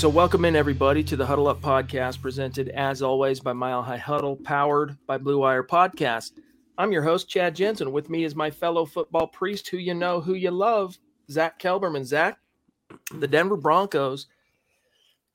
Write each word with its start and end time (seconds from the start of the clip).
So, 0.00 0.08
welcome 0.08 0.46
in 0.46 0.56
everybody 0.56 1.04
to 1.04 1.14
the 1.14 1.26
Huddle 1.26 1.46
Up 1.46 1.60
podcast, 1.60 2.22
presented 2.22 2.70
as 2.70 3.02
always 3.02 3.38
by 3.38 3.52
Mile 3.52 3.82
High 3.82 3.98
Huddle, 3.98 4.34
powered 4.34 4.96
by 5.06 5.18
Blue 5.18 5.40
Wire 5.40 5.62
Podcast. 5.62 6.40
I'm 6.78 6.90
your 6.90 7.02
host, 7.02 7.28
Chad 7.28 7.54
Jensen. 7.54 7.92
With 7.92 8.08
me 8.08 8.24
is 8.24 8.34
my 8.34 8.50
fellow 8.50 8.86
football 8.86 9.26
priest, 9.26 9.68
who 9.68 9.76
you 9.76 9.92
know, 9.92 10.18
who 10.18 10.32
you 10.32 10.52
love, 10.52 10.98
Zack 11.30 11.60
Kelberman. 11.60 12.06
Zack, 12.06 12.38
the 13.14 13.28
Denver 13.28 13.58
Broncos, 13.58 14.28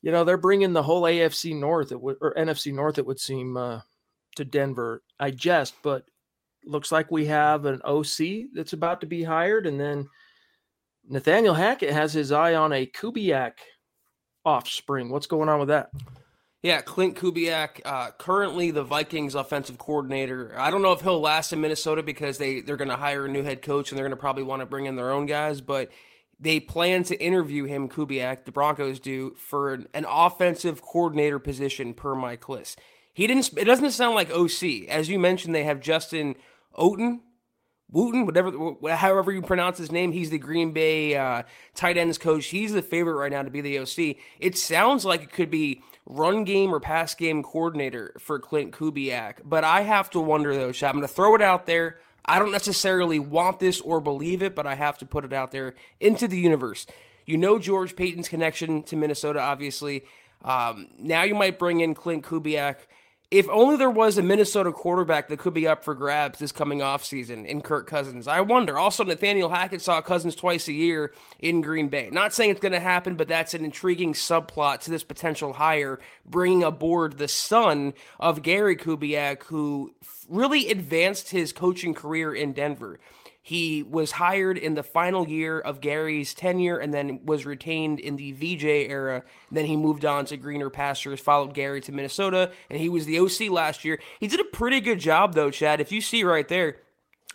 you 0.01 0.11
know, 0.11 0.23
they're 0.23 0.35
bringing 0.35 0.73
the 0.73 0.81
whole 0.81 1.03
AFC 1.03 1.55
North, 1.55 1.91
or 1.91 2.33
NFC 2.35 2.73
North, 2.73 2.97
it 2.97 3.05
would 3.05 3.19
seem, 3.19 3.57
uh, 3.57 3.81
to 4.35 4.45
Denver. 4.45 5.03
I 5.19 5.29
jest, 5.29 5.75
but 5.83 6.05
looks 6.65 6.91
like 6.91 7.11
we 7.11 7.27
have 7.27 7.65
an 7.65 7.83
OC 7.85 8.47
that's 8.55 8.73
about 8.73 8.99
to 9.01 9.05
be 9.05 9.21
hired, 9.21 9.67
and 9.67 9.79
then 9.79 10.09
Nathaniel 11.07 11.53
Hackett 11.53 11.93
has 11.93 12.13
his 12.13 12.31
eye 12.31 12.55
on 12.55 12.73
a 12.73 12.87
Kubiak 12.87 13.51
offspring. 14.45 15.09
What's 15.09 15.27
going 15.27 15.49
on 15.49 15.59
with 15.59 15.69
that? 15.69 15.89
Yeah, 16.65 16.81
Klint 16.81 17.13
Kubiak, 17.13 17.81
uh, 17.85 18.09
currently 18.17 18.71
the 18.71 18.83
Vikings 18.83 19.35
offensive 19.35 19.77
coordinator. 19.77 20.55
I 20.57 20.71
don't 20.71 20.81
know 20.81 20.93
if 20.93 21.01
he'll 21.01 21.21
last 21.21 21.53
in 21.53 21.61
Minnesota 21.61 22.01
because 22.01 22.39
they, 22.39 22.61
they're 22.61 22.75
going 22.75 22.89
to 22.89 22.95
hire 22.95 23.25
a 23.25 23.29
new 23.29 23.43
head 23.43 23.61
coach 23.61 23.91
and 23.91 23.97
they're 23.97 24.05
going 24.05 24.17
to 24.17 24.19
probably 24.19 24.41
want 24.41 24.61
to 24.61 24.65
bring 24.65 24.87
in 24.87 24.95
their 24.95 25.11
own 25.11 25.27
guys, 25.27 25.61
but 25.61 25.91
they 26.39 26.59
plan 26.59 27.03
to 27.03 27.21
interview 27.21 27.65
him, 27.65 27.87
Kubiak, 27.87 28.45
the 28.45 28.51
Broncos 28.51 28.99
do, 28.99 29.35
for 29.37 29.73
an, 29.73 29.87
an 29.93 30.05
offensive 30.09 30.81
coordinator 30.81 31.37
position 31.37 31.93
per 31.93 32.15
Mike 32.15 32.41
Klis. 32.41 32.75
He 33.13 33.27
didn't, 33.27 33.51
it 33.57 33.65
doesn't 33.65 33.91
sound 33.91 34.15
like 34.15 34.31
OC. 34.31 34.87
As 34.89 35.07
you 35.07 35.19
mentioned, 35.19 35.53
they 35.53 35.65
have 35.65 35.79
Justin 35.79 36.35
Outten, 36.75 37.19
Wooten, 37.95 38.25
whatever, 38.25 38.51
however 38.93 39.31
you 39.31 39.41
pronounce 39.41 39.77
his 39.77 39.89
name, 39.89 40.11
he's 40.11 40.29
the 40.29 40.37
Green 40.37 40.73
Bay 40.73 41.15
uh, 41.15 41.43
tight 41.75 41.97
ends 41.97 42.17
coach. 42.17 42.47
He's 42.47 42.73
the 42.73 42.81
favorite 42.81 43.13
right 43.13 43.31
now 43.31 43.41
to 43.41 43.49
be 43.49 43.61
the 43.61 43.79
OC. 43.79 44.17
It 44.37 44.57
sounds 44.57 45.05
like 45.05 45.23
it 45.23 45.31
could 45.31 45.49
be 45.49 45.81
run 46.05 46.43
game 46.43 46.75
or 46.75 46.81
pass 46.81 47.15
game 47.15 47.41
coordinator 47.41 48.13
for 48.19 48.37
Klint 48.37 48.71
Kubiak. 48.71 49.35
But 49.45 49.63
I 49.63 49.81
have 49.81 50.09
to 50.09 50.19
wonder 50.19 50.53
though, 50.53 50.73
Chad. 50.73 50.89
I'm 50.89 50.97
going 50.97 51.07
to 51.07 51.13
throw 51.13 51.35
it 51.35 51.41
out 51.41 51.67
there. 51.67 51.99
I 52.25 52.37
don't 52.37 52.51
necessarily 52.51 53.17
want 53.17 53.61
this 53.61 53.79
or 53.79 54.01
believe 54.01 54.43
it, 54.43 54.55
but 54.55 54.67
I 54.67 54.75
have 54.75 54.97
to 54.97 55.05
put 55.05 55.23
it 55.23 55.31
out 55.31 55.51
there 55.51 55.73
into 56.01 56.27
the 56.27 56.37
universe. 56.37 56.85
You 57.25 57.37
know 57.37 57.57
George 57.59 57.95
Paton's 57.95 58.27
connection 58.27 58.83
to 58.83 58.97
Minnesota, 58.97 59.39
obviously. 59.39 60.03
Um, 60.43 60.89
now 60.99 61.23
you 61.23 61.33
might 61.33 61.57
bring 61.57 61.79
in 61.79 61.95
Klint 61.95 62.23
Kubiak 62.23 62.75
if 63.31 63.49
only 63.49 63.75
there 63.77 63.89
was 63.89 64.17
a 64.17 64.21
Minnesota 64.21 64.71
quarterback 64.71 65.27
that 65.29 65.39
could 65.39 65.53
be 65.53 65.67
up 65.67 65.83
for 65.83 65.95
grabs 65.95 66.39
this 66.39 66.51
coming 66.51 66.79
offseason 66.79 67.45
in 67.45 67.61
Kirk 67.61 67.87
Cousins. 67.87 68.27
I 68.27 68.41
wonder. 68.41 68.77
Also, 68.77 69.03
Nathaniel 69.03 69.49
Hackett 69.49 69.81
saw 69.81 70.01
Cousins 70.01 70.35
twice 70.35 70.67
a 70.67 70.73
year 70.73 71.13
in 71.39 71.61
Green 71.61 71.87
Bay. 71.87 72.09
Not 72.11 72.33
saying 72.33 72.51
it's 72.51 72.59
going 72.59 72.71
to 72.71 72.79
happen, 72.79 73.15
but 73.15 73.27
that's 73.27 73.53
an 73.53 73.65
intriguing 73.65 74.13
subplot 74.13 74.81
to 74.81 74.91
this 74.91 75.03
potential 75.03 75.53
hire, 75.53 75.99
bringing 76.25 76.63
aboard 76.63 77.17
the 77.17 77.27
son 77.27 77.93
of 78.19 78.41
Gary 78.41 78.75
Kubiak, 78.75 79.43
who 79.43 79.93
really 80.29 80.69
advanced 80.69 81.31
his 81.31 81.51
coaching 81.51 81.93
career 81.93 82.33
in 82.33 82.53
Denver. 82.53 82.99
He 83.45 83.83
was 83.83 84.13
hired 84.13 84.57
in 84.57 84.73
the 84.73 84.81
final 84.81 85.27
year 85.27 85.59
of 85.59 85.79
Gary's 85.79 86.33
tenure 86.33 86.79
and 86.79 86.91
then 86.91 87.19
was 87.25 87.45
retained 87.45 87.99
in 87.99 88.15
the 88.15 88.31
VJ 88.31 88.63
era. 88.89 89.21
Then 89.51 89.65
he 89.65 89.77
moved 89.77 90.03
on 90.03 90.25
to 90.25 90.37
greener 90.37 90.71
pastures, 90.71 91.19
followed 91.19 91.53
Gary 91.53 91.79
to 91.81 91.91
Minnesota, 91.91 92.51
and 92.71 92.79
he 92.79 92.89
was 92.89 93.05
the 93.05 93.19
OC 93.19 93.51
last 93.51 93.85
year. 93.85 93.99
He 94.19 94.25
did 94.25 94.39
a 94.39 94.45
pretty 94.45 94.81
good 94.81 94.99
job, 94.99 95.35
though, 95.35 95.51
Chad. 95.51 95.79
If 95.79 95.91
you 95.91 96.01
see 96.01 96.23
right 96.23 96.47
there, 96.47 96.77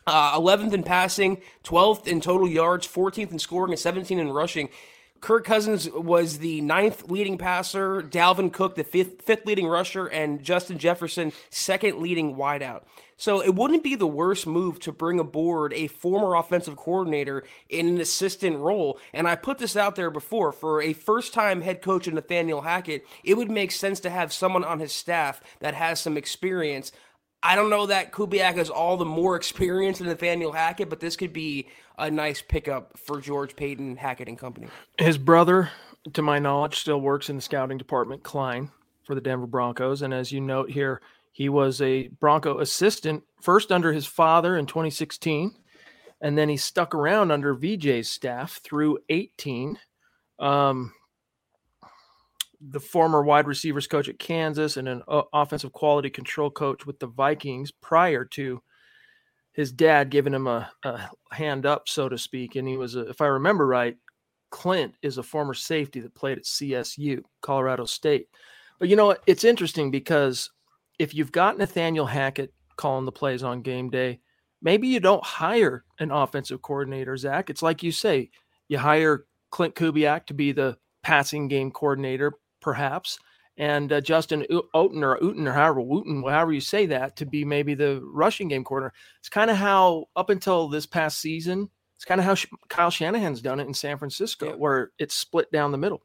uh, 0.04 0.36
11th 0.36 0.72
in 0.72 0.82
passing, 0.82 1.42
12th 1.62 2.08
in 2.08 2.20
total 2.20 2.48
yards, 2.48 2.88
14th 2.88 3.30
in 3.30 3.38
scoring, 3.38 3.70
and 3.70 3.78
17 3.78 4.18
in 4.18 4.32
rushing. 4.32 4.68
Kirk 5.20 5.44
Cousins 5.44 5.90
was 5.90 6.38
the 6.38 6.62
ninth 6.62 7.10
leading 7.10 7.36
passer, 7.36 8.02
Dalvin 8.02 8.52
Cook 8.52 8.74
the 8.74 8.84
fifth, 8.84 9.22
fifth 9.22 9.44
leading 9.44 9.66
rusher, 9.66 10.06
and 10.06 10.42
Justin 10.42 10.78
Jefferson 10.78 11.32
second 11.50 11.98
leading 11.98 12.36
wideout. 12.36 12.82
So 13.18 13.42
it 13.42 13.54
wouldn't 13.54 13.84
be 13.84 13.96
the 13.96 14.06
worst 14.06 14.46
move 14.46 14.80
to 14.80 14.92
bring 14.92 15.20
aboard 15.20 15.74
a 15.74 15.88
former 15.88 16.36
offensive 16.36 16.76
coordinator 16.76 17.44
in 17.68 17.86
an 17.86 18.00
assistant 18.00 18.56
role. 18.56 18.98
And 19.12 19.28
I 19.28 19.36
put 19.36 19.58
this 19.58 19.76
out 19.76 19.94
there 19.94 20.10
before 20.10 20.52
for 20.52 20.80
a 20.80 20.94
first 20.94 21.34
time 21.34 21.60
head 21.60 21.82
coach 21.82 22.08
Nathaniel 22.08 22.62
Hackett, 22.62 23.06
it 23.22 23.34
would 23.34 23.50
make 23.50 23.72
sense 23.72 24.00
to 24.00 24.10
have 24.10 24.32
someone 24.32 24.64
on 24.64 24.80
his 24.80 24.92
staff 24.92 25.42
that 25.58 25.74
has 25.74 26.00
some 26.00 26.16
experience. 26.16 26.92
I 27.42 27.56
don't 27.56 27.70
know 27.70 27.86
that 27.86 28.12
Kubiak 28.12 28.58
is 28.58 28.68
all 28.68 28.96
the 28.96 29.04
more 29.04 29.34
experience 29.34 29.98
than 29.98 30.08
Nathaniel 30.08 30.52
Hackett, 30.52 30.90
but 30.90 31.00
this 31.00 31.16
could 31.16 31.32
be 31.32 31.68
a 31.98 32.10
nice 32.10 32.42
pickup 32.42 32.98
for 32.98 33.20
George 33.20 33.56
Paton 33.56 33.96
Hackett 33.96 34.28
and 34.28 34.38
Company. 34.38 34.68
His 34.98 35.16
brother, 35.16 35.70
to 36.12 36.22
my 36.22 36.38
knowledge, 36.38 36.78
still 36.78 37.00
works 37.00 37.30
in 37.30 37.36
the 37.36 37.42
scouting 37.42 37.78
department, 37.78 38.22
Klein, 38.22 38.70
for 39.04 39.14
the 39.14 39.20
Denver 39.22 39.46
Broncos. 39.46 40.02
And 40.02 40.12
as 40.12 40.30
you 40.30 40.40
note 40.40 40.70
here, 40.70 41.00
he 41.32 41.48
was 41.48 41.80
a 41.80 42.08
Bronco 42.08 42.58
assistant 42.58 43.22
first 43.40 43.72
under 43.72 43.92
his 43.92 44.06
father 44.06 44.58
in 44.58 44.66
2016, 44.66 45.54
and 46.20 46.36
then 46.36 46.50
he 46.50 46.58
stuck 46.58 46.94
around 46.94 47.30
under 47.30 47.54
VJ's 47.54 48.10
staff 48.10 48.60
through 48.62 48.98
18. 49.08 49.78
Um, 50.38 50.92
the 52.60 52.80
former 52.80 53.22
wide 53.22 53.46
receivers 53.46 53.86
coach 53.86 54.08
at 54.08 54.18
Kansas 54.18 54.76
and 54.76 54.88
an 54.88 55.02
uh, 55.08 55.22
offensive 55.32 55.72
quality 55.72 56.10
control 56.10 56.50
coach 56.50 56.84
with 56.86 56.98
the 56.98 57.06
Vikings 57.06 57.70
prior 57.70 58.24
to 58.26 58.60
his 59.52 59.72
dad 59.72 60.10
giving 60.10 60.34
him 60.34 60.46
a, 60.46 60.70
a 60.84 61.10
hand 61.32 61.66
up, 61.66 61.88
so 61.88 62.08
to 62.08 62.18
speak. 62.18 62.56
And 62.56 62.68
he 62.68 62.76
was, 62.76 62.96
a, 62.96 63.08
if 63.08 63.20
I 63.20 63.26
remember 63.26 63.66
right, 63.66 63.96
Klint 64.50 64.92
is 65.02 65.18
a 65.18 65.22
former 65.22 65.54
safety 65.54 66.00
that 66.00 66.14
played 66.14 66.38
at 66.38 66.44
CSU, 66.44 67.22
Colorado 67.40 67.84
State. 67.84 68.28
But 68.78 68.88
you 68.88 68.96
know, 68.96 69.16
it's 69.26 69.44
interesting 69.44 69.90
because 69.90 70.50
if 70.98 71.14
you've 71.14 71.32
got 71.32 71.58
Nathaniel 71.58 72.06
Hackett 72.06 72.52
calling 72.76 73.04
the 73.04 73.12
plays 73.12 73.42
on 73.42 73.62
game 73.62 73.90
day, 73.90 74.20
maybe 74.62 74.88
you 74.88 75.00
don't 75.00 75.24
hire 75.24 75.84
an 75.98 76.10
offensive 76.10 76.62
coordinator, 76.62 77.16
Zack. 77.16 77.50
It's 77.50 77.62
like 77.62 77.82
you 77.82 77.92
say, 77.92 78.30
you 78.68 78.78
hire 78.78 79.24
Klint 79.52 79.74
Kubiak 79.74 80.26
to 80.26 80.34
be 80.34 80.52
the 80.52 80.76
passing 81.02 81.48
game 81.48 81.70
coordinator, 81.70 82.34
perhaps, 82.60 83.18
and 83.56 83.92
uh, 83.92 84.00
Justin 84.00 84.46
Outten 84.74 85.02
or 85.02 85.18
Uten 85.18 85.46
or 85.46 85.52
however 85.52 85.80
Wooten, 85.80 86.22
however 86.22 86.52
you 86.52 86.60
say 86.60 86.86
that, 86.86 87.16
to 87.16 87.26
be 87.26 87.44
maybe 87.44 87.74
the 87.74 88.00
rushing 88.02 88.48
game 88.48 88.64
coordinator. 88.64 88.94
It's 89.18 89.28
kind 89.28 89.50
of 89.50 89.56
how 89.56 90.06
up 90.16 90.30
until 90.30 90.68
this 90.68 90.86
past 90.86 91.20
season, 91.20 91.68
it's 91.96 92.06
kind 92.06 92.20
of 92.20 92.24
how 92.24 92.36
Kyle 92.68 92.90
Shanahan's 92.90 93.42
done 93.42 93.60
it 93.60 93.66
in 93.66 93.74
San 93.74 93.98
Francisco, 93.98 94.46
yeah. 94.46 94.54
where 94.54 94.92
it's 94.98 95.14
split 95.14 95.52
down 95.52 95.72
the 95.72 95.78
middle. 95.78 96.02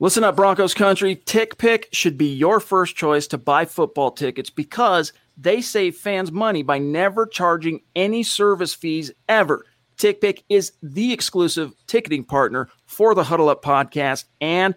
Listen 0.00 0.24
up, 0.24 0.36
Broncos 0.36 0.74
country. 0.74 1.16
TickPick 1.16 1.86
should 1.92 2.16
be 2.16 2.32
your 2.32 2.60
first 2.60 2.96
choice 2.96 3.26
to 3.28 3.38
buy 3.38 3.64
football 3.64 4.12
tickets 4.12 4.50
because 4.50 5.12
they 5.36 5.60
save 5.60 5.96
fans 5.96 6.32
money 6.32 6.62
by 6.62 6.78
never 6.78 7.26
charging 7.26 7.80
any 7.96 8.22
service 8.22 8.74
fees 8.74 9.10
ever. 9.28 9.64
TickPick 9.96 10.44
is 10.48 10.72
the 10.82 11.12
exclusive 11.12 11.72
ticketing 11.88 12.24
partner 12.24 12.68
for 12.86 13.14
the 13.14 13.24
Huddle 13.24 13.48
Up 13.48 13.62
podcast 13.62 14.24
and 14.40 14.76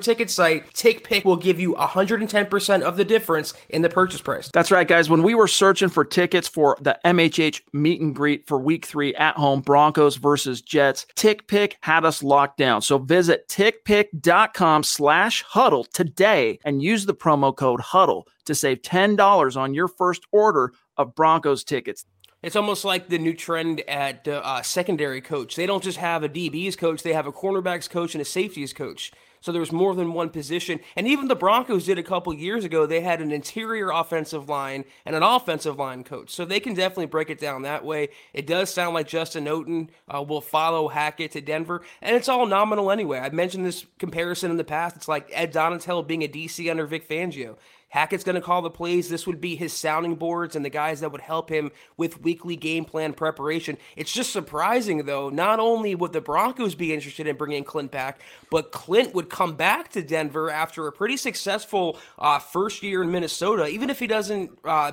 ticket 0.00 0.30
site, 0.30 0.72
TickPick 0.72 1.24
will 1.24 1.36
give 1.36 1.60
you 1.60 1.74
110% 1.74 2.82
of 2.82 2.96
the 2.96 3.04
difference 3.04 3.54
in 3.68 3.82
the 3.82 3.88
purchase 3.88 4.20
price. 4.20 4.50
That's 4.52 4.70
right, 4.70 4.88
guys. 4.88 5.08
When 5.08 5.22
we 5.22 5.34
were 5.34 5.48
searching 5.48 5.88
for 5.88 6.04
tickets 6.04 6.48
for 6.48 6.76
the 6.80 6.98
MHH 7.04 7.60
meet 7.72 8.00
and 8.00 8.14
greet 8.14 8.46
for 8.46 8.58
week 8.58 8.86
three 8.86 9.14
at 9.14 9.36
home, 9.36 9.60
Broncos 9.60 10.16
versus 10.16 10.60
Jets, 10.60 11.06
TickPick 11.16 11.74
had 11.80 12.04
us 12.04 12.22
locked 12.22 12.58
down. 12.58 12.82
So 12.82 12.98
visit 12.98 13.48
tickpick.com 13.48 14.82
slash 14.82 15.42
huddle 15.42 15.84
today 15.84 16.58
and 16.64 16.82
use 16.82 17.06
the 17.06 17.14
promo 17.14 17.54
code 17.54 17.80
huddle 17.80 18.26
to 18.46 18.54
save 18.54 18.82
$10 18.82 19.56
on 19.56 19.74
your 19.74 19.88
first 19.88 20.22
order 20.32 20.72
of 20.96 21.14
Broncos 21.14 21.64
tickets. 21.64 22.04
It's 22.42 22.56
almost 22.56 22.86
like 22.86 23.08
the 23.08 23.18
new 23.18 23.34
trend 23.34 23.82
at 23.82 24.26
uh, 24.26 24.62
secondary 24.62 25.20
coach. 25.20 25.56
They 25.56 25.66
don't 25.66 25.84
just 25.84 25.98
have 25.98 26.22
a 26.22 26.28
DB's 26.28 26.74
coach, 26.74 27.02
they 27.02 27.12
have 27.12 27.26
a 27.26 27.32
cornerbacks 27.32 27.88
coach 27.88 28.14
and 28.14 28.22
a 28.22 28.24
safeties 28.24 28.72
coach. 28.72 29.12
So 29.40 29.52
there's 29.52 29.72
more 29.72 29.94
than 29.94 30.12
one 30.12 30.28
position. 30.28 30.80
And 30.96 31.06
even 31.06 31.28
the 31.28 31.34
Broncos 31.34 31.86
did 31.86 31.98
a 31.98 32.02
couple 32.02 32.32
years 32.34 32.64
ago. 32.64 32.84
They 32.84 33.00
had 33.00 33.22
an 33.22 33.32
interior 33.32 33.90
offensive 33.90 34.48
line 34.48 34.84
and 35.06 35.16
an 35.16 35.22
offensive 35.22 35.78
line 35.78 36.04
coach. 36.04 36.30
So 36.30 36.44
they 36.44 36.60
can 36.60 36.74
definitely 36.74 37.06
break 37.06 37.30
it 37.30 37.40
down 37.40 37.62
that 37.62 37.84
way. 37.84 38.10
It 38.34 38.46
does 38.46 38.68
sound 38.68 38.94
like 38.94 39.08
Justin 39.08 39.46
Outten 39.46 39.88
uh, 40.08 40.22
will 40.22 40.42
follow 40.42 40.88
Hackett 40.88 41.32
to 41.32 41.40
Denver. 41.40 41.82
And 42.02 42.14
it's 42.14 42.28
all 42.28 42.46
nominal 42.46 42.90
anyway. 42.90 43.18
I've 43.18 43.32
mentioned 43.32 43.64
this 43.64 43.86
comparison 43.98 44.50
in 44.50 44.58
the 44.58 44.64
past. 44.64 44.96
It's 44.96 45.08
like 45.08 45.30
Ed 45.32 45.52
Donatell 45.52 46.06
being 46.06 46.22
a 46.22 46.28
DC 46.28 46.70
under 46.70 46.86
Vic 46.86 47.08
Fangio. 47.08 47.56
Hackett's 47.90 48.24
going 48.24 48.36
to 48.36 48.40
call 48.40 48.62
the 48.62 48.70
plays. 48.70 49.08
This 49.08 49.26
would 49.26 49.40
be 49.40 49.56
his 49.56 49.72
sounding 49.72 50.14
boards 50.14 50.56
and 50.56 50.64
the 50.64 50.70
guys 50.70 51.00
that 51.00 51.12
would 51.12 51.20
help 51.20 51.50
him 51.50 51.72
with 51.96 52.22
weekly 52.22 52.56
game 52.56 52.84
plan 52.84 53.12
preparation. 53.12 53.76
It's 53.96 54.12
just 54.12 54.32
surprising, 54.32 55.04
though, 55.06 55.28
not 55.28 55.60
only 55.60 55.94
would 55.94 56.12
the 56.12 56.20
Broncos 56.20 56.74
be 56.74 56.94
interested 56.94 57.26
in 57.26 57.36
bringing 57.36 57.64
Klint 57.64 57.90
back, 57.90 58.20
but 58.48 58.72
Klint 58.72 59.12
would 59.14 59.28
come 59.28 59.56
back 59.56 59.90
to 59.90 60.02
Denver 60.02 60.50
after 60.50 60.86
a 60.86 60.92
pretty 60.92 61.16
successful 61.16 61.98
uh, 62.18 62.38
first 62.38 62.82
year 62.82 63.02
in 63.02 63.10
Minnesota. 63.10 63.66
Even 63.66 63.90
if 63.90 63.98
he 63.98 64.06
doesn't. 64.06 64.50
Uh, 64.64 64.92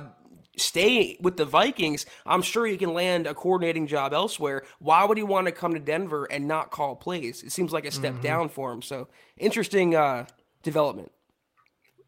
stay 0.56 1.16
with 1.20 1.36
the 1.36 1.44
Vikings, 1.44 2.04
I'm 2.26 2.42
sure 2.42 2.66
he 2.66 2.76
can 2.76 2.92
land 2.92 3.28
a 3.28 3.34
coordinating 3.34 3.86
job 3.86 4.12
elsewhere. 4.12 4.64
Why 4.80 5.04
would 5.04 5.16
he 5.16 5.22
want 5.22 5.46
to 5.46 5.52
come 5.52 5.74
to 5.74 5.78
Denver 5.78 6.24
and 6.24 6.48
not 6.48 6.72
call 6.72 6.96
plays? 6.96 7.44
It 7.44 7.52
seems 7.52 7.72
like 7.72 7.84
a 7.84 7.92
step 7.92 8.14
mm-hmm. 8.14 8.22
down 8.22 8.48
for 8.48 8.72
him. 8.72 8.82
So 8.82 9.06
interesting 9.36 9.94
uh, 9.94 10.26
development. 10.64 11.12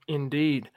Indeed. 0.08 0.70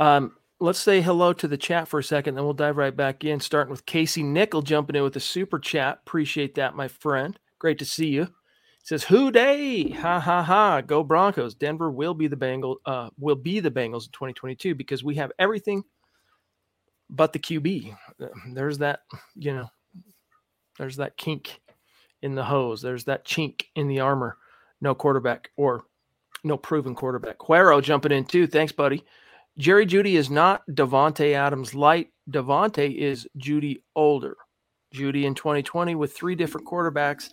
Um, 0.00 0.32
let's 0.60 0.78
say 0.78 1.02
hello 1.02 1.32
to 1.34 1.46
the 1.46 1.58
chat 1.58 1.86
for 1.86 2.00
a 2.00 2.04
second, 2.04 2.34
then 2.34 2.44
we'll 2.44 2.54
dive 2.54 2.78
right 2.78 2.96
back 2.96 3.22
in, 3.22 3.38
starting 3.38 3.70
with 3.70 3.86
Casey 3.86 4.22
Nickel 4.22 4.62
jumping 4.62 4.96
in 4.96 5.02
with 5.02 5.14
a 5.16 5.20
super 5.20 5.58
chat. 5.58 6.00
Appreciate 6.06 6.54
that, 6.56 6.74
my 6.74 6.88
friend. 6.88 7.38
Great 7.58 7.78
to 7.78 7.84
see 7.84 8.08
you. 8.08 8.28
Says, 8.82 9.04
"Who 9.04 9.30
Dey? 9.30 9.90
Ha 9.90 10.18
ha 10.18 10.42
ha! 10.42 10.80
Go 10.80 11.04
Broncos! 11.04 11.54
Denver 11.54 11.90
will 11.90 12.14
be 12.14 12.28
the 12.28 12.36
Bengals. 12.36 12.76
Uh, 12.86 13.10
will 13.18 13.36
be 13.36 13.60
the 13.60 13.70
Bengals 13.70 14.06
in 14.06 14.12
2022 14.12 14.74
because 14.74 15.04
we 15.04 15.16
have 15.16 15.30
everything 15.38 15.84
but 17.10 17.32
the 17.34 17.38
QB. 17.38 17.94
There's 18.54 18.78
that, 18.78 19.00
you 19.34 19.52
know, 19.52 19.68
there's 20.78 20.96
that 20.96 21.18
kink 21.18 21.60
in 22.22 22.34
the 22.34 22.44
hose. 22.44 22.80
There's 22.80 23.04
that 23.04 23.26
chink 23.26 23.64
in 23.74 23.86
the 23.86 24.00
armor. 24.00 24.38
No 24.80 24.94
quarterback 24.94 25.50
or 25.58 25.84
no 26.42 26.56
proven 26.56 26.94
quarterback. 26.94 27.38
Cuero 27.38 27.82
jumping 27.82 28.12
in 28.12 28.24
too. 28.24 28.46
Thanks, 28.46 28.72
buddy. 28.72 29.04
Jerry 29.60 29.84
Jeudy 29.84 30.14
is 30.14 30.30
not 30.30 30.66
Davante 30.70 31.34
Adams 31.34 31.74
light. 31.74 32.08
Davante 32.30 32.96
is 32.96 33.28
Jeudy 33.36 33.82
older. 33.94 34.38
Jeudy 34.94 35.24
in 35.24 35.34
2020 35.34 35.94
with 35.96 36.14
three 36.14 36.34
different 36.34 36.66
quarterbacks 36.66 37.28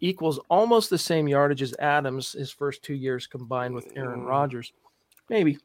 equals 0.00 0.38
almost 0.50 0.90
the 0.90 0.98
same 0.98 1.26
yardage 1.26 1.62
as 1.62 1.74
Adams 1.78 2.32
his 2.32 2.50
first 2.50 2.82
two 2.82 2.94
years 2.94 3.26
combined 3.26 3.74
with 3.74 3.90
Aaron 3.96 4.20
mm. 4.20 4.26
Rodgers. 4.26 4.74
Maybe. 5.30 5.56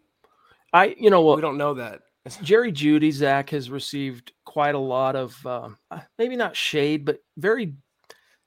I 0.72 0.96
you 0.98 1.10
know 1.10 1.22
what 1.22 1.36
we 1.36 1.42
don't 1.42 1.58
know 1.58 1.74
that. 1.74 2.00
Jerry 2.42 2.72
Jeudy 2.72 3.12
Zack 3.12 3.50
has 3.50 3.70
received 3.70 4.32
quite 4.46 4.76
a 4.76 4.80
lot 4.80 5.18
of 5.18 5.46
um, 5.46 5.78
maybe 6.18 6.38
not 6.38 6.56
shade, 6.56 7.04
but 7.04 7.20
very 7.36 7.74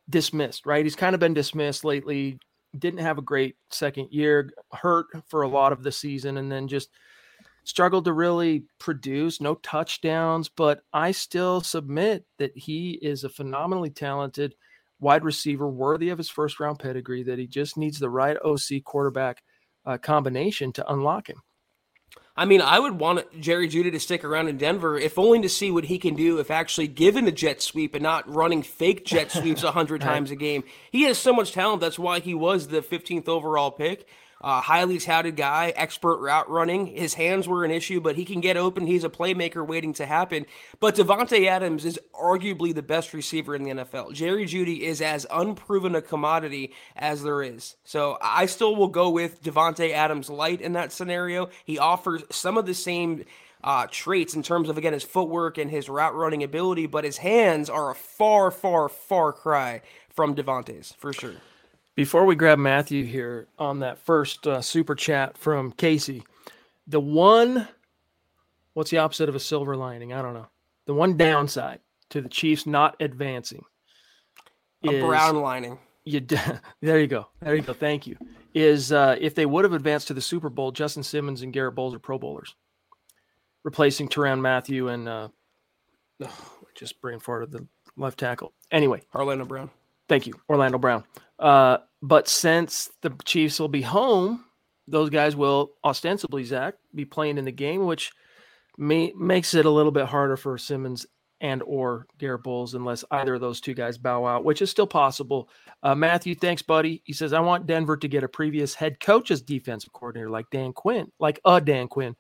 dismissed. 0.09 0.65
Right, 0.65 0.87
he's 0.87 0.97
kind 0.97 1.13
of 1.13 1.21
been 1.21 1.35
dismissed 1.35 1.85
lately. 1.85 2.39
Didn't 2.79 3.01
have 3.01 3.19
a 3.19 3.23
great 3.23 3.57
second 3.71 4.09
year, 4.11 4.51
hurt 4.73 5.07
for 5.29 5.43
a 5.43 5.49
lot 5.49 5.73
of 5.73 5.83
the 5.83 5.93
season, 5.93 6.39
and 6.39 6.51
then 6.51 6.67
just 6.67 6.89
struggled 7.69 8.07
to 8.07 8.13
really 8.15 8.65
produce, 8.81 9.43
no 9.43 9.55
touchdowns, 9.57 10.49
but 10.49 10.81
I 10.91 11.11
still 11.11 11.61
submit 11.61 12.25
that 12.39 12.57
he 12.57 12.93
is 12.93 13.25
a 13.25 13.29
phenomenally 13.29 13.91
talented 13.91 14.55
wide 15.01 15.23
receiver 15.23 15.69
worthy 15.69 16.09
of 16.09 16.17
his 16.17 16.31
first 16.31 16.59
round 16.61 16.79
pedigree, 16.79 17.25
that 17.25 17.39
he 17.39 17.47
just 17.47 17.77
needs 17.77 17.99
the 17.99 18.09
right 18.09 18.39
OC 18.43 18.83
quarterback 18.85 19.43
uh, 19.85 19.99
combination 19.99 20.73
to 20.73 20.91
unlock 20.91 21.29
him. 21.29 21.43
I 22.35 22.47
mean, 22.47 22.63
I 22.63 22.79
would 22.79 22.99
want 22.99 23.39
Jerry 23.39 23.69
Jeudy 23.69 23.93
to 23.93 24.01
stick 24.01 24.25
around 24.25 24.49
in 24.49 24.57
Denver, 24.57 24.99
if 24.99 25.19
only 25.19 25.43
to 25.43 25.49
see 25.51 25.71
what 25.71 25.85
he 25.85 25.99
can 25.99 26.15
do 26.15 26.39
if 26.39 26.51
actually 26.51 26.89
given 26.89 27.29
a 27.29 27.33
jet 27.33 27.61
sweep 27.61 27.95
and 27.95 28.03
not 28.03 28.33
running 28.33 28.63
fake 28.63 29.05
jet 29.05 29.31
sweeps 29.31 29.63
a 29.63 29.73
hundred 29.73 30.01
times 30.11 30.31
a 30.31 30.37
game. 30.37 30.65
He 30.91 31.03
has 31.03 31.19
so 31.19 31.35
much 31.35 31.53
talent. 31.53 31.83
That's 31.83 31.99
why 31.99 32.21
he 32.21 32.33
was 32.33 32.69
the 32.69 32.81
15th 32.81 33.29
overall 33.29 33.71
pick. 33.71 34.09
Uh, 34.41 34.61
highly 34.61 34.99
touted 34.99 35.37
guy, 35.37 35.73
expert 35.75 36.19
route 36.19 36.49
running. 36.49 36.87
His 36.87 37.15
hands 37.15 37.49
were 37.49 37.65
an 37.65 37.73
issue, 37.73 38.01
but 38.01 38.15
he 38.15 38.25
can 38.25 38.41
get 38.41 38.57
open. 38.57 38.87
He's 38.87 39.03
a 39.03 39.09
playmaker 39.09 39.67
waiting 39.67 39.93
to 39.95 40.07
happen. 40.07 40.47
But 40.79 40.95
Davante 40.95 41.47
Adams 41.47 41.85
is 41.85 41.99
arguably 42.15 42.73
the 42.73 42.83
best 42.83 43.13
receiver 43.13 43.57
in 43.57 43.65
the 43.65 43.71
NFL. 43.71 44.13
Jerry 44.13 44.47
Jeudy 44.47 44.83
is 44.83 45.01
as 45.01 45.27
unproven 45.31 45.97
a 45.97 46.03
commodity 46.03 46.73
as 46.95 47.25
there 47.25 47.43
is. 47.43 47.75
So 47.85 48.17
I 48.23 48.47
still 48.47 48.77
will 48.77 48.89
go 48.89 49.11
with 49.11 49.43
Davante 49.43 49.93
Adams 49.93 50.31
light 50.31 50.61
in 50.61 50.75
that 50.75 50.93
scenario. 50.93 51.51
He 51.65 51.79
offers 51.79 52.23
some 52.31 52.57
of 52.57 52.67
the 52.67 52.75
same 52.75 53.25
uh, 53.65 53.87
traits 53.91 54.35
in 54.35 54.43
terms 54.43 54.69
of 54.69 54.79
again 54.79 54.93
his 54.93 55.03
footwork 55.03 55.59
and 55.59 55.71
his 55.71 55.89
route 55.89 56.15
running 56.15 56.43
ability, 56.43 56.87
but 56.87 57.05
his 57.05 57.19
hands 57.19 57.69
are 57.69 57.91
a 57.91 57.95
far, 57.95 58.51
far, 58.51 58.89
far 58.89 59.33
cry 59.33 59.83
from 60.11 60.35
Davante's 60.35 60.95
for 60.99 61.13
sure. 61.13 61.35
Before 61.99 62.25
we 62.25 62.37
grab 62.37 62.61
Matthew 62.61 63.05
here 63.05 63.49
on 63.59 63.81
that 63.81 63.99
first 63.99 64.47
uh, 64.47 64.63
super 64.63 64.95
chat 64.95 65.37
from 65.37 65.73
Casey, 65.73 66.23
the 66.87 67.01
one, 67.01 67.67
what's 68.75 68.93
the 68.93 68.99
opposite 68.99 69.29
of 69.29 69.35
a 69.35 69.41
silver 69.41 69.75
lining? 69.75 70.13
I 70.13 70.23
don't 70.23 70.33
know. 70.33 70.47
The 70.87 70.95
one 70.95 71.17
downside 71.17 71.81
to 72.11 72.21
the 72.21 72.29
Chiefs 72.29 72.67
not 72.67 72.95
advancing, 73.01 73.65
a 74.85 75.01
brown 75.01 75.41
lining. 75.41 75.81
You 76.05 76.21
there 76.81 77.01
you 77.01 77.09
go. 77.09 77.27
There 77.41 77.57
you 77.57 77.63
go. 77.63 77.73
Thank 77.73 78.07
you. 78.07 78.17
Is 78.55 78.93
uh, 78.93 79.17
if 79.21 79.35
they 79.35 79.45
would 79.45 79.65
have 79.65 79.73
advanced 79.73 80.07
to 80.07 80.15
the 80.15 80.21
Super 80.21 80.51
Bowl, 80.51 80.71
Justin 80.71 81.03
Simmons 81.03 81.43
and 81.43 81.53
Garett 81.53 81.75
Bolles 81.75 81.97
are 81.97 81.99
Pro 81.99 82.17
Bowlers, 82.17 82.55
replacing 83.65 84.09
Tyrann 84.09 84.41
Mathieu 84.41 84.87
and 84.87 85.09
uh, 85.09 85.29
oh, 86.23 86.49
just 86.77 87.01
brain 87.01 87.19
farted 87.19 87.51
the 87.51 87.67
left 87.97 88.21
tackle. 88.21 88.53
Anyway, 88.71 89.03
Orlando 89.17 89.45
Brown. 89.45 89.69
Thank 90.09 90.29
you, 90.29 90.35
Orlando 90.49 90.79
Brown. 90.79 91.03
Uh, 91.41 91.79
but 92.03 92.29
since 92.29 92.91
the 93.03 93.15
Chiefs 93.25 93.59
will 93.59 93.69
be 93.69 93.83
home, 93.83 94.45
those 94.87 95.11
guys 95.11 95.37
will 95.37 95.73
ostensibly, 95.85 96.45
Zack, 96.45 96.75
be 96.95 97.05
playing 97.05 97.39
in 97.39 97.45
the 97.45 97.53
game, 97.53 97.87
which 97.87 98.13
may, 98.77 99.13
makes 99.17 99.55
it 99.55 99.67
a 99.67 99.71
little 99.71 99.93
bit 99.93 100.07
harder 100.07 100.37
for 100.37 100.57
Simmons 100.57 101.07
and 101.41 101.63
or 101.65 102.07
Garett 102.19 102.43
Bolles 102.43 102.75
unless 102.75 103.05
either 103.11 103.35
of 103.35 103.41
those 103.41 103.61
two 103.61 103.75
guys 103.75 103.99
bow 103.99 104.27
out, 104.27 104.45
which 104.45 104.63
is 104.63 104.71
still 104.71 104.87
possible. 104.87 105.49
Uh, 105.83 105.95
Matthew, 105.95 106.35
thanks, 106.35 106.63
buddy. 106.63 107.03
He 107.05 107.13
says, 107.13 107.33
I 107.33 107.41
want 107.41 107.67
Denver 107.67 107.97
to 107.97 108.09
get 108.09 108.25
a 108.25 108.29
previous 108.29 108.75
head 108.75 108.99
coach 108.99 109.31
as 109.31 109.43
defensive 109.43 109.93
coordinator 109.93 110.31
like 110.31 110.51
Dan 110.51 110.73
Quinn, 110.73 111.13
like 111.21 111.41
a 111.45 111.61
Dan 111.61 111.87
Quinn. 111.89 112.17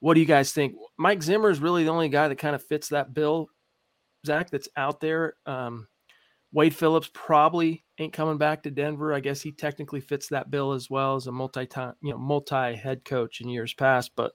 What 0.00 0.14
do 0.14 0.20
you 0.20 0.26
guys 0.26 0.52
think? 0.52 0.74
Mike 0.98 1.22
Zimmer 1.22 1.48
is 1.48 1.60
really 1.60 1.84
the 1.84 1.90
only 1.90 2.10
guy 2.10 2.28
that 2.28 2.36
kind 2.36 2.54
of 2.54 2.62
fits 2.62 2.88
that 2.88 3.14
bill, 3.14 3.48
Zach, 4.26 4.50
that's 4.50 4.68
out 4.76 5.00
there. 5.00 5.36
Um, 5.46 5.88
Wade 6.54 6.74
Phillips 6.74 7.10
probably 7.12 7.84
ain't 7.98 8.12
coming 8.12 8.38
back 8.38 8.62
to 8.62 8.70
Denver. 8.70 9.12
I 9.12 9.18
guess 9.18 9.42
he 9.42 9.50
technically 9.50 10.00
fits 10.00 10.28
that 10.28 10.52
bill 10.52 10.72
as 10.72 10.88
well 10.88 11.16
as 11.16 11.26
a 11.26 11.32
multi 11.32 11.66
time, 11.66 11.94
you 12.00 12.12
know, 12.12 12.18
multi 12.18 12.76
head 12.76 13.04
coach 13.04 13.40
in 13.40 13.48
years 13.48 13.74
past. 13.74 14.12
But 14.14 14.32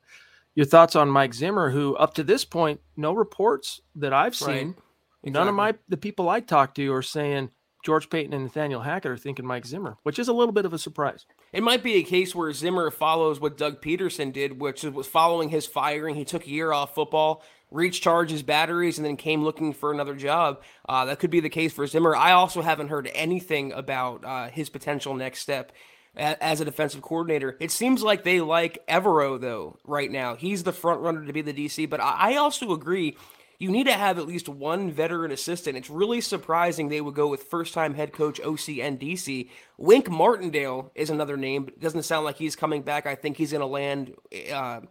your 0.53 0.65
thoughts 0.65 0.97
on 0.97 1.09
Mike 1.09 1.33
Zimmer, 1.33 1.69
who 1.69 1.95
up 1.95 2.13
to 2.15 2.23
this 2.23 2.43
point, 2.43 2.81
no 2.97 3.13
reports 3.13 3.79
that 3.95 4.11
I've 4.11 4.35
seen, 4.35 4.47
right. 4.47 4.75
exactly. 5.23 5.31
none 5.31 5.47
of 5.47 5.55
my 5.55 5.75
the 5.87 5.95
people 5.95 6.27
I 6.27 6.41
talked 6.41 6.75
to 6.75 6.93
are 6.93 7.01
saying 7.01 7.51
George 7.85 8.09
Paton 8.09 8.33
and 8.33 8.43
Nathaniel 8.43 8.81
Hackett 8.81 9.11
are 9.11 9.17
thinking 9.17 9.45
Mike 9.45 9.65
Zimmer, 9.65 9.95
which 10.03 10.19
is 10.19 10.27
a 10.27 10.33
little 10.33 10.51
bit 10.51 10.65
of 10.65 10.73
a 10.73 10.77
surprise. 10.77 11.25
it 11.53 11.63
might 11.63 11.83
be 11.83 11.95
a 11.95 12.03
case 12.03 12.35
where 12.35 12.51
Zimmer 12.51 12.91
follows 12.91 13.39
what 13.39 13.57
Doug 13.57 13.81
Pederson 13.81 14.33
did, 14.33 14.59
which 14.59 14.83
was 14.83 15.07
following 15.07 15.47
his 15.47 15.65
firing. 15.65 16.15
He 16.15 16.25
took 16.25 16.45
a 16.45 16.49
year 16.49 16.73
off 16.73 16.93
football, 16.93 17.43
recharged 17.71 18.31
his 18.31 18.43
batteries, 18.43 18.97
and 18.97 19.05
then 19.05 19.17
came 19.17 19.43
looking 19.43 19.73
for 19.73 19.91
another 19.91 20.15
job. 20.15 20.61
Uh, 20.87 21.05
that 21.05 21.19
could 21.19 21.29
be 21.29 21.39
the 21.39 21.49
case 21.49 21.73
for 21.73 21.85
Zimmer. 21.87 22.15
I 22.15 22.31
also 22.31 22.61
haven't 22.61 22.89
heard 22.89 23.09
anything 23.13 23.71
about 23.71 24.25
uh, 24.25 24.49
his 24.49 24.69
potential 24.69 25.13
next 25.13 25.39
step 25.39 25.71
as 26.15 26.59
a 26.59 26.65
defensive 26.65 27.01
coordinator. 27.01 27.55
It 27.59 27.71
seems 27.71 28.03
like 28.03 28.23
they 28.23 28.41
like 28.41 28.85
Evero 28.87 29.39
though 29.39 29.77
right 29.85 30.11
now. 30.11 30.35
He's 30.35 30.63
the 30.63 30.73
front 30.73 31.01
runner 31.01 31.25
to 31.25 31.33
be 31.33 31.41
the 31.41 31.53
DC, 31.53 31.89
but 31.89 32.01
I 32.01 32.35
also 32.35 32.71
agree 32.71 33.15
you 33.59 33.69
need 33.69 33.87
to 33.87 33.93
have 33.93 34.17
at 34.17 34.25
least 34.25 34.47
one 34.47 34.91
veteran 34.91 35.31
assistant. 35.31 35.77
It's 35.77 35.89
really 35.89 36.21
surprising 36.21 36.87
they 36.87 37.01
would 37.01 37.13
go 37.13 37.27
with 37.27 37.43
first 37.43 37.73
time 37.73 37.93
head 37.93 38.13
coach 38.13 38.39
OC 38.39 38.79
and 38.79 38.99
DC. 38.99 39.49
Wink 39.77 40.09
Martindale 40.09 40.91
is 40.95 41.09
another 41.09 41.37
name, 41.37 41.65
but 41.65 41.73
it 41.75 41.81
doesn't 41.81 42.03
sound 42.03 42.25
like 42.25 42.37
he's 42.37 42.55
coming 42.55 42.81
back. 42.81 43.05
I 43.05 43.15
think 43.15 43.37
he's 43.37 43.51
going 43.51 43.61
to 43.61 43.67
land. 43.67 44.15
Uh, 44.51 44.81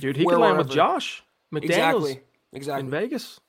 Dude, 0.00 0.16
he 0.16 0.24
could 0.24 0.38
land 0.38 0.58
with 0.58 0.70
Josh 0.70 1.22
McDaniels 1.52 1.64
exactly. 1.64 2.20
exactly. 2.52 2.84
in 2.84 2.90
Vegas. 2.90 3.40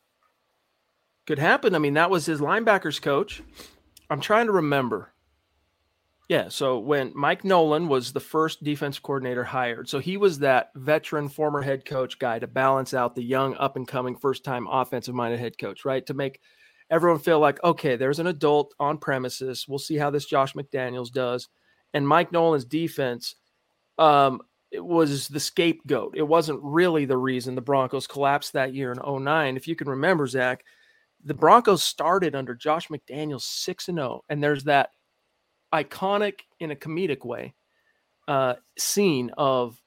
Could 1.26 1.40
happen. 1.40 1.76
I 1.76 1.80
mean, 1.80 1.94
that 1.94 2.10
was 2.10 2.26
his 2.26 2.40
linebackers 2.40 3.02
coach. 3.02 3.44
I'm 4.10 4.22
trying 4.22 4.48
to 4.48 4.52
remember. 4.52 5.14
Yeah, 6.28 6.50
so 6.50 6.78
when 6.78 7.12
Mike 7.16 7.44
Nolan 7.44 7.88
was 7.88 8.14
the 8.14 8.20
first 8.20 8.64
defense 8.64 9.00
coordinator 9.00 9.44
hired, 9.44 9.90
so 9.90 9.98
he 9.98 10.16
was 10.16 10.40
that 10.40 10.70
veteran 10.76 11.28
former 11.28 11.62
head 11.62 11.86
coach 11.86 12.20
guy 12.20 12.38
to 12.38 12.46
balance 12.46 12.94
out 12.94 13.16
the 13.16 13.24
young 13.24 13.56
up 13.56 13.76
and 13.76 13.88
coming 13.88 14.16
first 14.16 14.44
time 14.44 14.68
offensive 14.68 15.16
minded 15.16 15.40
head 15.40 15.58
coach, 15.58 15.86
right? 15.86 16.06
To 16.06 16.14
make 16.14 16.40
everyone 16.92 17.20
feel 17.20 17.40
like, 17.40 17.64
okay, 17.64 17.96
there's 17.96 18.20
an 18.20 18.28
adult 18.28 18.76
on 18.80 19.00
premises. 19.00 19.66
We'll 19.68 19.80
see 19.80 19.98
how 19.98 20.12
this 20.12 20.26
Josh 20.26 20.54
McDaniels 20.54 21.12
does. 21.12 21.50
And 21.96 22.08
Mike 22.08 22.32
Nolan's 22.32 22.66
defense 22.66 23.36
um, 23.98 24.42
it 24.72 24.84
was 24.84 25.28
the 25.28 25.40
scapegoat. 25.40 26.16
It 26.16 26.28
wasn't 26.28 26.60
really 26.62 27.06
the 27.06 27.18
reason 27.18 27.56
the 27.56 27.62
Broncos 27.62 28.08
collapsed 28.08 28.54
that 28.54 28.74
year 28.74 28.92
in 28.92 29.24
09. 29.24 29.58
If 29.58 29.68
you 29.68 29.76
can 29.76 29.90
remember, 29.90 30.28
Zack, 30.28 30.64
the 31.24 31.34
Broncos 31.34 31.84
started 31.84 32.36
under 32.36 32.54
Josh 32.54 32.88
McDaniels 32.88 33.42
6 33.42 33.88
and 33.90 33.98
0. 33.98 34.24
And 34.30 34.44
there's 34.44 34.66
that 34.66 34.90
iconic 35.74 36.42
in 36.60 36.72
a 36.72 36.76
comedic 36.76 37.26
way 37.26 37.56
uh, 38.28 38.56
scene 38.78 39.32
of 39.38 39.82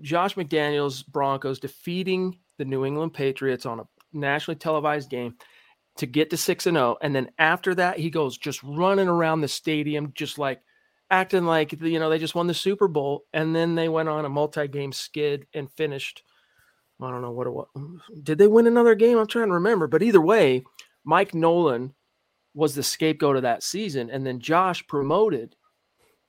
Josh 0.00 0.34
McDaniels 0.34 1.06
Broncos 1.06 1.60
defeating 1.60 2.38
the 2.56 2.64
New 2.64 2.84
England 2.84 3.14
Patriots 3.14 3.66
on 3.66 3.80
a 3.80 3.84
nationally 4.12 4.58
televised 4.58 5.10
game 5.10 5.34
to 5.98 6.06
get 6.06 6.30
to 6.30 6.36
6 6.36 6.66
and 6.66 6.76
0 6.76 6.96
and 7.02 7.14
then 7.14 7.28
after 7.38 7.74
that 7.74 7.98
he 7.98 8.08
goes 8.08 8.38
just 8.38 8.62
running 8.62 9.08
around 9.08 9.40
the 9.40 9.48
stadium 9.48 10.12
just 10.14 10.38
like 10.38 10.60
acting 11.10 11.44
like 11.44 11.72
you 11.80 11.98
know 11.98 12.10
they 12.10 12.18
just 12.18 12.34
won 12.34 12.46
the 12.46 12.54
Super 12.54 12.88
Bowl 12.88 13.24
and 13.32 13.54
then 13.54 13.74
they 13.74 13.88
went 13.88 14.08
on 14.08 14.24
a 14.24 14.28
multi-game 14.28 14.92
skid 14.92 15.46
and 15.54 15.72
finished 15.72 16.22
I 17.00 17.10
don't 17.10 17.22
know 17.22 17.30
what 17.30 17.46
it 17.46 17.50
was. 17.50 17.68
Did 18.24 18.38
they 18.38 18.48
win 18.48 18.66
another 18.66 18.94
game? 18.94 19.18
I'm 19.18 19.26
trying 19.26 19.48
to 19.48 19.54
remember, 19.54 19.86
but 19.86 20.02
either 20.02 20.20
way, 20.20 20.64
Mike 21.04 21.32
Nolan 21.32 21.94
was 22.54 22.74
the 22.74 22.82
scapegoat 22.82 23.36
of 23.36 23.42
that 23.42 23.62
season, 23.62 24.10
and 24.10 24.26
then 24.26 24.40
Josh 24.40 24.84
promoted 24.88 25.54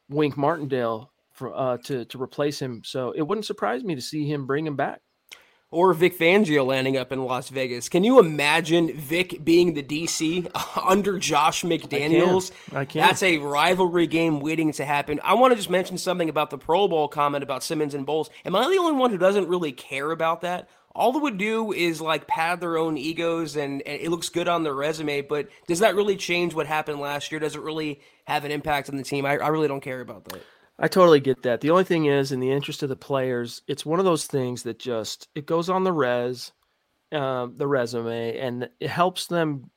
Wink 0.10 0.38
Martindale 0.38 1.12
for, 1.32 1.56
uh, 1.56 1.78
to 1.86 2.06
to 2.06 2.22
replace 2.22 2.62
him. 2.62 2.82
So 2.86 3.12
it 3.12 3.24
wouldn't 3.24 3.46
surprise 3.46 3.84
me 3.84 3.96
to 3.96 4.02
see 4.02 4.30
him 4.32 4.46
bring 4.46 4.68
him 4.68 4.76
back. 4.76 5.02
Or 5.72 5.94
Vic 5.94 6.18
Fangio 6.18 6.66
landing 6.66 6.98
up 6.98 7.12
in 7.12 7.24
Las 7.24 7.50
Vegas. 7.50 7.90
Can 7.90 8.04
you 8.04 8.18
imagine 8.18 8.92
Vic 8.92 9.46
being 9.46 9.76
the 9.76 9.84
DC 9.84 10.50
under 10.84 11.20
Josh 11.20 11.64
McDaniels? 11.64 12.52
I 12.70 12.72
can. 12.72 12.78
I 12.78 12.86
can. 12.86 13.02
That's 13.02 13.22
a 13.22 13.38
rivalry 13.38 14.08
game 14.08 14.40
waiting 14.40 14.72
to 14.74 14.86
happen. 14.86 15.20
I 15.24 15.36
want 15.36 15.52
to 15.52 15.56
just 15.56 15.70
mention 15.70 16.00
something 16.00 16.28
about 16.28 16.50
the 16.50 16.58
Pro 16.58 16.88
Bowl 16.88 17.08
comment 17.08 17.44
about 17.44 17.64
Simmons 17.64 17.94
and 17.94 18.04
Bolles. 18.04 18.32
Am 18.46 18.56
I 18.56 18.68
the 18.68 18.78
only 18.80 18.94
one 18.94 19.12
who 19.12 19.20
doesn't 19.20 19.48
really 19.48 19.72
care 19.72 20.10
about 20.10 20.42
that? 20.42 20.68
all 20.96 21.16
it 21.16 21.22
would 21.22 21.38
do 21.38 21.72
is 21.72 22.02
like 22.02 22.28
pad 22.28 22.60
their 22.60 22.78
own 22.78 22.98
egos 22.98 23.56
and, 23.56 23.82
and, 23.84 24.02
it 24.02 24.10
looks 24.10 24.30
good 24.30 24.48
on 24.48 24.64
their 24.64 24.74
resume 24.74 25.22
but 25.22 25.48
does 25.68 25.80
that 25.80 25.96
really 25.96 26.16
change 26.16 26.54
what 26.54 26.68
happened 26.68 27.00
last 27.00 27.32
year 27.32 27.40
does 27.40 27.56
it 27.56 27.62
really 27.62 28.02
have 28.26 28.44
an 28.44 28.52
impact 28.52 28.90
on 28.90 28.98
the 28.98 29.04
team 29.04 29.26
i, 29.26 29.38
I 29.38 29.48
really 29.50 29.68
don't 29.68 29.82
care 29.82 30.02
about 30.02 30.26
that 30.26 30.42
i 30.80 30.88
totally 30.88 31.20
get 31.20 31.42
that 31.44 31.62
the 31.62 31.70
only 31.70 31.84
thing 31.84 32.06
is 32.06 32.32
in 32.32 32.40
the 32.40 32.52
interest 32.52 32.84
of 32.84 32.90
the 32.90 32.96
players 32.96 33.62
it's 33.68 33.86
one 33.86 34.00
of 34.00 34.06
those 34.06 34.26
things 34.26 34.64
that 34.64 34.80
just 34.80 35.28
it 35.36 35.46
goes 35.46 35.70
on 35.70 35.84
the 35.84 35.92
res 35.92 36.52
uh, 37.12 37.48
the 37.58 37.68
resume 37.68 38.38
and 38.38 38.70
it 38.80 38.90
helps 38.90 39.28
them 39.28 39.70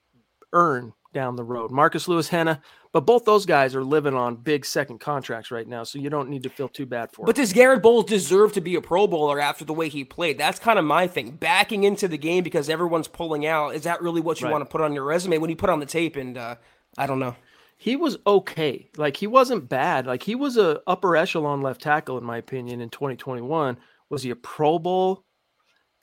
earn 0.52 0.92
down 1.12 1.36
the 1.36 1.44
road 1.44 1.70
marcus 1.70 2.08
lewis 2.08 2.28
henna 2.28 2.60
but 2.92 3.06
both 3.06 3.24
those 3.24 3.46
guys 3.46 3.74
are 3.74 3.82
living 3.82 4.14
on 4.14 4.36
big 4.36 4.66
second 4.66 4.98
contracts 4.98 5.50
right 5.50 5.66
now, 5.66 5.82
so 5.82 5.98
you 5.98 6.10
don't 6.10 6.28
need 6.28 6.42
to 6.42 6.50
feel 6.50 6.68
too 6.68 6.84
bad 6.84 7.10
for. 7.10 7.24
But 7.24 7.36
does 7.36 7.54
Garett 7.54 7.82
Bolles 7.82 8.04
deserve 8.04 8.52
to 8.52 8.60
be 8.60 8.74
a 8.74 8.82
Pro 8.82 9.06
Bowler 9.06 9.40
after 9.40 9.64
the 9.64 9.72
way 9.72 9.88
he 9.88 10.04
played? 10.04 10.36
That's 10.36 10.58
kind 10.58 10.78
of 10.78 10.84
my 10.84 11.06
thing. 11.06 11.30
Backing 11.30 11.84
into 11.84 12.06
the 12.06 12.18
game 12.18 12.44
because 12.44 12.68
everyone's 12.68 13.08
pulling 13.08 13.46
out 13.46 13.74
is 13.74 13.84
that 13.84 14.02
really 14.02 14.20
what 14.20 14.42
you 14.42 14.46
right. 14.46 14.52
want 14.52 14.62
to 14.62 14.70
put 14.70 14.82
on 14.82 14.92
your 14.92 15.04
resume 15.04 15.38
when 15.38 15.48
you 15.48 15.56
put 15.56 15.70
on 15.70 15.80
the 15.80 15.86
tape? 15.86 16.16
And 16.16 16.36
uh, 16.36 16.56
I 16.98 17.06
don't 17.06 17.18
know. 17.18 17.34
He 17.82 17.96
was 17.96 18.16
okay. 18.24 18.88
Like 18.96 19.16
he 19.16 19.26
wasn't 19.26 19.68
bad. 19.68 20.06
Like 20.06 20.22
he 20.22 20.36
was 20.36 20.56
a 20.56 20.80
upper 20.86 21.16
echelon 21.16 21.62
left 21.62 21.80
tackle 21.80 22.16
in 22.16 22.22
my 22.22 22.36
opinion 22.36 22.80
in 22.80 22.90
2021. 22.90 23.76
Was 24.08 24.22
he 24.22 24.30
a 24.30 24.36
Pro 24.36 24.78
Bowl? 24.78 25.24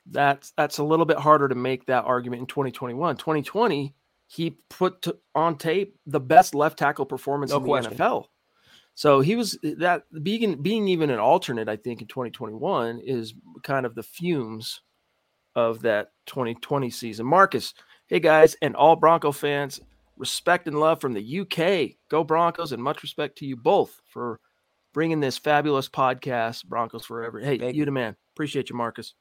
That's 0.04 0.52
that's 0.58 0.76
a 0.76 0.84
little 0.84 1.06
bit 1.06 1.16
harder 1.16 1.48
to 1.48 1.54
make 1.54 1.86
that 1.86 2.04
argument 2.04 2.40
in 2.40 2.46
2021. 2.48 3.16
2020 3.16 3.94
he 4.26 4.58
put 4.68 5.00
to, 5.00 5.16
on 5.34 5.56
tape 5.56 5.96
the 6.04 6.20
best 6.20 6.54
left 6.54 6.78
tackle 6.78 7.06
performance 7.06 7.50
no 7.50 7.56
in 7.56 7.62
the 7.62 7.68
question. 7.68 7.94
NFL. 7.94 8.26
So 8.94 9.22
he 9.22 9.34
was 9.34 9.58
that 9.62 10.02
being 10.22 10.60
being 10.60 10.86
even 10.86 11.08
an 11.08 11.18
alternate, 11.18 11.70
I 11.70 11.76
think, 11.76 12.02
in 12.02 12.08
2021 12.08 13.00
is 13.02 13.32
kind 13.62 13.86
of 13.86 13.94
the 13.94 14.02
fumes 14.02 14.82
of 15.56 15.80
that 15.80 16.08
2020 16.26 16.90
season. 16.90 17.24
Marcus, 17.24 17.72
hey 18.06 18.20
guys, 18.20 18.54
and 18.60 18.76
all 18.76 18.96
Bronco 18.96 19.32
fans, 19.32 19.80
respect 20.20 20.68
and 20.68 20.78
love 20.78 21.00
from 21.00 21.14
the 21.14 21.40
UK. 21.40 21.96
Go 22.08 22.22
Broncos, 22.22 22.72
and 22.72 22.82
much 22.82 23.02
respect 23.02 23.38
to 23.38 23.46
you 23.46 23.56
both 23.56 24.00
for 24.06 24.38
bringing 24.92 25.18
this 25.18 25.38
fabulous 25.38 25.88
podcast, 25.88 26.66
Broncos 26.66 27.06
Forever. 27.06 27.40
Hey, 27.40 27.58
Thank 27.58 27.74
you 27.74 27.84
the 27.84 27.90
man. 27.90 28.14
Appreciate 28.34 28.70
you, 28.70 28.76
Marcus. 28.76 29.14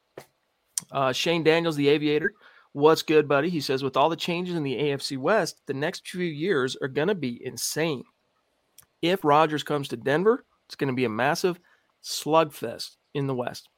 Uh, 0.91 1.13
Shane 1.13 1.43
Daniels, 1.43 1.75
the 1.75 1.87
aviator. 1.87 2.33
What's 2.73 3.01
good, 3.01 3.27
buddy? 3.27 3.49
He 3.49 3.61
says, 3.61 3.81
with 3.81 3.97
all 3.97 4.09
the 4.09 4.15
changes 4.15 4.55
in 4.55 4.63
the 4.63 4.75
AFC 4.75 5.17
West, 5.17 5.61
the 5.65 5.73
next 5.73 6.07
few 6.07 6.25
years 6.25 6.77
are 6.81 6.87
going 6.87 7.07
to 7.07 7.15
be 7.15 7.43
insane. 7.43 8.03
If 9.01 9.23
Rodgers 9.23 9.63
comes 9.63 9.87
to 9.87 9.97
Denver, 9.97 10.45
it's 10.67 10.75
going 10.75 10.89
to 10.89 10.95
be 10.95 11.05
a 11.05 11.09
massive 11.09 11.59
slugfest 12.03 12.97
in 13.13 13.25
the 13.25 13.33
West. 13.33 13.69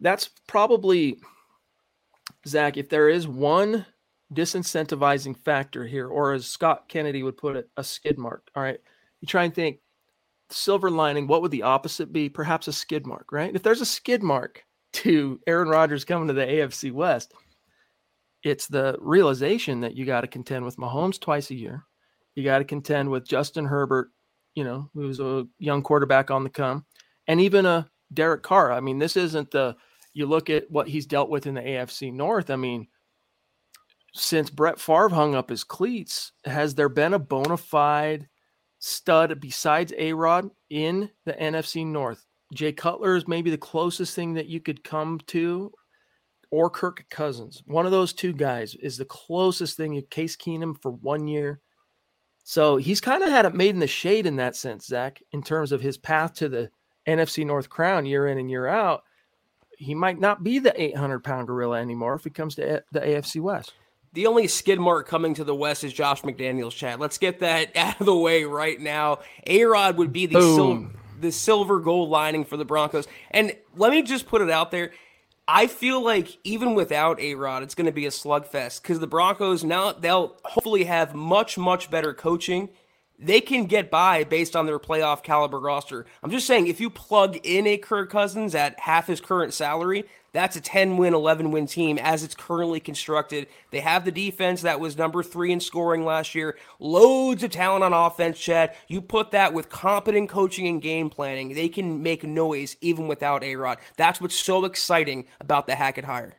That's 0.00 0.28
probably, 0.48 1.18
Zach, 2.46 2.76
if 2.76 2.88
there 2.88 3.08
is 3.08 3.26
one 3.28 3.86
disincentivizing 4.32 5.36
factor 5.36 5.86
here, 5.86 6.08
or 6.08 6.32
as 6.32 6.46
Scott 6.46 6.88
Kennedy 6.88 7.22
would 7.22 7.36
put 7.36 7.56
it, 7.56 7.68
a 7.76 7.84
skid 7.84 8.18
mark. 8.18 8.50
All 8.54 8.62
right. 8.62 8.78
You 9.20 9.26
try 9.26 9.44
and 9.44 9.54
think 9.54 9.78
silver 10.50 10.90
lining, 10.90 11.26
what 11.26 11.42
would 11.42 11.50
the 11.50 11.62
opposite 11.62 12.12
be? 12.12 12.28
Perhaps 12.28 12.68
a 12.68 12.72
skid 12.72 13.06
mark, 13.06 13.32
right? 13.32 13.54
If 13.54 13.62
there's 13.62 13.80
a 13.80 13.86
skid 13.86 14.22
mark 14.22 14.64
to 14.94 15.40
Aaron 15.46 15.68
Rodgers 15.68 16.04
coming 16.04 16.28
to 16.28 16.34
the 16.34 16.46
AFC 16.46 16.92
West, 16.92 17.32
it's 18.42 18.66
the 18.66 18.96
realization 19.00 19.80
that 19.80 19.94
you 19.94 20.04
got 20.04 20.22
to 20.22 20.26
contend 20.26 20.64
with 20.64 20.76
Mahomes 20.76 21.20
twice 21.20 21.50
a 21.50 21.54
year. 21.54 21.84
You 22.34 22.44
got 22.44 22.58
to 22.58 22.64
contend 22.64 23.10
with 23.10 23.26
Justin 23.26 23.66
Herbert, 23.66 24.10
you 24.54 24.64
know, 24.64 24.90
who's 24.94 25.20
a 25.20 25.46
young 25.58 25.82
quarterback 25.82 26.30
on 26.30 26.42
the 26.42 26.50
come, 26.50 26.84
and 27.28 27.40
even 27.40 27.66
a 27.66 27.88
Derek 28.12 28.42
Carr. 28.42 28.72
I 28.72 28.80
mean, 28.80 28.98
this 28.98 29.16
isn't 29.16 29.50
the 29.50 29.76
you 30.14 30.26
look 30.26 30.50
at 30.50 30.70
what 30.70 30.88
he's 30.88 31.06
dealt 31.06 31.30
with 31.30 31.46
in 31.46 31.54
the 31.54 31.60
AFC 31.60 32.12
North. 32.12 32.50
I 32.50 32.56
mean, 32.56 32.88
since 34.12 34.50
Brett 34.50 34.78
Favre 34.78 35.08
hung 35.08 35.34
up 35.34 35.50
his 35.50 35.64
cleats, 35.64 36.32
has 36.44 36.74
there 36.74 36.88
been 36.88 37.14
a 37.14 37.18
bona 37.18 37.56
fide 37.56 38.28
stud 38.78 39.40
besides 39.40 39.92
A 39.96 40.12
Rod 40.12 40.50
in 40.70 41.10
the 41.24 41.32
NFC 41.32 41.86
North? 41.86 42.26
Jay 42.52 42.72
Cutler 42.72 43.16
is 43.16 43.26
maybe 43.26 43.50
the 43.50 43.58
closest 43.58 44.14
thing 44.14 44.34
that 44.34 44.46
you 44.46 44.60
could 44.60 44.84
come 44.84 45.18
to 45.28 45.72
or 46.50 46.68
Kirk 46.68 47.06
Cousins. 47.10 47.62
One 47.66 47.86
of 47.86 47.92
those 47.92 48.12
two 48.12 48.34
guys 48.34 48.74
is 48.74 48.98
the 48.98 49.06
closest 49.06 49.76
thing 49.76 49.94
you 49.94 50.02
Case 50.02 50.36
Keenum 50.36 50.80
for 50.82 50.92
one 50.92 51.26
year. 51.26 51.60
So 52.44 52.76
he's 52.76 53.00
kind 53.00 53.22
of 53.22 53.30
had 53.30 53.46
it 53.46 53.54
made 53.54 53.70
in 53.70 53.80
the 53.80 53.86
shade 53.86 54.26
in 54.26 54.36
that 54.36 54.56
sense, 54.56 54.86
Zack, 54.86 55.22
in 55.32 55.42
terms 55.42 55.72
of 55.72 55.80
his 55.80 55.96
path 55.96 56.34
to 56.34 56.48
the 56.48 56.70
NFC 57.08 57.46
North 57.46 57.70
crown 57.70 58.04
year 58.04 58.26
in 58.26 58.38
and 58.38 58.50
year 58.50 58.66
out. 58.66 59.02
He 59.78 59.94
might 59.94 60.20
not 60.20 60.44
be 60.44 60.58
the 60.58 60.80
800 60.80 61.24
pound 61.24 61.46
gorilla 61.46 61.80
anymore 61.80 62.14
if 62.14 62.24
he 62.24 62.30
comes 62.30 62.54
to 62.56 62.82
the 62.92 63.00
AFC 63.00 63.40
West. 63.40 63.72
The 64.14 64.26
only 64.26 64.46
skid 64.46 64.78
mark 64.78 65.08
coming 65.08 65.34
to 65.34 65.44
the 65.44 65.54
West 65.54 65.84
is 65.84 65.92
Josh 65.92 66.22
McDaniels, 66.22 66.72
Chad. 66.72 67.00
Let's 67.00 67.18
get 67.18 67.40
that 67.40 67.70
out 67.76 68.00
of 68.00 68.06
the 68.06 68.16
way 68.16 68.44
right 68.44 68.78
now. 68.80 69.20
A 69.46 69.64
Rod 69.64 69.96
would 69.96 70.12
be 70.12 70.26
the, 70.26 70.40
sil- 70.40 70.90
the 71.20 71.32
silver 71.32 71.80
gold 71.80 72.10
lining 72.10 72.44
for 72.44 72.56
the 72.56 72.64
Broncos. 72.64 73.06
And 73.30 73.56
let 73.76 73.90
me 73.90 74.02
just 74.02 74.26
put 74.26 74.42
it 74.42 74.50
out 74.50 74.70
there 74.70 74.90
I 75.48 75.66
feel 75.66 76.02
like 76.02 76.38
even 76.44 76.74
without 76.74 77.20
A 77.20 77.34
Rod, 77.34 77.62
it's 77.62 77.74
going 77.74 77.86
to 77.86 77.92
be 77.92 78.06
a 78.06 78.10
slugfest 78.10 78.80
because 78.80 79.00
the 79.00 79.06
Broncos 79.08 79.64
now 79.64 79.92
they'll 79.92 80.36
hopefully 80.44 80.84
have 80.84 81.14
much 81.14 81.58
much 81.58 81.90
better 81.90 82.14
coaching. 82.14 82.68
they 83.18 83.40
can 83.40 83.66
get 83.66 83.90
by 83.90 84.24
based 84.24 84.56
on 84.56 84.66
their 84.66 84.78
playoff 84.78 85.22
caliber 85.22 85.58
roster. 85.60 86.06
I'm 86.22 86.30
just 86.30 86.46
saying, 86.46 86.68
if 86.68 86.80
you 86.80 86.90
plug 86.90 87.38
in 87.42 87.66
a 87.66 87.76
Kirk 87.76 88.10
Cousins 88.10 88.54
at 88.54 88.78
half 88.80 89.06
his 89.08 89.20
current 89.20 89.52
salary, 89.52 90.04
that's 90.32 90.56
a 90.56 90.60
10 90.60 90.96
win, 90.96 91.14
11 91.14 91.50
win 91.50 91.66
team 91.66 91.98
as 91.98 92.24
it's 92.24 92.34
currently 92.34 92.80
constructed. 92.80 93.46
They 93.70 93.80
have 93.80 94.04
the 94.04 94.12
defense 94.12 94.62
that 94.62 94.80
was 94.80 94.96
number 94.96 95.22
three 95.22 95.52
in 95.52 95.60
scoring 95.60 96.04
last 96.04 96.34
year. 96.34 96.56
Loads 96.78 97.42
of 97.42 97.50
talent 97.50 97.84
on 97.84 97.92
offense, 97.92 98.38
Chad. 98.38 98.74
You 98.88 99.02
put 99.02 99.30
that 99.32 99.52
with 99.52 99.68
competent 99.68 100.28
coaching 100.28 100.66
and 100.66 100.80
game 100.80 101.10
planning, 101.10 101.54
they 101.54 101.68
can 101.68 102.02
make 102.02 102.24
noise 102.24 102.76
even 102.80 103.08
without 103.08 103.44
A 103.44 103.56
Rod. 103.56 103.78
That's 103.96 104.20
what's 104.20 104.34
so 104.34 104.64
exciting 104.64 105.26
about 105.40 105.66
the 105.66 105.74
Hackett 105.74 106.04
hire. 106.04 106.34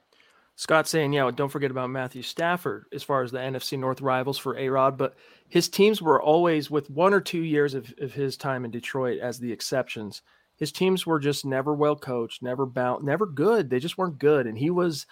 Scott 0.56 0.88
saying, 0.88 1.14
yeah, 1.14 1.30
don't 1.34 1.50
forget 1.50 1.72
about 1.72 1.90
Matthew 1.90 2.22
Stafford 2.22 2.86
as 2.94 3.02
far 3.02 3.24
as 3.24 3.32
the 3.32 3.40
NFC 3.40 3.78
North 3.78 4.02
rivals 4.02 4.38
for 4.38 4.58
A 4.58 4.70
Rod, 4.70 4.98
but 4.98 5.16
his 5.50 5.68
teams 5.68 6.02
were 6.02 6.22
always, 6.22 6.70
with 6.70 6.90
one 6.90 7.14
or 7.14 7.22
two 7.22 7.42
years 7.42 7.74
of, 7.74 7.92
of 8.00 8.14
his 8.14 8.38
time 8.38 8.64
in 8.64 8.72
Detroit 8.72 9.20
as 9.20 9.40
the 9.40 9.52
exceptions, 9.52 10.22
his 10.63 10.72
teams 10.72 11.05
were 11.05 11.20
just 11.20 11.43
never 11.43 11.75
well 11.75 11.98
coached, 11.98 12.41
never 12.41 12.65
bound, 12.65 13.03
never 13.03 13.25
good. 13.25 13.70
They 13.70 13.79
just 13.79 13.98
weren't 13.98 14.17
good. 14.17 14.48
And 14.48 14.58
he 14.58 14.70
was, 14.70 15.05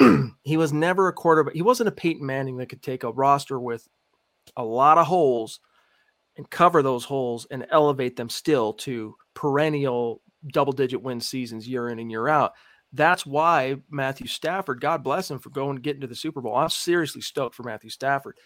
he 0.42 0.56
was 0.56 0.72
never 0.72 1.06
a 1.06 1.12
quarterback. 1.12 1.54
He 1.54 1.62
wasn't 1.62 1.88
a 1.88 1.92
Peyton 1.92 2.26
Manning 2.26 2.56
that 2.56 2.68
could 2.68 2.82
take 2.82 3.04
a 3.04 3.12
roster 3.12 3.60
with 3.60 3.86
a 4.56 4.64
lot 4.64 4.98
of 4.98 5.06
holes 5.06 5.60
and 6.36 6.50
cover 6.50 6.82
those 6.82 7.04
holes 7.04 7.46
and 7.48 7.64
elevate 7.70 8.16
them 8.16 8.28
still 8.28 8.72
to 8.72 9.14
perennial 9.34 10.20
double 10.48 10.72
digit 10.72 11.00
win 11.00 11.20
seasons 11.20 11.68
year 11.68 11.90
in 11.90 12.00
and 12.00 12.10
year 12.10 12.26
out. 12.26 12.54
That's 12.92 13.24
why 13.24 13.76
Matthew 13.88 14.26
Stafford, 14.26 14.80
God 14.80 15.04
bless 15.04 15.30
him 15.30 15.38
for 15.38 15.50
going 15.50 15.76
and 15.76 15.82
getting 15.84 16.00
to 16.00 16.08
the 16.08 16.16
Super 16.16 16.40
Bowl. 16.40 16.56
I'm 16.56 16.70
seriously 16.70 17.20
stoked 17.20 17.54
for 17.54 17.62
Matthew 17.62 17.90
Stafford, 17.90 18.36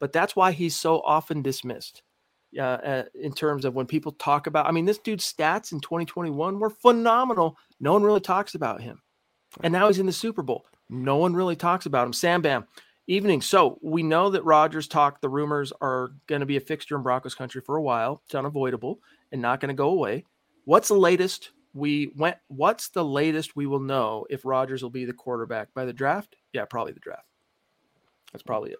but 0.00 0.14
that's 0.14 0.34
why 0.34 0.52
he's 0.52 0.74
so 0.74 1.02
often 1.02 1.42
dismissed. 1.42 2.02
Uh, 2.56 2.62
uh, 2.62 3.02
in 3.14 3.32
terms 3.32 3.64
of 3.64 3.74
when 3.74 3.86
people 3.86 4.12
talk 4.12 4.46
about, 4.46 4.66
I 4.66 4.70
mean, 4.70 4.86
this 4.86 4.98
dude's 4.98 5.30
stats 5.30 5.72
in 5.72 5.80
2021 5.80 6.58
were 6.58 6.70
phenomenal. 6.70 7.58
No 7.78 7.92
one 7.92 8.02
really 8.02 8.20
talks 8.20 8.54
about 8.54 8.80
him, 8.80 9.02
and 9.62 9.72
now 9.72 9.88
he's 9.88 9.98
in 9.98 10.06
the 10.06 10.12
Super 10.12 10.42
Bowl. 10.42 10.64
No 10.88 11.16
one 11.16 11.34
really 11.34 11.56
talks 11.56 11.84
about 11.84 12.06
him. 12.06 12.12
Sam 12.14 12.40
Bam, 12.40 12.66
evening. 13.06 13.42
So 13.42 13.78
we 13.82 14.02
know 14.02 14.30
that 14.30 14.44
Rodgers 14.44 14.86
talk. 14.86 15.20
The 15.20 15.28
rumors 15.28 15.72
are 15.80 16.12
going 16.26 16.40
to 16.40 16.46
be 16.46 16.56
a 16.56 16.60
fixture 16.60 16.96
in 16.96 17.02
Broncos 17.02 17.34
country 17.34 17.60
for 17.60 17.76
a 17.76 17.82
while. 17.82 18.22
It's 18.24 18.34
unavoidable 18.34 19.00
and 19.32 19.42
not 19.42 19.60
going 19.60 19.68
to 19.68 19.74
go 19.74 19.90
away. 19.90 20.24
What's 20.64 20.88
the 20.88 20.94
latest 20.94 21.50
we 21.74 22.12
went 22.16 22.36
what's 22.48 22.88
the 22.88 23.04
latest 23.04 23.54
we 23.54 23.66
will 23.66 23.80
know 23.80 24.26
if 24.30 24.44
Rodgers 24.44 24.82
will 24.82 24.90
be 24.90 25.04
the 25.04 25.12
quarterback 25.12 25.72
by 25.74 25.84
the 25.84 25.92
draft? 25.92 26.36
Yeah, 26.52 26.64
probably 26.64 26.92
the 26.92 27.00
draft. 27.00 27.26
That's 28.32 28.42
probably 28.42 28.72
it. 28.72 28.78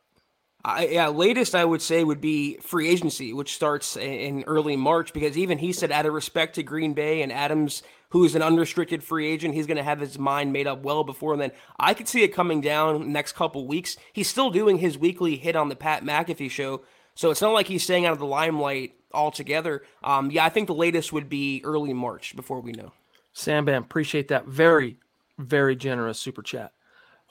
I, 0.65 0.87
yeah, 0.87 1.09
latest 1.09 1.55
I 1.55 1.65
would 1.65 1.81
say 1.81 2.03
would 2.03 2.21
be 2.21 2.57
free 2.57 2.89
agency, 2.89 3.33
which 3.33 3.55
starts 3.55 3.97
in 3.97 4.43
early 4.47 4.77
March, 4.77 5.13
because 5.13 5.39
even 5.39 5.59
he 5.59 5.73
said, 5.73 5.93
out 5.93 6.07
of 6.07 6.13
respect 6.13 6.57
to 6.57 6.63
Green 6.63 6.95
Bay 6.95 7.23
and 7.23 7.33
Adams, 7.33 7.83
who 8.11 8.25
is 8.25 8.35
an 8.35 8.43
unrestricted 8.43 9.05
free 9.05 9.29
agent, 9.29 9.55
he's 9.55 9.67
going 9.67 9.77
to 9.77 9.83
have 9.83 10.01
his 10.01 10.19
mind 10.19 10.53
made 10.53 10.67
up 10.67 10.83
well 10.83 11.05
before 11.05 11.37
then. 11.37 11.53
I 11.79 11.95
could 11.95 12.09
see 12.09 12.23
it 12.23 12.35
coming 12.35 12.61
down 12.61 13.13
next 13.13 13.35
couple 13.35 13.67
weeks. 13.67 13.97
He's 14.13 14.29
still 14.29 14.51
doing 14.51 14.79
his 14.79 14.99
weekly 14.99 15.37
hit 15.37 15.55
on 15.55 15.69
the 15.69 15.77
Pat 15.77 16.03
McAfee 16.03 16.51
show, 16.51 16.83
so 17.15 17.31
it's 17.31 17.43
not 17.43 17.53
like 17.53 17.69
he's 17.69 17.85
staying 17.85 18.07
out 18.07 18.13
of 18.13 18.19
the 18.19 18.27
limelight 18.27 18.95
altogether. 19.13 19.83
Um, 20.03 20.31
yeah, 20.31 20.45
I 20.45 20.49
think 20.49 20.67
the 20.67 20.75
latest 20.75 21.13
would 21.13 21.29
be 21.29 21.63
early 21.65 21.93
March 21.93 22.35
before 22.35 22.61
we 22.61 22.73
know. 22.73 22.93
Sam 23.33 23.65
Bam, 23.65 23.85
appreciate 23.85 24.29
that. 24.29 24.47
Very, 24.47 24.99
very 25.39 25.77
generous 25.77 26.19
super 26.19 26.43
chat. 26.43 26.73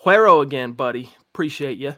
Huero 0.05 0.41
again, 0.41 0.71
buddy. 0.71 1.13
Appreciate 1.33 1.77
you. 1.77 1.95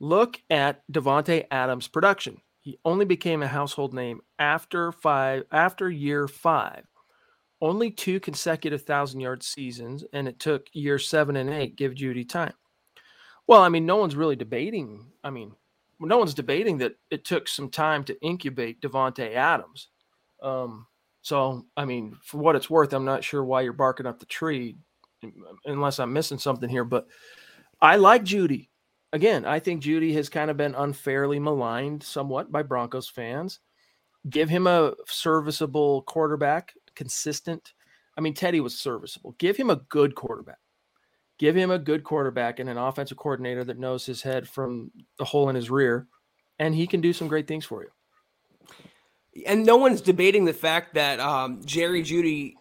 Look 0.00 0.40
at 0.50 0.82
Davante 0.92 1.46
Adams' 1.50 1.88
production. 1.88 2.40
He 2.60 2.78
only 2.84 3.04
became 3.04 3.42
a 3.42 3.48
household 3.48 3.94
name 3.94 4.20
after 4.38 4.92
five 4.92 5.44
after 5.52 5.88
year 5.88 6.26
five. 6.26 6.84
Only 7.60 7.90
two 7.90 8.20
consecutive 8.20 8.82
thousand 8.82 9.20
yard 9.20 9.42
seasons, 9.42 10.04
and 10.12 10.28
it 10.28 10.38
took 10.38 10.66
year 10.72 10.98
seven 10.98 11.36
and 11.36 11.48
eight. 11.48 11.76
Give 11.76 11.94
Jeudy 11.94 12.28
time. 12.28 12.52
Well, 13.46 13.62
I 13.62 13.68
mean, 13.68 13.86
no 13.86 13.96
one's 13.96 14.16
really 14.16 14.36
debating. 14.36 15.06
I 15.22 15.30
mean, 15.30 15.52
no 16.00 16.18
one's 16.18 16.34
debating 16.34 16.78
that 16.78 16.96
it 17.10 17.24
took 17.24 17.48
some 17.48 17.70
time 17.70 18.04
to 18.04 18.20
incubate 18.20 18.80
Davante 18.80 19.34
Adams. 19.34 19.88
Um, 20.42 20.86
so, 21.22 21.64
I 21.76 21.84
mean, 21.84 22.16
for 22.22 22.38
what 22.38 22.56
it's 22.56 22.68
worth, 22.68 22.92
I'm 22.92 23.04
not 23.04 23.24
sure 23.24 23.44
why 23.44 23.62
you're 23.62 23.72
barking 23.72 24.06
up 24.06 24.18
the 24.18 24.26
tree, 24.26 24.76
unless 25.64 25.98
I'm 25.98 26.12
missing 26.12 26.38
something 26.38 26.68
here. 26.68 26.84
But 26.84 27.06
I 27.80 27.96
like 27.96 28.24
Jeudy. 28.24 28.68
Again, 29.12 29.44
I 29.44 29.60
think 29.60 29.82
Jeudy 29.82 30.12
has 30.14 30.28
kind 30.28 30.50
of 30.50 30.56
been 30.56 30.74
unfairly 30.74 31.38
maligned 31.38 32.02
somewhat 32.02 32.50
by 32.50 32.62
Broncos 32.62 33.08
fans. 33.08 33.60
Give 34.28 34.48
him 34.48 34.66
a 34.66 34.94
serviceable 35.06 36.02
quarterback, 36.02 36.74
consistent. 36.94 37.72
I 38.18 38.20
mean, 38.20 38.34
Teddy 38.34 38.60
was 38.60 38.76
serviceable. 38.76 39.36
Give 39.38 39.56
him 39.56 39.70
a 39.70 39.76
good 39.76 40.14
quarterback 40.14 40.58
give 41.38 41.54
him 41.56 41.70
a 41.70 41.78
good 41.78 42.04
quarterback 42.04 42.58
and 42.58 42.68
an 42.68 42.78
offensive 42.78 43.16
coordinator 43.16 43.64
that 43.64 43.78
knows 43.78 44.06
his 44.06 44.22
head 44.22 44.48
from 44.48 44.90
the 45.18 45.24
hole 45.24 45.48
in 45.48 45.56
his 45.56 45.70
rear, 45.70 46.06
and 46.58 46.74
he 46.74 46.86
can 46.86 47.00
do 47.00 47.12
some 47.12 47.28
great 47.28 47.46
things 47.46 47.64
for 47.64 47.82
you. 47.82 47.90
And 49.46 49.66
no 49.66 49.76
one's 49.76 50.00
debating 50.00 50.46
the 50.46 50.54
fact 50.54 50.94
that 50.94 51.20
um, 51.20 51.62
Jerry 51.64 52.02
Jeudy, 52.02 52.54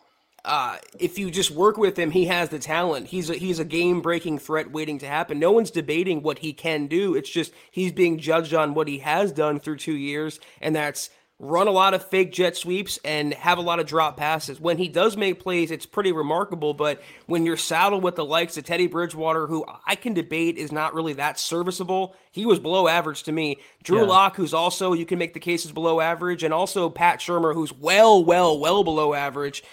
uh, 0.45 0.77
if 0.99 1.17
you 1.17 1.31
just 1.31 1.51
work 1.51 1.77
with 1.77 1.97
him, 1.97 2.11
he 2.11 2.25
has 2.25 2.49
the 2.49 2.59
talent. 2.59 3.07
He's 3.07 3.29
a, 3.29 3.33
he's 3.33 3.59
a 3.59 3.65
game 3.65 4.01
breaking 4.01 4.39
threat 4.39 4.71
waiting 4.71 4.99
to 4.99 5.07
happen. 5.07 5.39
No 5.39 5.51
one's 5.51 5.71
debating 5.71 6.21
what 6.21 6.39
he 6.39 6.53
can 6.53 6.87
do. 6.87 7.15
It's 7.15 7.29
just 7.29 7.51
he's 7.71 7.91
being 7.91 8.19
judged 8.19 8.53
on 8.53 8.75
what 8.75 8.87
he 8.87 8.99
has 8.99 9.31
done 9.31 9.59
through 9.59 9.77
two 9.77 9.95
years, 9.95 10.39
and 10.61 10.75
that's 10.75 11.09
run 11.37 11.67
a 11.67 11.71
lot 11.71 11.93
of 11.93 12.07
fake 12.07 12.31
jet 12.31 12.55
sweeps 12.55 12.97
and 13.03 13.33
have 13.33 13.57
a 13.57 13.61
lot 13.61 13.79
of 13.79 13.85
drop 13.85 14.15
passes. 14.15 14.59
When 14.59 14.77
he 14.77 14.87
does 14.87 15.17
make 15.17 15.41
plays, 15.41 15.69
it's 15.69 15.85
pretty 15.85 16.13
remarkable. 16.13 16.73
But 16.73 17.01
when 17.25 17.45
you're 17.45 17.57
saddled 17.57 18.03
with 18.03 18.15
the 18.15 18.23
likes 18.23 18.55
of 18.57 18.63
Teddy 18.63 18.87
Bridgewater, 18.87 19.47
who 19.47 19.65
I 19.85 19.95
can 19.95 20.13
debate 20.13 20.57
is 20.57 20.71
not 20.71 20.93
really 20.93 21.13
that 21.13 21.39
serviceable, 21.39 22.15
he 22.31 22.45
was 22.45 22.59
below 22.59 22.87
average 22.87 23.23
to 23.23 23.31
me. 23.31 23.57
Drew 23.83 24.01
yeah. 24.01 24.07
Lock, 24.07 24.37
who's 24.37 24.53
also, 24.53 24.93
you 24.93 25.05
can 25.05 25.19
make 25.19 25.33
the 25.33 25.39
cases 25.39 25.71
below 25.71 25.99
average, 25.99 26.43
and 26.43 26.53
also 26.53 26.89
Pat 26.89 27.19
Shurmur, 27.19 27.53
who's 27.53 27.73
well, 27.73 28.23
well, 28.23 28.57
well 28.57 28.83
below 28.83 29.13
average. 29.13 29.63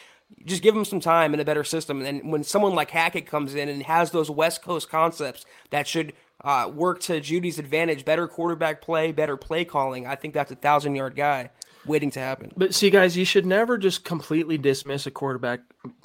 Just 0.45 0.63
give 0.63 0.77
him 0.77 0.85
some 0.85 1.01
time 1.01 1.35
and 1.35 1.41
a 1.41 1.45
better 1.45 1.65
system. 1.65 2.03
And 2.03 2.33
when 2.33 2.43
someone 2.45 2.75
like 2.75 2.91
Hackett 2.91 3.27
comes 3.27 3.55
in 3.55 3.69
and 3.69 3.83
has 3.85 4.11
those 4.11 4.31
West 4.31 4.63
Coast 4.63 4.91
concepts 4.91 5.45
that 5.71 5.87
should 5.87 6.15
uh, 6.43 6.71
work 6.73 7.01
to 7.01 7.21
Jeudy's 7.21 7.59
advantage, 7.59 8.05
better 8.05 8.27
quarterback 8.27 8.81
play, 8.81 9.13
better 9.13 9.37
play 9.37 9.65
calling. 9.65 10.07
I 10.07 10.17
think 10.17 10.35
that's 10.35 10.51
a 10.51 10.57
thousand 10.57 10.95
yard 10.97 11.15
guy 11.15 11.51
waiting 11.87 12.11
to 12.13 12.21
happen. 12.21 12.53
But 12.57 12.75
see, 12.75 12.91
guys, 12.91 13.17
you 13.17 13.25
should 13.25 13.47
never 13.47 13.79
just 13.79 14.05
completely 14.05 14.59
dismiss 14.59 15.07
a 15.07 15.11
quarterback 15.11 15.61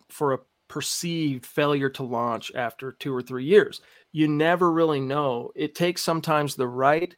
for 0.10 0.34
a 0.34 0.40
perceived 0.68 1.46
failure 1.46 1.90
to 1.90 2.04
launch 2.04 2.52
after 2.54 2.92
two 2.92 3.14
or 3.14 3.22
three 3.22 3.46
years. 3.46 3.82
You 4.12 4.28
never 4.28 4.72
really 4.72 5.00
know. 5.00 5.52
It 5.56 5.76
takes 5.76 6.02
sometimes 6.02 6.56
the 6.56 6.68
right 6.68 7.16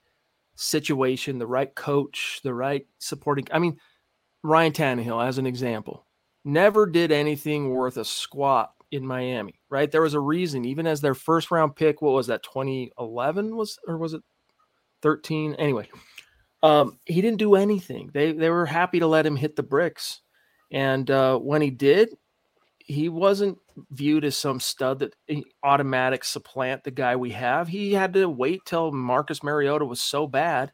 situation, 0.55 1.39
the 1.39 1.47
right 1.47 1.73
coach, 1.73 2.41
the 2.43 2.53
right 2.53 2.85
supporting. 2.99 3.47
I 3.51 3.59
mean, 3.59 3.77
Ryan 4.43 4.73
Tannehill, 4.73 5.25
as 5.25 5.37
an 5.37 5.45
example, 5.45 6.05
never 6.53 6.85
did 6.85 7.11
anything 7.11 7.69
worth 7.69 7.97
a 7.97 8.05
squat 8.05 8.73
in 8.91 9.05
Miami, 9.05 9.59
right? 9.69 9.91
There 9.91 10.01
was 10.01 10.13
a 10.13 10.19
reason, 10.19 10.65
even 10.65 10.87
as 10.87 11.01
their 11.01 11.13
first 11.13 11.51
round 11.51 11.75
pick, 11.75 12.01
what 12.01 12.13
was 12.13 12.27
that, 12.27 12.43
2011 12.43 13.55
was, 13.55 13.79
or 13.87 13.97
was 13.97 14.13
it 14.13 14.23
13? 15.01 15.55
Anyway, 15.55 15.87
um, 16.63 16.97
he 17.05 17.21
didn't 17.21 17.37
do 17.37 17.55
anything. 17.55 18.09
They, 18.13 18.31
they 18.31 18.49
were 18.49 18.65
happy 18.65 18.99
to 18.99 19.07
let 19.07 19.25
him 19.25 19.35
hit 19.35 19.55
the 19.55 19.63
bricks. 19.63 20.21
And 20.71 21.09
uh, 21.09 21.37
when 21.37 21.61
he 21.61 21.69
did, 21.69 22.15
he 22.79 23.09
wasn't 23.09 23.57
viewed 23.91 24.25
as 24.25 24.35
some 24.35 24.59
stud 24.59 24.99
that 24.99 25.13
automatic 25.63 26.23
supplant 26.23 26.83
the 26.83 26.91
guy 26.91 27.15
we 27.15 27.31
have. 27.31 27.67
He 27.67 27.93
had 27.93 28.13
to 28.13 28.27
wait 28.27 28.65
till 28.65 28.91
Marcus 28.91 29.43
Mariota 29.43 29.85
was 29.85 30.01
so 30.01 30.25
bad 30.27 30.71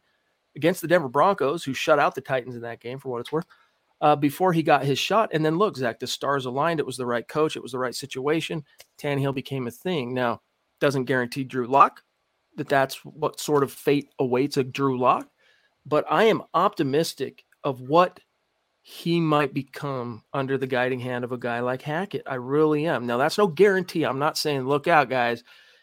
against 0.56 0.80
the 0.80 0.88
Denver 0.88 1.08
Broncos, 1.08 1.62
who 1.62 1.74
shut 1.74 1.98
out 1.98 2.14
the 2.14 2.22
Titans 2.22 2.56
in 2.56 2.62
that 2.62 2.80
game 2.80 2.98
for 2.98 3.10
what 3.10 3.20
it's 3.20 3.30
worth 3.30 3.44
uh, 4.00 4.16
before 4.16 4.52
he 4.52 4.62
got 4.62 4.84
his 4.84 4.98
shot. 4.98 5.30
And 5.32 5.44
then 5.44 5.58
look, 5.58 5.76
Zack, 5.76 5.98
the 5.98 6.06
stars 6.06 6.46
aligned. 6.46 6.80
It 6.80 6.86
was 6.86 6.96
the 6.96 7.06
right 7.06 7.26
coach. 7.26 7.56
It 7.56 7.62
was 7.62 7.72
the 7.72 7.78
right 7.78 7.94
situation. 7.94 8.64
Tannehill 8.98 9.34
became 9.34 9.66
a 9.66 9.70
thing. 9.70 10.14
Now, 10.14 10.42
doesn't 10.80 11.04
guarantee 11.04 11.44
Drew 11.44 11.66
Lock 11.66 12.02
that 12.56 12.68
that's 12.68 13.04
what 13.04 13.40
sort 13.40 13.62
of 13.62 13.72
fate 13.72 14.10
awaits 14.18 14.56
a 14.56 14.64
Drew 14.64 14.98
Lock, 14.98 15.28
but 15.84 16.04
I 16.10 16.24
am 16.24 16.42
optimistic 16.54 17.44
of 17.64 17.80
what 17.80 18.18
he 18.82 19.20
might 19.20 19.52
become 19.52 20.22
under 20.32 20.56
the 20.56 20.66
guiding 20.66 21.00
hand 21.00 21.24
of 21.24 21.32
a 21.32 21.38
guy 21.38 21.60
like 21.60 21.82
Hackett. 21.82 22.22
I 22.26 22.36
really 22.36 22.86
am. 22.86 23.06
Now, 23.06 23.18
that's 23.18 23.38
no 23.38 23.46
guarantee. 23.46 24.04
I'm 24.04 24.18
not 24.18 24.38
saying 24.38 24.62
look 24.62 24.86
out, 24.86 25.10
guys. 25.10 25.42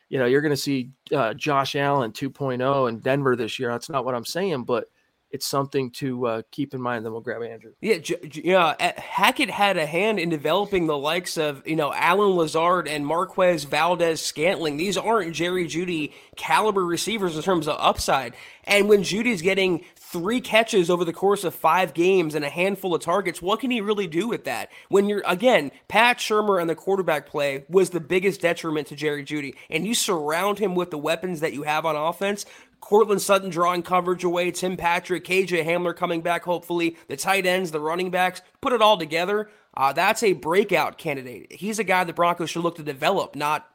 You 0.09 0.19
know, 0.19 0.25
you're 0.25 0.41
going 0.41 0.51
to 0.51 0.57
see 0.57 0.91
uh, 1.13 1.33
Josh 1.33 1.75
Allen 1.75 2.11
2.0 2.11 2.89
in 2.89 2.99
Denver 2.99 3.35
this 3.35 3.59
year. 3.59 3.71
That's 3.71 3.89
not 3.89 4.05
what 4.05 4.15
I'm 4.15 4.25
saying, 4.25 4.63
but 4.63 4.85
it's 5.33 5.47
something 5.47 5.89
to 5.89 6.27
uh, 6.27 6.41
keep 6.51 6.75
in 6.75 6.81
mind. 6.81 7.03
Then 7.03 7.11
we'll 7.11 7.21
grab 7.21 7.41
Andrew. 7.41 7.71
Yeah, 7.81 7.97
yeah. 8.31 8.99
Hackett 8.99 9.49
had 9.49 9.77
a 9.77 9.85
hand 9.85 10.19
in 10.19 10.29
developing 10.29 10.85
the 10.85 10.97
likes 10.97 11.37
of 11.37 11.67
you 11.67 11.75
know 11.75 11.91
Allen 11.91 12.35
Lazard 12.37 12.87
and 12.87 13.05
Marquez 13.05 13.63
Valdes 13.63 14.21
Scantling. 14.21 14.77
These 14.77 14.95
aren't 14.95 15.33
Jerry 15.33 15.65
Jeudy 15.65 16.13
caliber 16.35 16.85
receivers 16.85 17.35
in 17.35 17.41
terms 17.41 17.67
of 17.67 17.77
upside. 17.79 18.35
And 18.65 18.87
when 18.87 19.03
Jeudy's 19.03 19.41
getting 19.41 19.83
three 19.95 20.39
catches 20.39 20.91
over 20.91 21.03
the 21.03 21.11
course 21.11 21.43
of 21.43 21.55
five 21.55 21.95
games 21.95 22.35
and 22.35 22.45
a 22.45 22.49
handful 22.49 22.93
of 22.93 23.01
targets, 23.01 23.41
what 23.41 23.59
can 23.59 23.71
he 23.71 23.81
really 23.81 24.05
do 24.05 24.27
with 24.27 24.43
that? 24.43 24.69
When 24.89 25.09
you're 25.09 25.23
again, 25.25 25.71
Pat 25.87 26.19
Shurmur 26.19 26.61
and 26.61 26.69
the 26.69 26.75
quarterback 26.75 27.25
play 27.25 27.65
was 27.67 27.89
the 27.89 27.99
biggest 27.99 28.39
detriment 28.39 28.87
to 28.87 28.95
Jerry 28.95 29.25
Jeudy, 29.25 29.55
and 29.71 29.87
you 29.87 29.95
surround 29.95 30.59
him 30.59 30.75
with 30.75 30.91
the 30.91 30.99
weapons 30.99 31.39
that 31.39 31.53
you 31.53 31.63
have 31.63 31.87
on 31.87 31.95
offense. 31.95 32.45
Courtland 32.83 33.21
Sutton 33.21 33.49
drawing 33.49 33.81
coverage 33.81 34.25
away, 34.25 34.51
Tim 34.51 34.75
Patrick, 34.75 35.23
KJ 35.23 35.65
Hamler 35.65 35.95
coming 35.95 36.21
back, 36.21 36.43
hopefully, 36.43 36.97
the 37.07 37.15
tight 37.15 37.45
ends, 37.45 37.71
the 37.71 37.79
running 37.79 38.11
backs, 38.11 38.41
put 38.59 38.73
it 38.73 38.81
all 38.81 38.97
together. 38.97 39.49
Uh, 39.73 39.93
that's 39.93 40.21
a 40.21 40.33
breakout 40.33 40.97
candidate. 40.97 41.53
He's 41.53 41.79
a 41.79 41.85
guy 41.85 42.03
the 42.03 42.11
Broncos 42.11 42.49
should 42.49 42.61
look 42.61 42.75
to 42.75 42.83
develop, 42.83 43.37
not 43.37 43.69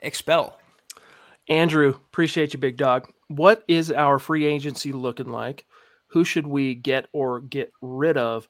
expel. 0.00 0.60
Andrew, 1.48 1.88
appreciate 1.88 2.54
you, 2.54 2.60
big 2.60 2.76
dog. 2.76 3.10
What 3.26 3.64
is 3.66 3.90
our 3.90 4.20
free 4.20 4.46
agency 4.46 4.92
looking 4.92 5.32
like? 5.32 5.66
Who 6.06 6.24
should 6.24 6.46
we 6.46 6.76
get 6.76 7.08
or 7.12 7.40
get 7.40 7.72
rid 7.82 8.16
of? 8.16 8.46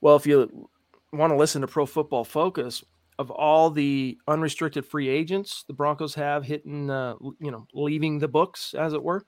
Well, 0.00 0.16
if 0.16 0.26
you 0.26 0.68
want 1.12 1.32
to 1.32 1.36
listen 1.36 1.60
to 1.60 1.68
Pro 1.68 1.86
Football 1.86 2.24
Focus, 2.24 2.82
of 3.18 3.30
all 3.30 3.70
the 3.70 4.18
unrestricted 4.26 4.84
free 4.84 5.08
agents 5.08 5.64
the 5.66 5.72
Broncos 5.72 6.14
have 6.14 6.44
hitting, 6.44 6.90
uh, 6.90 7.14
you 7.40 7.50
know, 7.50 7.66
leaving 7.72 8.18
the 8.18 8.28
books, 8.28 8.74
as 8.74 8.92
it 8.92 9.02
were, 9.02 9.24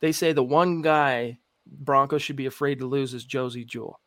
they 0.00 0.12
say 0.12 0.32
the 0.32 0.42
one 0.42 0.82
guy 0.82 1.38
Broncos 1.66 2.22
should 2.22 2.36
be 2.36 2.46
afraid 2.46 2.80
to 2.80 2.86
lose 2.86 3.14
is 3.14 3.24
Josey 3.24 3.64
Jewell. 3.64 4.00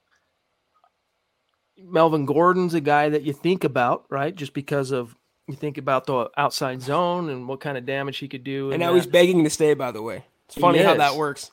Melvin 1.78 2.26
Gordon's 2.26 2.74
a 2.74 2.82
guy 2.82 3.10
that 3.10 3.24
you 3.24 3.34
think 3.34 3.64
about, 3.64 4.06
right? 4.10 4.34
Just 4.36 4.54
because 4.54 4.92
of 4.92 5.16
you 5.48 5.56
think 5.56 5.78
about 5.78 6.06
the 6.06 6.30
outside 6.38 6.82
zone 6.82 7.30
and 7.30 7.48
what 7.48 7.60
kind 7.60 7.78
of 7.78 7.86
damage 7.86 8.18
he 8.18 8.28
could 8.28 8.44
do. 8.44 8.72
And 8.72 8.80
now 8.80 8.92
that. 8.92 8.96
he's 8.98 9.06
begging 9.06 9.44
to 9.44 9.50
stay, 9.50 9.74
by 9.74 9.92
the 9.92 10.02
way. 10.02 10.26
It's 10.48 10.56
funny 10.56 10.80
how 10.80 10.96
that 10.96 11.16
works. 11.16 11.52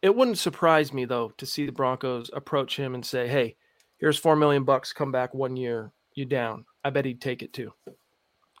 It 0.00 0.14
wouldn't 0.14 0.38
surprise 0.38 0.92
me 0.92 1.04
though 1.04 1.32
to 1.38 1.46
see 1.46 1.66
the 1.66 1.72
Broncos 1.72 2.30
approach 2.32 2.76
him 2.76 2.94
and 2.94 3.04
say, 3.04 3.26
"Hey, 3.26 3.56
here's 3.98 4.18
four 4.18 4.36
million 4.36 4.64
bucks. 4.64 4.92
Come 4.92 5.10
back 5.10 5.34
one 5.34 5.56
year. 5.56 5.92
You 6.14 6.24
down." 6.24 6.64
I 6.84 6.90
bet 6.90 7.04
he'd 7.04 7.20
take 7.20 7.42
it 7.42 7.52
too. 7.52 7.72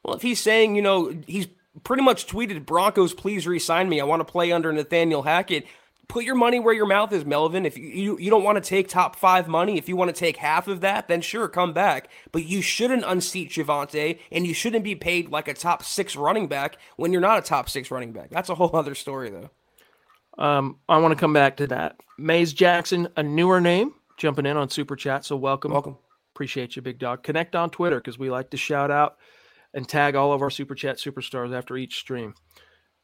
Well, 0.04 0.14
if 0.14 0.22
he's 0.22 0.40
saying, 0.40 0.76
you 0.76 0.82
know, 0.82 1.14
he's 1.26 1.48
pretty 1.84 2.02
much 2.02 2.26
tweeted 2.26 2.66
Broncos, 2.66 3.14
please 3.14 3.46
re-sign 3.46 3.88
me. 3.88 4.00
I 4.00 4.04
want 4.04 4.20
to 4.20 4.30
play 4.30 4.52
under 4.52 4.72
Nathaniel 4.72 5.22
Hackett. 5.22 5.66
Put 6.08 6.24
your 6.24 6.36
money 6.36 6.58
where 6.58 6.72
your 6.72 6.86
mouth 6.86 7.12
is, 7.12 7.26
Melvin. 7.26 7.66
If 7.66 7.76
you, 7.76 7.84
you, 7.84 8.18
you 8.18 8.30
don't 8.30 8.42
want 8.42 8.56
to 8.56 8.66
take 8.66 8.88
top 8.88 9.14
five 9.14 9.46
money, 9.46 9.76
if 9.76 9.90
you 9.90 9.96
want 9.96 10.08
to 10.08 10.18
take 10.18 10.38
half 10.38 10.66
of 10.66 10.80
that, 10.80 11.06
then 11.06 11.20
sure, 11.20 11.48
come 11.48 11.74
back. 11.74 12.08
But 12.32 12.46
you 12.46 12.62
shouldn't 12.62 13.04
unseat 13.04 13.50
Javonte, 13.50 14.18
and 14.32 14.46
you 14.46 14.54
shouldn't 14.54 14.84
be 14.84 14.94
paid 14.94 15.30
like 15.30 15.48
a 15.48 15.54
top 15.54 15.82
six 15.82 16.16
running 16.16 16.48
back 16.48 16.78
when 16.96 17.12
you're 17.12 17.20
not 17.20 17.38
a 17.38 17.42
top 17.42 17.68
six 17.68 17.90
running 17.90 18.12
back. 18.12 18.30
That's 18.30 18.48
a 18.48 18.54
whole 18.54 18.74
other 18.74 18.94
story, 18.94 19.30
though. 19.30 19.50
Um, 20.42 20.78
I 20.88 20.96
want 20.98 21.12
to 21.12 21.20
come 21.20 21.34
back 21.34 21.58
to 21.58 21.66
that. 21.66 21.96
Mays 22.16 22.54
Jackson, 22.54 23.08
a 23.16 23.22
newer 23.22 23.60
name, 23.60 23.92
jumping 24.16 24.46
in 24.46 24.56
on 24.56 24.70
Super 24.70 24.96
Chat. 24.96 25.26
So 25.26 25.36
welcome. 25.36 25.72
Welcome. 25.72 25.98
Appreciate 26.38 26.76
you, 26.76 26.82
big 26.82 27.00
dog. 27.00 27.24
Connect 27.24 27.56
on 27.56 27.68
Twitter 27.68 27.96
because 27.96 28.16
we 28.16 28.30
like 28.30 28.50
to 28.50 28.56
shout 28.56 28.92
out 28.92 29.16
and 29.74 29.88
tag 29.88 30.14
all 30.14 30.32
of 30.32 30.40
our 30.40 30.50
Super 30.50 30.76
Chat 30.76 30.98
superstars 30.98 31.52
after 31.52 31.76
each 31.76 31.98
stream. 31.98 32.32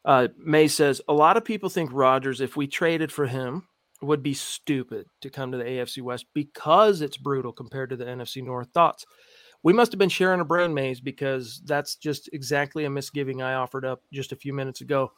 Uh, 0.05 0.29
May 0.37 0.69
says 0.69 1.01
a 1.09 1.13
lot 1.13 1.35
of 1.35 1.43
people 1.43 1.67
think 1.67 1.89
Rodgers, 1.91 2.39
if 2.39 2.55
we 2.55 2.65
traded 2.65 3.11
for 3.11 3.27
him, 3.27 3.67
would 4.01 4.23
be 4.23 4.33
stupid 4.33 5.07
to 5.19 5.29
come 5.29 5.51
to 5.51 5.57
the 5.57 5.65
AFC 5.65 6.01
West 6.01 6.27
because 6.33 7.01
it's 7.01 7.17
brutal 7.17 7.51
compared 7.51 7.89
to 7.89 7.97
the 7.97 8.05
NFC 8.05 8.41
North. 8.41 8.69
Thoughts? 8.73 9.05
We 9.63 9.73
must 9.73 9.91
have 9.91 9.99
been 9.99 10.07
sharing 10.07 10.39
a 10.39 10.45
brain 10.45 10.73
maze 10.73 11.01
because 11.01 11.61
that's 11.65 11.97
just 11.97 12.29
exactly 12.31 12.85
a 12.85 12.89
misgiving 12.89 13.41
I 13.41 13.55
offered 13.55 13.83
up 13.83 14.01
just 14.13 14.31
a 14.31 14.37
few 14.37 14.53
minutes 14.53 14.79
ago. 14.79 15.11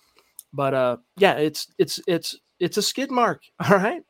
But 0.51 0.73
uh, 0.73 0.97
yeah, 1.17 1.34
it's 1.34 1.67
it's 1.77 1.99
it's 2.08 2.36
it's 2.60 2.77
a 2.77 2.82
skid 2.82 3.12
mark. 3.12 3.43
All 3.69 3.77
right. 3.77 4.01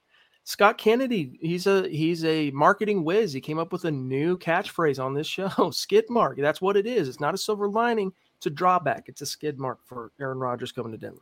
Scott 0.47 0.77
Kennedy, 0.77 1.37
he's 1.41 1.67
a 1.67 1.89
he's 1.89 2.23
a 2.23 2.51
marketing 2.51 3.03
whiz. 3.03 3.33
He 3.33 3.41
came 3.41 3.59
up 3.59 3.73
with 3.73 3.83
a 3.83 3.91
new 3.91 4.37
catchphrase 4.37 4.97
on 4.97 5.13
this 5.13 5.27
show, 5.37 5.71
skid 5.71 6.05
mark. 6.09 6.37
That's 6.37 6.61
what 6.61 6.77
it 6.77 6.87
is. 6.87 7.09
It's 7.09 7.19
not 7.19 7.33
a 7.33 7.37
silver 7.37 7.67
lining, 7.67 8.13
it's 8.37 8.45
a 8.45 8.49
drawback. 8.49 9.09
It's 9.09 9.19
a 9.19 9.25
skid 9.25 9.59
mark 9.59 9.79
for 9.83 10.13
Aaron 10.21 10.39
Rodgers 10.39 10.71
coming 10.71 10.93
to 10.93 10.97
Denver. 10.97 11.19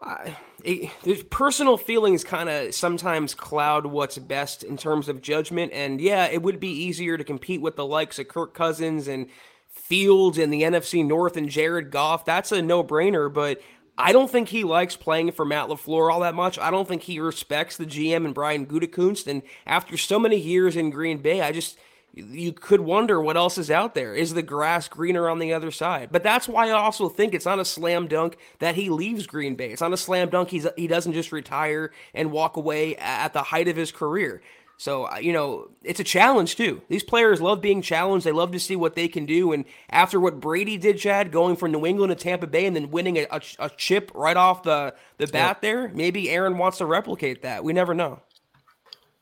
Uh, 0.00 0.30
it, 0.64 1.28
personal 1.28 1.76
feelings 1.76 2.24
kind 2.24 2.48
of 2.48 2.74
sometimes 2.74 3.34
cloud 3.34 3.84
what's 3.84 4.16
best 4.16 4.62
in 4.64 4.78
terms 4.78 5.06
of 5.06 5.20
judgment. 5.20 5.72
And 5.74 6.00
yeah, 6.00 6.24
it 6.28 6.40
would 6.40 6.58
be 6.58 6.70
easier 6.70 7.18
to 7.18 7.24
compete 7.24 7.60
with 7.60 7.76
the 7.76 7.84
likes 7.84 8.18
of 8.18 8.28
Kirk 8.28 8.54
Cousins 8.54 9.08
and 9.08 9.26
Fields 9.68 10.38
and 10.38 10.50
the 10.50 10.62
NFC 10.62 11.04
North 11.04 11.36
and 11.36 11.50
Jared 11.50 11.90
Goff. 11.90 12.24
That's 12.24 12.50
a 12.50 12.62
no 12.62 12.82
brainer. 12.82 13.30
But 13.30 13.60
I 13.98 14.12
don't 14.12 14.30
think 14.30 14.48
he 14.48 14.64
likes 14.64 14.96
playing 14.96 15.32
for 15.32 15.44
Matt 15.44 15.68
LaFleur 15.68 16.12
all 16.12 16.20
that 16.20 16.34
much. 16.34 16.58
I 16.58 16.70
don't 16.70 16.86
think 16.86 17.02
he 17.02 17.18
respects 17.18 17.76
the 17.76 17.86
GM 17.86 18.24
and 18.24 18.34
Brian 18.34 18.66
Gutekunst. 18.66 19.26
And 19.26 19.42
after 19.66 19.96
so 19.96 20.18
many 20.18 20.36
years 20.36 20.76
in 20.76 20.90
Green 20.90 21.18
Bay, 21.18 21.40
I 21.40 21.52
just 21.52 21.78
you 22.16 22.52
could 22.52 22.80
wonder 22.80 23.20
what 23.20 23.36
else 23.36 23.58
is 23.58 23.70
out 23.70 23.94
there. 23.94 24.14
Is 24.14 24.32
the 24.32 24.42
grass 24.42 24.88
greener 24.88 25.28
on 25.28 25.38
the 25.38 25.52
other 25.52 25.70
side? 25.70 26.08
But 26.10 26.22
that's 26.22 26.48
why 26.48 26.68
I 26.68 26.72
also 26.72 27.10
think 27.10 27.34
it's 27.34 27.44
not 27.44 27.58
a 27.58 27.64
slam 27.64 28.08
dunk 28.08 28.38
that 28.58 28.74
he 28.74 28.88
leaves 28.88 29.26
Green 29.26 29.54
Bay. 29.54 29.70
It's 29.70 29.82
not 29.82 29.92
a 29.92 29.98
slam 29.98 30.30
dunk 30.30 30.48
he's 30.48 30.66
he 30.76 30.86
doesn't 30.86 31.12
just 31.12 31.30
retire 31.30 31.92
and 32.14 32.32
walk 32.32 32.56
away 32.56 32.96
at 32.96 33.34
the 33.34 33.42
height 33.42 33.68
of 33.68 33.76
his 33.76 33.92
career. 33.92 34.40
So, 34.78 35.04
uh, 35.04 35.16
you 35.16 35.32
know, 35.32 35.70
it's 35.82 36.00
a 36.00 36.04
challenge 36.04 36.56
too. 36.56 36.82
These 36.88 37.02
players 37.02 37.40
love 37.40 37.62
being 37.62 37.80
challenged. 37.80 38.26
They 38.26 38.32
love 38.32 38.52
to 38.52 38.60
see 38.60 38.76
what 38.76 38.94
they 38.94 39.08
can 39.08 39.24
do. 39.24 39.52
And 39.52 39.64
after 39.88 40.20
what 40.20 40.38
Brady 40.38 40.76
did, 40.76 40.98
Chad, 40.98 41.32
going 41.32 41.56
from 41.56 41.72
New 41.72 41.86
England 41.86 42.10
to 42.10 42.16
Tampa 42.16 42.46
Bay 42.46 42.66
and 42.66 42.76
then 42.76 42.90
winning 42.90 43.16
a, 43.16 43.26
a, 43.30 43.40
a 43.58 43.70
chip 43.70 44.10
right 44.14 44.36
off 44.36 44.64
the, 44.64 44.94
the 45.16 45.26
bat 45.28 45.60
yeah. 45.62 45.68
there, 45.68 45.88
maybe 45.88 46.28
Aaron 46.28 46.58
wants 46.58 46.78
to 46.78 46.86
replicate 46.86 47.42
that. 47.42 47.64
We 47.64 47.72
never 47.72 47.94
know. 47.94 48.20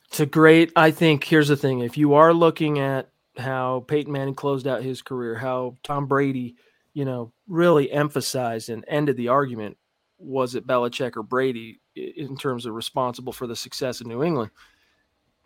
It's 0.08 0.20
a 0.20 0.26
great, 0.26 0.72
I 0.74 0.90
think, 0.90 1.24
here's 1.24 1.48
the 1.48 1.56
thing. 1.56 1.80
If 1.80 1.96
you 1.96 2.14
are 2.14 2.32
looking 2.32 2.80
at 2.80 3.08
how 3.36 3.84
Peyton 3.86 4.12
Manning 4.12 4.34
closed 4.34 4.66
out 4.66 4.82
his 4.82 5.02
career, 5.02 5.36
how 5.36 5.76
Tom 5.84 6.06
Brady, 6.06 6.56
you 6.94 7.04
know, 7.04 7.32
really 7.48 7.90
emphasized 7.92 8.70
and 8.70 8.84
ended 8.88 9.16
the 9.16 9.28
argument 9.28 9.76
was 10.18 10.54
it 10.54 10.66
Belichick 10.66 11.16
or 11.16 11.22
Brady 11.22 11.80
in 11.94 12.36
terms 12.36 12.66
of 12.66 12.74
responsible 12.74 13.32
for 13.32 13.46
the 13.46 13.54
success 13.54 14.00
of 14.00 14.08
New 14.08 14.24
England– 14.24 14.50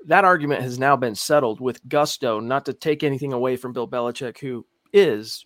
that 0.07 0.25
argument 0.25 0.63
has 0.63 0.79
now 0.79 0.97
been 0.97 1.15
settled 1.15 1.61
with 1.61 1.87
gusto, 1.89 2.41
not 2.41 2.65
to 2.67 2.73
take 2.73 3.03
anything 3.03 3.33
away 3.33 3.57
from 3.57 3.73
Bill 3.73 3.89
Belichick, 3.89 4.39
who 4.39 4.65
is, 4.93 5.45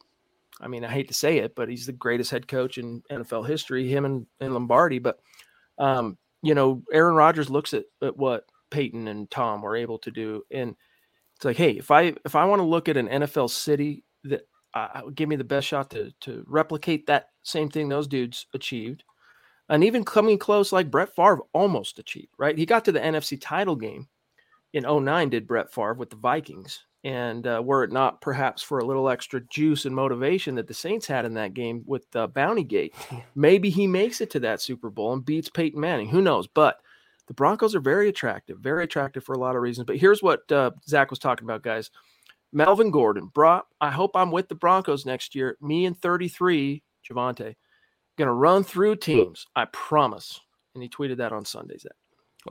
I 0.61 0.69
mean, 0.69 0.85
I 0.85 0.89
hate 0.89 1.09
to 1.09 1.15
say 1.15 1.39
it, 1.39 1.55
but 1.55 1.69
he's 1.69 1.87
the 1.87 1.93
greatest 1.93 2.31
head 2.31 2.47
coach 2.47 2.79
in 2.79 3.03
NFL 3.11 3.49
history, 3.49 3.89
him 3.89 4.05
and, 4.05 4.27
and 4.41 4.55
Lombardi. 4.55 4.99
But, 4.99 5.19
um, 5.79 6.19
you 6.43 6.55
know, 6.55 6.83
Aaron 6.93 7.15
Rodgers 7.15 7.51
looks 7.51 7.75
at, 7.75 7.85
at 8.03 8.17
what 8.17 8.45
Peyton 8.71 9.09
and 9.09 9.31
Tom 9.31 9.63
were 9.63 9.77
able 9.77 9.99
to 10.01 10.11
do. 10.11 10.43
And 10.51 10.77
it's 11.37 11.45
like, 11.45 11.57
hey, 11.57 11.73
if 11.73 11.91
I 11.91 12.15
if 12.25 12.37
I 12.37 12.45
want 12.45 12.61
to 12.61 12.65
look 12.65 12.89
at 12.89 12.97
an 12.97 13.09
NFL 13.09 13.51
city 13.51 14.05
that 14.25 14.43
uh, 14.75 15.03
give 15.15 15.29
me 15.29 15.37
the 15.37 15.45
best 15.45 15.67
shot 15.67 15.91
to 15.91 16.13
to 16.21 16.45
replicate 16.47 17.07
that 17.07 17.31
same 17.43 17.69
thing 17.69 17.89
those 17.89 18.07
dudes 18.07 18.47
achieved, 18.55 19.03
and 19.69 19.83
even 19.83 20.05
coming 20.05 20.39
close 20.39 20.73
like 20.73 20.91
Brett 20.91 21.15
Favre 21.15 21.41
almost 21.53 21.99
achieved, 21.99 22.33
right? 22.39 22.57
He 22.57 22.65
got 22.67 22.85
to 22.85 22.93
the 22.93 23.01
NFC 23.01 23.39
title 23.41 23.75
game 23.75 24.09
in 24.73 24.85
09 24.85 25.31
did 25.31 25.47
Brett 25.47 25.73
Favre 25.73 25.95
with 25.95 26.11
the 26.11 26.17
Vikings. 26.17 26.85
And 27.05 27.47
uh, 27.47 27.61
were 27.65 27.83
it 27.83 27.91
not 27.91 28.21
perhaps 28.21 28.63
for 28.63 28.79
a 28.79 28.85
little 28.85 29.09
extra 29.09 29.41
juice 29.49 29.87
and 29.87 29.95
motivation 29.95 30.55
that 30.55 30.69
the 30.69 30.75
Saints 30.75 31.07
had 31.07 31.25
in 31.25 31.35
that 31.35 31.53
game 31.53 31.83
with 31.85 32.05
uh, 32.15 32.29
Bounty 32.29 32.63
Gate, 32.63 32.95
maybe 33.35 33.71
he 33.71 33.87
makes 33.87 34.21
it 34.21 34.31
to 34.31 34.41
that 34.41 34.61
Super 34.61 34.89
Bowl 34.89 35.13
and 35.13 35.25
beats 35.25 35.51
Peyton 35.51 35.81
Manning. 35.81 36.09
Who 36.09 36.23
knows? 36.23 36.47
But 36.47 36.79
the 37.27 37.35
Broncos 37.35 37.75
are 37.75 37.81
very 37.81 38.09
attractive, 38.09 38.59
very 38.59 38.85
attractive 38.85 39.25
for 39.25 39.35
a 39.35 39.39
lot 39.39 39.57
of 39.57 39.63
reasons. 39.63 39.87
But 39.87 39.97
here's 39.97 40.23
what 40.23 40.51
uh, 40.53 40.71
Zack 40.87 41.11
was 41.11 41.19
talking 41.19 41.45
about, 41.45 41.63
guys. 41.63 41.91
Melvin 42.53 42.91
Gordon, 42.91 43.31
bro, 43.33 43.63
I 43.81 43.91
hope 43.91 44.15
I'm 44.15 44.31
with 44.31 44.49
the 44.49 44.55
Broncos 44.55 45.07
next 45.07 45.35
year. 45.35 45.57
Me 45.61 45.87
and 45.87 45.99
33, 45.99 46.83
Javonte, 47.09 47.55
gonna 48.19 48.35
run 48.35 48.63
through 48.63 48.97
teams. 48.97 49.47
I 49.57 49.65
promise. 49.67 50.39
And 50.75 50.83
he 50.83 50.89
tweeted 50.89 51.17
that 51.17 51.33
on 51.33 51.45
Sunday, 51.45 51.79
Zack. 51.79 51.93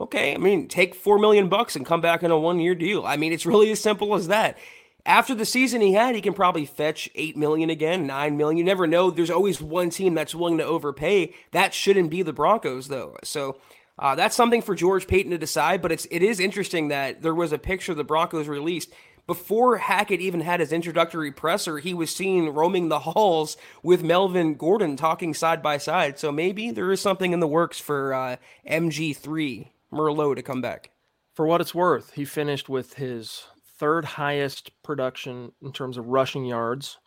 Okay, 0.00 0.34
I 0.34 0.38
mean, 0.38 0.68
take 0.68 0.94
four 0.94 1.18
million 1.18 1.48
bucks 1.48 1.76
and 1.76 1.84
come 1.84 2.00
back 2.00 2.22
in 2.22 2.30
a 2.30 2.38
one-year 2.38 2.74
deal. 2.74 3.04
I 3.04 3.16
mean, 3.16 3.32
it's 3.32 3.44
really 3.44 3.70
as 3.72 3.80
simple 3.80 4.14
as 4.14 4.28
that. 4.28 4.56
After 5.04 5.34
the 5.34 5.44
season 5.44 5.80
he 5.80 5.92
had, 5.92 6.14
he 6.14 6.20
can 6.20 6.32
probably 6.32 6.64
fetch 6.64 7.10
eight 7.14 7.36
million 7.36 7.70
again, 7.70 8.06
nine 8.06 8.36
million. 8.36 8.56
You 8.56 8.64
never 8.64 8.86
know. 8.86 9.10
There's 9.10 9.30
always 9.30 9.60
one 9.60 9.90
team 9.90 10.14
that's 10.14 10.34
willing 10.34 10.58
to 10.58 10.64
overpay. 10.64 11.34
That 11.50 11.74
shouldn't 11.74 12.10
be 12.10 12.22
the 12.22 12.32
Broncos, 12.32 12.88
though. 12.88 13.16
So 13.24 13.58
uh, 13.98 14.14
that's 14.14 14.36
something 14.36 14.62
for 14.62 14.74
George 14.74 15.06
Paton 15.08 15.32
to 15.32 15.38
decide. 15.38 15.82
But 15.82 15.92
it's 15.92 16.06
it 16.10 16.22
is 16.22 16.40
interesting 16.40 16.88
that 16.88 17.20
there 17.20 17.34
was 17.34 17.52
a 17.52 17.58
picture 17.58 17.94
the 17.94 18.04
Broncos 18.04 18.48
released. 18.48 18.90
before 19.26 19.76
Hackett 19.78 20.20
even 20.20 20.40
had 20.40 20.60
his 20.60 20.72
introductory 20.72 21.32
presser, 21.32 21.78
he 21.78 21.94
was 21.94 22.14
seen 22.14 22.48
roaming 22.48 22.88
the 22.88 23.00
halls 23.00 23.56
with 23.82 24.04
Melvin 24.04 24.54
Gordon 24.54 24.96
talking 24.96 25.34
side 25.34 25.62
by 25.62 25.78
side. 25.78 26.18
So 26.18 26.32
maybe 26.32 26.70
there 26.70 26.92
is 26.92 27.00
something 27.00 27.32
in 27.32 27.40
the 27.40 27.46
works 27.48 27.78
for 27.80 28.14
uh, 28.14 28.36
MG3 28.68 29.68
Merlot 29.92 30.36
to 30.36 30.42
come 30.42 30.60
back. 30.60 30.90
For 31.34 31.46
what 31.46 31.60
it's 31.60 31.74
worth, 31.74 32.12
he 32.12 32.24
finished 32.24 32.68
with 32.68 32.94
his 32.94 33.44
third 33.78 34.04
highest 34.04 34.70
production 34.82 35.52
in 35.62 35.72
terms 35.72 35.96
of 35.96 36.06
rushing 36.06 36.44
yards 36.44 36.98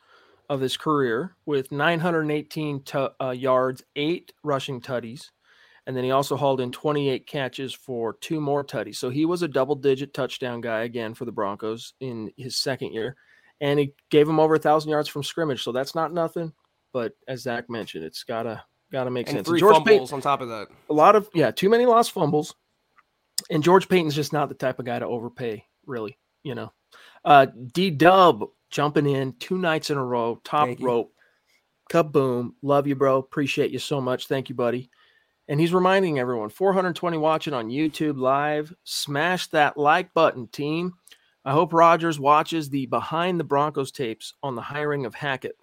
of 0.50 0.62
his 0.62 0.78
career 0.78 1.36
with 1.46 1.72
918 1.72 2.84
t- 2.84 3.08
uh, 3.22 3.32
yards, 3.32 3.84
eight 3.96 4.34
rushing 4.44 4.82
tutties. 4.82 5.32
And 5.88 5.96
then 5.96 6.04
he 6.04 6.12
also 6.12 6.36
hauled 6.36 6.62
in 6.62 6.72
28 6.72 7.28
catches 7.28 7.74
for 7.74 8.14
two 8.20 8.42
more 8.42 8.64
tutties. 8.64 8.96
So 8.96 9.10
he 9.10 9.26
was 9.26 9.44
a 9.44 9.48
double 9.48 9.76
digit 9.76 10.14
touchdown 10.14 10.62
guy 10.62 10.82
again 10.82 11.14
for 11.14 11.26
the 11.26 11.32
Broncos 11.32 11.94
in 12.00 12.32
his 12.38 12.58
second 12.58 12.92
year. 12.94 13.16
And 13.62 13.80
he 13.80 13.94
gave 14.10 14.28
him 14.28 14.40
over 14.40 14.56
a 14.56 14.60
thousand 14.60 14.90
yards 14.90 15.08
from 15.08 15.24
scrimmage. 15.24 15.64
So 15.64 15.72
that's 15.72 15.94
not 15.96 16.12
nothing. 16.12 16.54
But 16.92 17.14
as 17.28 17.42
Zack 17.42 17.70
mentioned, 17.70 18.04
it's 18.04 18.24
gotta 18.24 18.64
gotta 18.92 19.12
make 19.12 19.28
and 19.28 19.38
sense. 19.38 19.48
Three 19.48 19.60
George 19.60 19.76
fumbles 19.76 20.10
Paton, 20.10 20.16
on 20.16 20.22
top 20.22 20.42
of 20.42 20.50
that. 20.50 20.68
a 20.90 20.94
lot 20.94 21.16
of 21.16 21.30
yeah, 21.34 21.52
too 21.52 21.70
many 21.70 21.86
lost 21.86 22.12
fumbles. 22.12 22.56
And 23.50 23.64
George 23.64 23.90
Paton's 23.90 24.16
just 24.16 24.34
not 24.34 24.50
the 24.50 24.56
type 24.56 24.80
of 24.80 24.86
guy 24.86 25.00
to 25.00 25.06
overpay, 25.06 25.66
really. 25.86 26.18
You 26.44 26.56
know. 26.56 26.72
Uh 27.24 27.48
D 27.74 27.90
Dub 27.90 28.46
jumping 28.70 29.08
in 29.08 29.34
two 29.40 29.58
nights 29.58 29.90
in 29.90 29.98
a 29.98 30.04
row, 30.04 30.40
top 30.44 30.68
Thank 30.68 30.80
you. 30.80 30.86
rope. 30.86 31.12
Kaboom. 31.90 32.54
Love 32.62 32.88
you, 32.88 32.96
bro. 32.96 33.18
Appreciate 33.18 33.72
you 33.72 33.80
so 33.80 34.02
much. 34.02 34.28
Thank 34.28 34.50
you, 34.50 34.56
buddy. 34.56 34.90
And 35.48 35.60
he's 35.60 35.74
reminding 35.74 36.18
everyone 36.18 36.50
420 36.50 37.18
watching 37.18 37.54
on 37.54 37.70
YouTube 37.70 38.18
live. 38.18 38.74
Smash 38.84 39.48
that 39.48 39.78
like 39.78 40.14
button, 40.14 40.48
team. 40.48 40.94
I 41.44 41.52
hope 41.52 41.74
Rodgers 41.74 42.20
watches 42.20 42.70
the 42.70 42.88
behind 42.88 43.40
the 43.40 43.44
Broncos 43.44 43.92
tapes 43.92 44.34
on 44.42 44.56
the 44.56 44.62
hiring 44.62 45.06
of 45.06 45.14
Hackett 45.14 45.56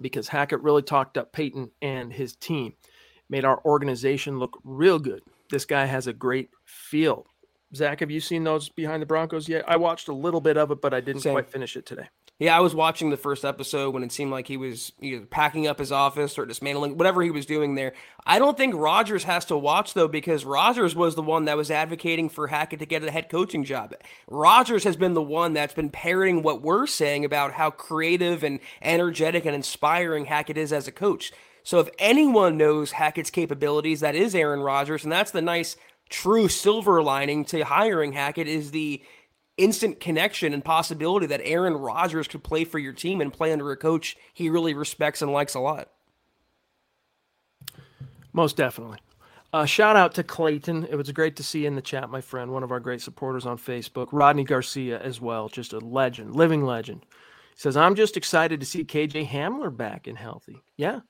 because 0.00 0.28
Hackett 0.28 0.62
really 0.62 0.82
talked 0.82 1.18
up 1.18 1.32
Peyton 1.32 1.70
and 1.82 2.10
his 2.10 2.36
team, 2.36 2.72
made 3.28 3.44
our 3.44 3.62
organization 3.66 4.38
look 4.38 4.58
real 4.64 4.98
good. 4.98 5.22
This 5.54 5.66
guy 5.66 5.84
has 5.84 6.08
a 6.08 6.12
great 6.12 6.50
feel. 6.64 7.28
Zack, 7.76 8.00
have 8.00 8.10
you 8.10 8.18
seen 8.18 8.42
those 8.42 8.68
behind 8.70 9.00
the 9.00 9.06
Broncos 9.06 9.48
yet? 9.48 9.62
I 9.68 9.76
watched 9.76 10.08
a 10.08 10.12
little 10.12 10.40
bit 10.40 10.56
of 10.56 10.72
it, 10.72 10.80
but 10.80 10.92
I 10.92 11.00
didn't 11.00 11.22
Same. 11.22 11.34
quite 11.34 11.48
finish 11.48 11.76
it 11.76 11.86
today. 11.86 12.08
Yeah, 12.40 12.56
I 12.56 12.60
was 12.60 12.74
watching 12.74 13.10
the 13.10 13.16
first 13.16 13.44
episode 13.44 13.94
when 13.94 14.02
it 14.02 14.10
seemed 14.10 14.32
like 14.32 14.48
he 14.48 14.56
was 14.56 14.90
either 15.00 15.24
packing 15.24 15.68
up 15.68 15.78
his 15.78 15.92
office 15.92 16.36
or 16.36 16.44
dismantling 16.44 16.98
whatever 16.98 17.22
he 17.22 17.30
was 17.30 17.46
doing 17.46 17.76
there. 17.76 17.92
I 18.26 18.40
don't 18.40 18.56
think 18.56 18.74
Rodgers 18.74 19.22
has 19.22 19.44
to 19.44 19.56
watch 19.56 19.94
though 19.94 20.08
because 20.08 20.44
Rodgers 20.44 20.96
was 20.96 21.14
the 21.14 21.22
one 21.22 21.44
that 21.44 21.56
was 21.56 21.70
advocating 21.70 22.28
for 22.28 22.48
Hackett 22.48 22.80
to 22.80 22.86
get 22.86 23.04
a 23.04 23.12
head 23.12 23.28
coaching 23.28 23.62
job. 23.62 23.94
Rodgers 24.28 24.82
has 24.82 24.96
been 24.96 25.14
the 25.14 25.22
one 25.22 25.52
that's 25.52 25.74
been 25.74 25.90
parroting 25.90 26.42
what 26.42 26.62
we're 26.62 26.88
saying 26.88 27.24
about 27.24 27.52
how 27.52 27.70
creative 27.70 28.42
and 28.42 28.58
energetic 28.82 29.44
and 29.44 29.54
inspiring 29.54 30.24
Hackett 30.24 30.58
is 30.58 30.72
as 30.72 30.88
a 30.88 30.92
coach. 30.92 31.32
So 31.64 31.80
if 31.80 31.88
anyone 31.98 32.56
knows 32.56 32.92
Hackett's 32.92 33.30
capabilities, 33.30 34.00
that 34.00 34.14
is 34.14 34.34
Aaron 34.34 34.60
Rodgers, 34.60 35.02
and 35.02 35.12
that's 35.12 35.30
the 35.30 35.42
nice 35.42 35.76
true 36.10 36.46
silver 36.48 37.02
lining 37.02 37.44
to 37.46 37.64
hiring 37.64 38.12
Hackett 38.12 38.46
is 38.46 38.70
the 38.70 39.02
instant 39.56 39.98
connection 39.98 40.52
and 40.52 40.64
possibility 40.64 41.26
that 41.26 41.40
Aaron 41.42 41.74
Rodgers 41.74 42.28
could 42.28 42.42
play 42.42 42.64
for 42.64 42.78
your 42.78 42.92
team 42.92 43.20
and 43.20 43.32
play 43.32 43.52
under 43.52 43.70
a 43.70 43.76
coach 43.76 44.16
he 44.32 44.50
really 44.50 44.74
respects 44.74 45.22
and 45.22 45.32
likes 45.32 45.54
a 45.54 45.60
lot. 45.60 45.90
Most 48.32 48.56
definitely. 48.56 48.98
Uh, 49.52 49.64
shout 49.64 49.94
out 49.94 50.14
to 50.14 50.24
Clayton. 50.24 50.88
It 50.90 50.96
was 50.96 51.10
great 51.12 51.36
to 51.36 51.44
see 51.44 51.60
you 51.60 51.68
in 51.68 51.76
the 51.76 51.82
chat, 51.82 52.10
my 52.10 52.20
friend, 52.20 52.50
one 52.50 52.64
of 52.64 52.72
our 52.72 52.80
great 52.80 53.00
supporters 53.00 53.46
on 53.46 53.56
Facebook. 53.56 54.08
Rodney 54.10 54.42
Garcia 54.42 55.00
as 55.00 55.20
well, 55.20 55.48
just 55.48 55.72
a 55.72 55.78
legend, 55.78 56.34
living 56.34 56.64
legend. 56.64 57.06
He 57.54 57.60
says, 57.60 57.76
I'm 57.76 57.94
just 57.94 58.16
excited 58.16 58.58
to 58.58 58.66
see 58.66 58.84
KJ 58.84 59.28
Hamler 59.28 59.74
back 59.74 60.08
and 60.08 60.18
healthy. 60.18 60.60
Yeah. 60.76 61.00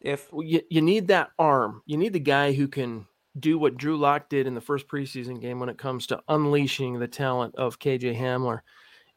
If 0.00 0.28
you, 0.32 0.60
you 0.70 0.82
need 0.82 1.08
that 1.08 1.30
arm. 1.38 1.82
You 1.86 1.96
need 1.96 2.12
the 2.12 2.20
guy 2.20 2.52
who 2.52 2.68
can 2.68 3.06
do 3.38 3.58
what 3.58 3.76
Drew 3.76 3.96
Lock 3.96 4.28
did 4.28 4.46
in 4.46 4.54
the 4.54 4.60
first 4.60 4.88
preseason 4.88 5.40
game 5.40 5.60
when 5.60 5.68
it 5.68 5.78
comes 5.78 6.06
to 6.06 6.22
unleashing 6.28 6.98
the 6.98 7.08
talent 7.08 7.54
of 7.56 7.78
KJ 7.78 8.18
Hamler. 8.18 8.60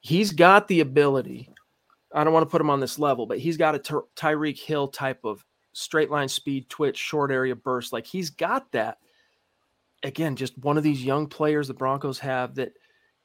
He's 0.01 0.31
got 0.31 0.67
the 0.67 0.79
ability. 0.81 1.49
I 2.13 2.23
don't 2.23 2.33
want 2.33 2.45
to 2.45 2.49
put 2.49 2.61
him 2.61 2.69
on 2.69 2.79
this 2.79 2.97
level, 2.97 3.25
but 3.25 3.39
he's 3.39 3.57
got 3.57 3.75
a 3.75 3.79
Ty- 3.79 3.99
Tyreek 4.15 4.59
Hill 4.59 4.87
type 4.87 5.19
of 5.23 5.45
straight 5.73 6.09
line 6.09 6.27
speed, 6.27 6.69
twitch, 6.69 6.97
short 6.97 7.31
area 7.31 7.55
burst. 7.55 7.93
Like 7.93 8.05
he's 8.05 8.29
got 8.29 8.71
that. 8.71 8.97
Again, 10.03 10.35
just 10.35 10.57
one 10.57 10.77
of 10.77 10.83
these 10.83 11.03
young 11.03 11.27
players 11.27 11.67
the 11.67 11.73
Broncos 11.73 12.19
have 12.19 12.55
that 12.55 12.73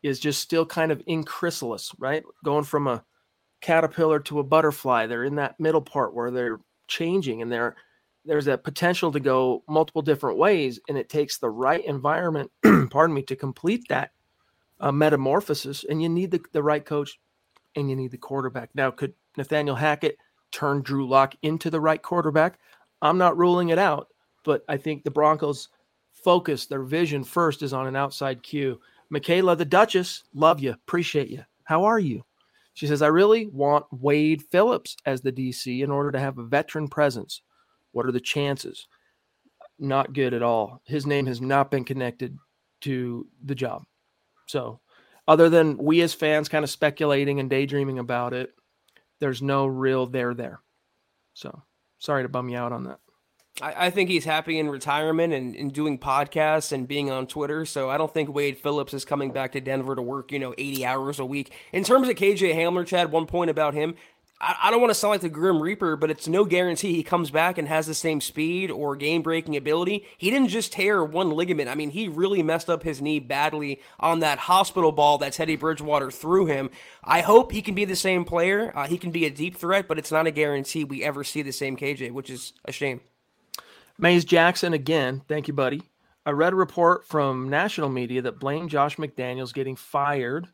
is 0.02 0.20
just 0.20 0.40
still 0.40 0.66
kind 0.66 0.92
of 0.92 1.02
in 1.06 1.24
chrysalis, 1.24 1.92
right? 1.98 2.24
Going 2.44 2.64
from 2.64 2.86
a 2.88 3.04
caterpillar 3.62 4.20
to 4.20 4.40
a 4.40 4.44
butterfly. 4.44 5.06
They're 5.06 5.24
in 5.24 5.36
that 5.36 5.58
middle 5.58 5.80
part 5.80 6.14
where 6.14 6.30
they're 6.30 6.60
changing 6.88 7.42
and 7.42 7.50
they're 7.50 7.76
there's 8.26 8.46
a 8.46 8.56
potential 8.56 9.12
to 9.12 9.20
go 9.20 9.62
multiple 9.68 10.00
different 10.00 10.38
ways 10.38 10.80
and 10.88 10.96
it 10.96 11.08
takes 11.08 11.38
the 11.38 11.50
right 11.50 11.84
environment 11.84 12.50
pardon 12.90 13.14
me 13.14 13.22
to 13.22 13.36
complete 13.36 13.86
that 13.88 14.12
uh, 14.80 14.90
metamorphosis 14.92 15.84
and 15.88 16.02
you 16.02 16.08
need 16.08 16.30
the, 16.30 16.40
the 16.52 16.62
right 16.62 16.84
coach 16.84 17.18
and 17.76 17.90
you 17.90 17.96
need 17.96 18.10
the 18.10 18.18
quarterback. 18.18 18.70
Now 18.74 18.90
could 18.90 19.14
nathaniel 19.36 19.76
hackett 19.76 20.16
turn 20.52 20.82
drew 20.82 21.06
lock 21.06 21.34
into 21.42 21.70
the 21.70 21.80
right 21.80 22.00
quarterback? 22.00 22.58
I'm 23.02 23.18
not 23.18 23.36
ruling 23.36 23.68
it 23.68 23.78
out 23.78 24.08
but 24.44 24.62
i 24.68 24.76
think 24.76 25.02
the 25.02 25.10
broncos 25.10 25.68
focus 26.12 26.66
their 26.66 26.82
vision 26.82 27.24
first 27.24 27.62
is 27.62 27.72
on 27.72 27.86
an 27.86 27.96
outside 27.96 28.42
cue 28.42 28.80
michaela 29.10 29.56
the 29.56 29.64
duchess 29.64 30.22
love 30.34 30.60
you 30.60 30.70
appreciate 30.70 31.28
you 31.28 31.42
how 31.64 31.82
are 31.84 31.98
you 31.98 32.24
she 32.74 32.86
says 32.86 33.02
i 33.02 33.06
really 33.06 33.46
want 33.46 33.86
wade 33.90 34.42
phillips 34.42 34.96
as 35.06 35.22
the 35.22 35.32
dc 35.32 35.82
in 35.82 35.90
order 35.90 36.12
to 36.12 36.20
have 36.20 36.38
a 36.38 36.44
veteran 36.44 36.86
presence 36.86 37.42
what 37.94 38.06
are 38.06 38.12
the 38.12 38.20
chances? 38.20 38.88
Not 39.78 40.12
good 40.12 40.34
at 40.34 40.42
all. 40.42 40.82
His 40.84 41.06
name 41.06 41.26
has 41.26 41.40
not 41.40 41.70
been 41.70 41.84
connected 41.84 42.36
to 42.82 43.26
the 43.44 43.54
job. 43.54 43.84
So, 44.46 44.80
other 45.26 45.48
than 45.48 45.78
we 45.78 46.02
as 46.02 46.12
fans 46.12 46.48
kind 46.48 46.64
of 46.64 46.70
speculating 46.70 47.40
and 47.40 47.48
daydreaming 47.48 47.98
about 47.98 48.34
it, 48.34 48.50
there's 49.20 49.40
no 49.40 49.66
real 49.66 50.06
there 50.06 50.34
there. 50.34 50.60
So, 51.32 51.62
sorry 51.98 52.24
to 52.24 52.28
bum 52.28 52.48
you 52.48 52.58
out 52.58 52.72
on 52.72 52.84
that. 52.84 52.98
I, 53.60 53.86
I 53.86 53.90
think 53.90 54.10
he's 54.10 54.24
happy 54.24 54.58
in 54.58 54.68
retirement 54.68 55.32
and, 55.32 55.54
and 55.54 55.72
doing 55.72 55.98
podcasts 55.98 56.72
and 56.72 56.88
being 56.88 57.10
on 57.10 57.26
Twitter. 57.26 57.64
So 57.64 57.88
I 57.90 57.96
don't 57.96 58.12
think 58.12 58.34
Wade 58.34 58.58
Phillips 58.58 58.94
is 58.94 59.04
coming 59.04 59.30
back 59.30 59.52
to 59.52 59.60
Denver 59.60 59.94
to 59.94 60.02
work, 60.02 60.32
you 60.32 60.38
know, 60.38 60.54
80 60.58 60.84
hours 60.84 61.18
a 61.18 61.24
week. 61.24 61.52
In 61.72 61.84
terms 61.84 62.08
of 62.08 62.16
KJ 62.16 62.54
Hamler, 62.54 62.86
Chad, 62.86 63.12
one 63.12 63.26
point 63.26 63.50
about 63.50 63.74
him. 63.74 63.94
I, 64.40 64.70
don't 64.70 64.80
want 64.80 64.90
to 64.90 64.94
sound 64.94 65.12
like 65.12 65.20
the 65.22 65.30
Grim 65.30 65.62
Reaper, 65.62 65.96
but 65.96 66.10
it's 66.10 66.28
no 66.28 66.44
guarantee 66.44 66.92
he 66.92 67.02
comes 67.02 67.30
back 67.30 67.56
and 67.56 67.66
has 67.66 67.86
the 67.86 67.94
same 67.94 68.20
speed 68.20 68.70
or 68.70 68.94
game 68.94 69.22
breaking 69.22 69.56
ability. 69.56 70.04
He 70.18 70.30
didn't 70.30 70.48
just 70.48 70.72
tear 70.72 71.02
one 71.02 71.30
ligament. 71.30 71.70
I 71.70 71.74
mean, 71.74 71.90
he 71.90 72.08
really 72.08 72.42
messed 72.42 72.68
up 72.68 72.82
his 72.82 73.00
knee 73.00 73.20
badly 73.20 73.80
on 73.98 74.18
that 74.20 74.40
hospital 74.40 74.92
ball 74.92 75.16
that 75.18 75.32
Teddy 75.32 75.56
Bridgewater 75.56 76.10
threw 76.10 76.44
him. 76.44 76.68
I 77.02 77.20
hope 77.20 77.52
he 77.52 77.62
can 77.62 77.74
be 77.74 77.86
the 77.86 77.96
same 77.96 78.24
player. 78.24 78.70
Uh, 78.76 78.86
he 78.86 78.98
can 78.98 79.12
be 79.12 79.24
a 79.24 79.30
deep 79.30 79.56
threat, 79.56 79.88
but 79.88 79.98
it's 79.98 80.12
not 80.12 80.26
a 80.26 80.32
guarantee 80.32 80.84
we 80.84 81.02
ever 81.02 81.24
see 81.24 81.40
the 81.40 81.52
same 81.52 81.76
KJ, 81.76 82.10
which 82.10 82.28
is 82.28 82.52
a 82.66 82.72
shame. 82.72 83.00
Mays 83.98 84.24
Jackson 84.24 84.72
again. 84.72 85.22
Thank 85.28 85.48
you, 85.48 85.54
buddy. 85.54 85.82
I 86.26 86.30
read 86.30 86.52
a 86.52 86.56
report 86.56 87.06
from 87.06 87.48
national 87.48 87.90
media 87.90 88.22
that 88.22 88.40
blamed 88.40 88.70
Josh 88.70 88.96
McDaniels 88.96 89.54
getting 89.54 89.76
fired 89.76 90.48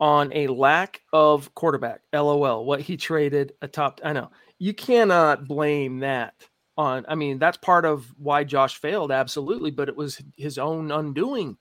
on 0.00 0.32
a 0.34 0.48
lack 0.48 1.02
of 1.12 1.54
quarterback. 1.54 2.00
LOL. 2.12 2.64
What 2.64 2.80
he 2.80 2.96
traded 2.96 3.52
a 3.62 3.68
top. 3.68 4.00
I 4.04 4.12
know 4.12 4.30
you 4.58 4.74
cannot 4.74 5.46
blame 5.46 6.00
that 6.00 6.34
on. 6.76 7.04
I 7.08 7.14
mean, 7.14 7.38
that's 7.38 7.56
part 7.56 7.84
of 7.84 8.06
why 8.18 8.44
Josh 8.44 8.76
failed, 8.76 9.12
absolutely, 9.12 9.70
but 9.70 9.88
it 9.88 9.96
was 9.96 10.20
his 10.36 10.58
own 10.58 10.90
undoing. 10.90 11.56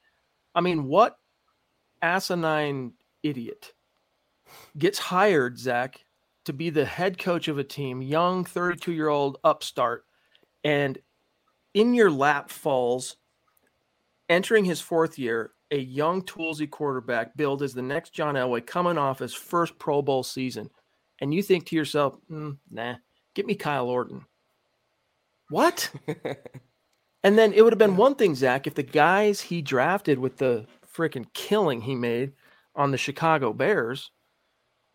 I 0.53 0.61
mean, 0.61 0.85
what 0.85 1.17
asinine 2.01 2.93
idiot 3.23 3.73
gets 4.77 4.99
hired, 4.99 5.57
Zack, 5.57 6.05
to 6.45 6.53
be 6.53 6.69
the 6.69 6.85
head 6.85 7.17
coach 7.17 7.47
of 7.47 7.57
a 7.57 7.63
team, 7.63 8.01
young 8.01 8.45
32 8.45 8.93
year 8.93 9.09
old 9.09 9.37
upstart, 9.43 10.05
and 10.65 10.97
in 11.75 11.93
your 11.93 12.09
lap 12.09 12.49
falls 12.49 13.17
entering 14.27 14.65
his 14.65 14.81
fourth 14.81 15.19
year, 15.19 15.51
a 15.69 15.77
young 15.77 16.23
toolsy 16.23 16.67
quarterback 16.67 17.37
billed 17.37 17.61
as 17.61 17.73
the 17.73 17.81
next 17.83 18.13
John 18.13 18.33
Elway 18.33 18.65
coming 18.65 18.97
off 18.97 19.19
his 19.19 19.33
first 19.33 19.77
Pro 19.77 20.01
Bowl 20.01 20.23
season. 20.23 20.71
And 21.21 21.33
you 21.33 21.43
think 21.43 21.67
to 21.67 21.75
yourself, 21.75 22.17
mm, 22.29 22.57
nah, 22.71 22.95
get 23.35 23.45
me 23.45 23.53
Kyle 23.53 23.87
Orton. 23.87 24.25
What? 25.49 25.91
and 27.23 27.37
then 27.37 27.53
it 27.53 27.61
would 27.61 27.73
have 27.73 27.79
been 27.79 27.95
one 27.95 28.15
thing, 28.15 28.33
Zack, 28.33 28.65
if 28.65 28.73
the 28.73 28.83
guys 28.83 29.41
he 29.41 29.61
drafted 29.61 30.17
with 30.17 30.37
the 30.37 30.65
freaking 30.91 31.27
killing 31.33 31.81
he 31.81 31.93
made 31.93 32.33
on 32.75 32.89
the 32.89 32.97
Chicago 32.97 33.53
Bears 33.53 34.09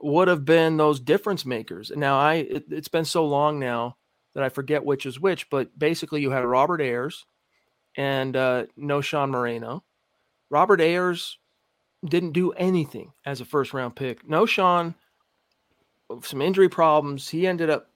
would 0.01 0.27
have 0.27 0.45
been 0.45 0.77
those 0.77 0.99
difference 0.99 1.47
makers. 1.47 1.93
And 1.93 2.01
now 2.01 2.19
I 2.19 2.35
it, 2.35 2.65
it's 2.71 2.89
been 2.89 3.05
so 3.05 3.25
long 3.25 3.61
now 3.61 3.97
that 4.35 4.43
I 4.43 4.49
forget 4.49 4.85
which 4.85 5.07
is 5.07 5.21
which, 5.21 5.51
but 5.51 5.77
basically 5.79 6.21
you 6.21 6.31
had 6.31 6.45
Robert 6.45 6.81
Ayers 6.81 7.27
and 7.97 8.37
uh, 8.37 8.67
Knowshon 8.79 9.31
Moreno. 9.31 9.85
Robert 10.51 10.81
Ayers 10.81 11.39
didn't 12.05 12.33
do 12.33 12.53
anything 12.53 13.13
as 13.27 13.41
a 13.41 13.45
first 13.45 13.75
round 13.75 13.97
pick. 13.97 14.27
Knowshon, 14.27 14.95
some 16.23 16.43
injury 16.43 16.69
problems. 16.69 17.29
He 17.29 17.47
ended 17.47 17.71
up 17.71 17.91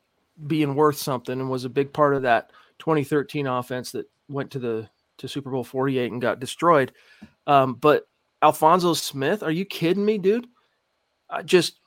being 0.46 0.74
worth 0.74 0.96
something 0.96 1.40
and 1.40 1.50
was 1.50 1.64
a 1.64 1.70
big 1.70 1.92
part 1.92 2.14
of 2.14 2.22
that 2.22 2.50
2013 2.80 3.46
offense 3.46 3.92
that 3.92 4.06
went 4.28 4.50
to 4.50 4.58
the 4.58 4.88
to 5.18 5.28
Super 5.28 5.50
Bowl 5.50 5.62
48 5.62 6.10
and 6.10 6.20
got 6.20 6.40
destroyed. 6.40 6.92
Um, 7.46 7.74
but 7.74 8.08
Alphonso 8.42 8.94
Smith, 8.94 9.42
are 9.42 9.50
you 9.50 9.64
kidding 9.64 10.04
me, 10.04 10.18
dude? 10.18 10.48
I 11.30 11.42
just 11.42 11.78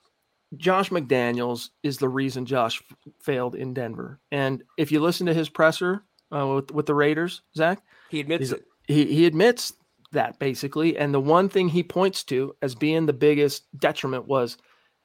Josh 0.55 0.89
McDaniels 0.89 1.69
is 1.83 1.97
the 1.97 2.09
reason 2.09 2.45
Josh 2.45 2.81
f- 2.89 3.13
failed 3.19 3.55
in 3.55 3.73
Denver. 3.73 4.19
And 4.31 4.63
if 4.77 4.91
you 4.91 5.01
listen 5.01 5.25
to 5.27 5.33
his 5.33 5.49
presser 5.49 6.03
uh, 6.33 6.47
with, 6.47 6.71
with 6.71 6.85
the 6.85 6.95
Raiders, 6.95 7.41
Zack, 7.55 7.83
he 8.09 8.21
admits 8.21 8.51
it. 8.51 8.65
He, 8.87 9.05
he 9.05 9.25
admits 9.25 9.73
that 10.13 10.39
basically. 10.39 10.97
And 10.97 11.13
the 11.13 11.19
one 11.19 11.49
thing 11.49 11.67
he 11.67 11.83
points 11.83 12.23
to 12.25 12.55
as 12.61 12.75
being 12.75 13.05
the 13.05 13.13
biggest 13.13 13.63
detriment 13.77 14.25
was 14.25 14.57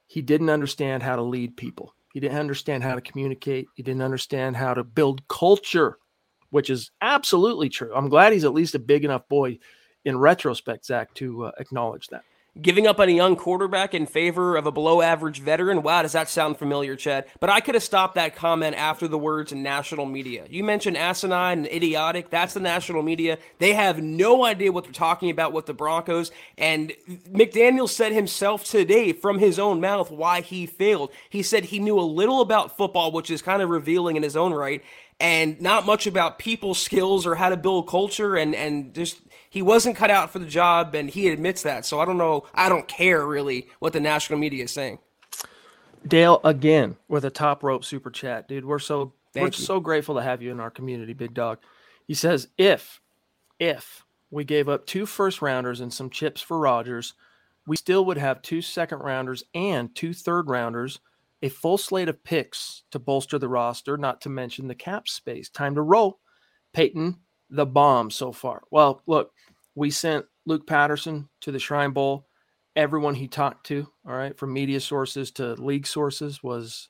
he 0.07 0.21
didn't 0.21 0.49
understand 0.49 1.03
how 1.03 1.17
to 1.17 1.21
lead 1.21 1.57
people. 1.57 1.93
He 2.13 2.19
didn't 2.19 2.37
understand 2.37 2.83
how 2.83 2.95
to 2.95 3.01
communicate. 3.01 3.67
He 3.73 3.83
didn't 3.83 4.03
understand 4.03 4.55
how 4.55 4.73
to 4.73 4.83
build 4.83 5.27
culture, 5.27 5.97
which 6.51 6.69
is 6.69 6.91
absolutely 7.01 7.67
true. 7.67 7.91
I'm 7.93 8.07
glad 8.07 8.31
he's 8.31 8.45
at 8.45 8.53
least 8.53 8.75
a 8.75 8.79
big 8.79 9.03
enough 9.03 9.27
boy 9.27 9.57
in 10.05 10.17
retrospect, 10.17 10.85
Zack, 10.85 11.13
to 11.15 11.45
uh, 11.45 11.51
acknowledge 11.57 12.07
that. 12.09 12.23
Giving 12.61 12.85
up 12.85 12.99
on 12.99 13.09
a 13.09 13.11
young 13.11 13.35
quarterback 13.35 13.95
in 13.95 14.05
favor 14.05 14.55
of 14.55 14.67
a 14.67 14.71
below 14.71 15.01
average 15.01 15.39
veteran? 15.39 15.81
Wow, 15.81 16.03
does 16.03 16.11
that 16.11 16.29
sound 16.29 16.59
familiar, 16.59 16.95
Chad? 16.95 17.25
But 17.39 17.49
I 17.49 17.59
could 17.59 17.73
have 17.73 17.83
stopped 17.83 18.13
that 18.13 18.35
comment 18.35 18.75
after 18.75 19.07
the 19.07 19.17
words 19.17 19.51
national 19.51 20.05
media. 20.05 20.45
You 20.47 20.63
mentioned 20.63 20.95
asinine 20.95 21.57
and 21.57 21.67
idiotic. 21.67 22.29
That's 22.29 22.53
the 22.53 22.59
national 22.59 23.01
media. 23.01 23.39
They 23.57 23.73
have 23.73 24.03
no 24.03 24.45
idea 24.45 24.71
what 24.71 24.83
they're 24.83 24.93
talking 24.93 25.31
about 25.31 25.51
with 25.51 25.65
the 25.65 25.73
Broncos. 25.73 26.31
And 26.55 26.93
McDaniel 27.27 27.89
said 27.89 28.11
himself 28.11 28.63
today 28.63 29.13
from 29.13 29.39
his 29.39 29.57
own 29.57 29.81
mouth 29.81 30.11
why 30.11 30.41
he 30.41 30.67
failed. 30.67 31.11
He 31.31 31.41
said 31.41 31.65
he 31.65 31.79
knew 31.79 31.99
a 31.99 32.01
little 32.01 32.39
about 32.39 32.77
football, 32.77 33.11
which 33.11 33.31
is 33.31 33.41
kind 33.41 33.63
of 33.63 33.69
revealing 33.69 34.15
in 34.15 34.21
his 34.21 34.35
own 34.35 34.53
right, 34.53 34.83
and 35.19 35.59
not 35.59 35.87
much 35.87 36.05
about 36.05 36.37
people 36.37 36.75
skills 36.75 37.25
or 37.25 37.33
how 37.33 37.49
to 37.49 37.57
build 37.57 37.87
culture 37.87 38.35
and, 38.35 38.53
and 38.53 38.93
just 38.93 39.21
he 39.53 39.61
wasn't 39.61 39.95
cut 39.95 40.09
out 40.09 40.31
for 40.31 40.39
the 40.39 40.47
job, 40.47 40.95
and 40.95 41.07
he 41.07 41.29
admits 41.29 41.61
that. 41.61 41.85
So 41.85 41.99
I 41.99 42.05
don't 42.05 42.17
know. 42.17 42.47
I 42.55 42.69
don't 42.69 42.87
care 42.87 43.23
really 43.23 43.67
what 43.77 43.93
the 43.93 43.99
national 43.99 44.39
media 44.39 44.63
is 44.63 44.71
saying. 44.71 44.97
Dale 46.07 46.41
again 46.43 46.97
with 47.07 47.23
a 47.23 47.29
top 47.29 47.61
rope 47.61 47.85
super 47.85 48.09
chat, 48.09 48.47
dude. 48.47 48.65
We're 48.65 48.79
so 48.79 49.13
Thank 49.31 49.43
we're 49.43 49.47
you. 49.49 49.63
so 49.63 49.79
grateful 49.79 50.15
to 50.15 50.23
have 50.23 50.41
you 50.41 50.49
in 50.49 50.59
our 50.59 50.71
community, 50.71 51.13
big 51.13 51.35
dog. 51.35 51.59
He 52.07 52.15
says 52.15 52.47
if 52.57 52.99
if 53.59 54.03
we 54.31 54.43
gave 54.43 54.67
up 54.67 54.87
two 54.87 55.05
first 55.05 55.39
rounders 55.39 55.81
and 55.81 55.93
some 55.93 56.09
chips 56.09 56.41
for 56.41 56.57
Rodgers, 56.57 57.13
we 57.67 57.77
still 57.77 58.05
would 58.05 58.17
have 58.17 58.41
two 58.41 58.59
second 58.63 59.01
rounders 59.01 59.43
and 59.53 59.93
two 59.93 60.15
third 60.15 60.49
rounders, 60.49 60.99
a 61.43 61.49
full 61.49 61.77
slate 61.77 62.09
of 62.09 62.23
picks 62.23 62.81
to 62.89 62.97
bolster 62.97 63.37
the 63.37 63.47
roster, 63.47 63.97
not 63.97 64.19
to 64.21 64.29
mention 64.29 64.67
the 64.67 64.73
cap 64.73 65.07
space. 65.07 65.47
Time 65.47 65.75
to 65.75 65.83
roll. 65.83 66.17
Paton, 66.73 67.17
the 67.53 67.65
bomb 67.65 68.09
so 68.09 68.31
far. 68.31 68.63
Well, 68.71 69.01
look, 69.05 69.31
we 69.75 69.91
sent 69.91 70.25
Luke 70.45 70.65
Patterson 70.67 71.29
to 71.41 71.51
the 71.51 71.59
Shrine 71.59 71.91
Bowl. 71.91 72.27
Everyone 72.75 73.13
he 73.13 73.27
talked 73.27 73.67
to, 73.67 73.87
all 74.07 74.15
right, 74.15 74.35
from 74.37 74.51
media 74.51 74.79
sources 74.79 75.31
to 75.33 75.53
league 75.53 75.85
sources, 75.85 76.41
was 76.41 76.89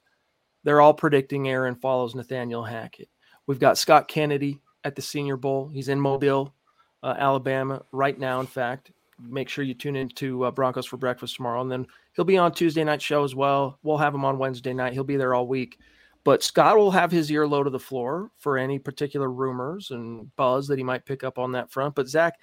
they're 0.63 0.80
all 0.80 0.93
predicting 0.93 1.49
Aaron 1.49 1.76
follows 1.76 2.15
Nathaniel 2.15 2.63
Hackett. 2.63 3.10
We've 3.45 3.60
got 3.60 3.78
Scott 3.78 4.08
Kennedy 4.08 4.62
at 4.86 4.95
the 4.95 5.02
Senior 5.02 5.36
Bowl. 5.36 5.67
He's 5.67 5.89
in 5.89 5.99
Mobile, 5.99 6.56
uh, 7.04 7.15
Alabama, 7.17 7.84
right 7.91 8.17
now. 8.17 8.39
In 8.39 8.47
fact, 8.47 8.91
make 9.19 9.49
sure 9.49 9.65
you 9.65 9.73
tune 9.73 9.97
in 9.97 10.08
to 10.10 10.45
uh, 10.45 10.52
Broncos 10.52 10.86
for 10.86 10.95
breakfast 10.95 11.36
tomorrow, 11.36 11.60
and 11.60 11.69
then 11.69 11.86
he'll 12.15 12.23
be 12.23 12.38
on 12.38 12.54
Tuesday 12.54 12.86
night 12.86 13.02
show 13.02 13.26
as 13.26 13.36
well. 13.36 13.80
We'll 13.84 13.97
have 13.97 14.15
him 14.15 14.23
on 14.23 14.38
Wednesday 14.38 14.73
night. 14.73 14.93
He'll 14.93 15.04
be 15.04 15.17
there 15.17 15.34
all 15.34 15.45
week. 15.45 15.78
But 16.23 16.43
Scott 16.43 16.77
will 16.77 16.91
have 16.91 17.12
his 17.12 17.29
ear 17.31 17.45
low 17.45 17.63
to 17.63 17.69
the 17.69 17.79
floor 17.79 18.31
for 18.38 18.57
any 18.57 18.79
particular 18.79 19.29
rumors 19.29 19.91
and 19.91 20.33
buzz 20.36 20.67
that 20.67 20.77
he 20.77 20.83
might 20.83 21.05
pick 21.05 21.23
up 21.23 21.38
on 21.38 21.51
that 21.51 21.69
front. 21.69 21.95
But 21.95 22.07
Zach, 22.07 22.36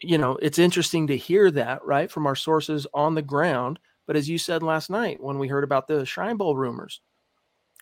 you 0.00 0.18
know, 0.18 0.38
it's 0.42 0.58
interesting 0.58 1.06
to 1.06 1.16
hear 1.16 1.50
that, 1.52 1.84
right, 1.84 2.10
from 2.10 2.26
our 2.26 2.34
sources 2.34 2.86
on 2.92 3.14
the 3.14 3.22
ground. 3.22 3.78
But 4.06 4.16
as 4.16 4.28
you 4.28 4.38
said 4.38 4.62
last 4.62 4.90
night 4.90 5.22
when 5.22 5.38
we 5.38 5.46
heard 5.46 5.62
about 5.62 5.86
the 5.86 6.04
Shrine 6.04 6.36
Bowl 6.36 6.56
rumors, 6.56 7.00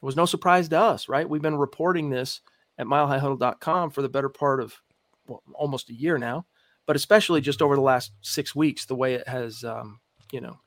it 0.02 0.04
was 0.04 0.16
no 0.16 0.26
surprise 0.26 0.68
to 0.68 0.78
us, 0.78 1.08
right? 1.08 1.28
We've 1.28 1.42
been 1.42 1.56
reporting 1.56 2.10
this 2.10 2.42
at 2.76 2.86
milehighhuddle.com 2.86 3.90
for 3.90 4.02
the 4.02 4.08
better 4.08 4.28
part 4.28 4.60
of 4.60 4.74
well, 5.26 5.42
almost 5.54 5.90
a 5.90 5.94
year 5.94 6.18
now, 6.18 6.46
but 6.86 6.96
especially 6.96 7.40
just 7.40 7.62
over 7.62 7.76
the 7.76 7.82
last 7.82 8.12
six 8.20 8.54
weeks, 8.54 8.86
the 8.86 8.94
way 8.94 9.14
it 9.14 9.26
has, 9.26 9.64
um, 9.64 10.00
you 10.32 10.40
know, 10.40 10.58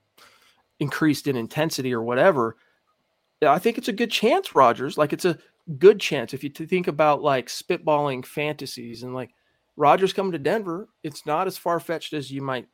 increased 0.80 1.28
in 1.28 1.36
intensity 1.36 1.94
or 1.94 2.02
whatever. 2.02 2.58
I 3.42 3.60
think 3.60 3.78
it's 3.78 3.88
a 3.88 3.94
good 3.94 4.12
chance, 4.12 4.56
Rodgers. 4.56 4.98
Like 4.98 5.14
it's 5.14 5.26
a 5.26 5.38
good 5.78 6.00
chance 6.00 6.34
if 6.34 6.44
you 6.44 6.50
think 6.50 6.88
about 6.88 7.22
like 7.22 7.48
spitballing 7.48 8.26
fantasies 8.26 9.04
and 9.04 9.14
like 9.14 9.32
Rodgers 9.78 10.14
coming 10.14 10.32
to 10.34 10.40
Denver, 10.40 10.90
it's 11.04 11.26
not 11.26 11.48
as 11.48 11.58
far 11.58 11.80
fetched 11.80 12.14
as 12.14 12.32
you 12.32 12.42
might 12.42 12.68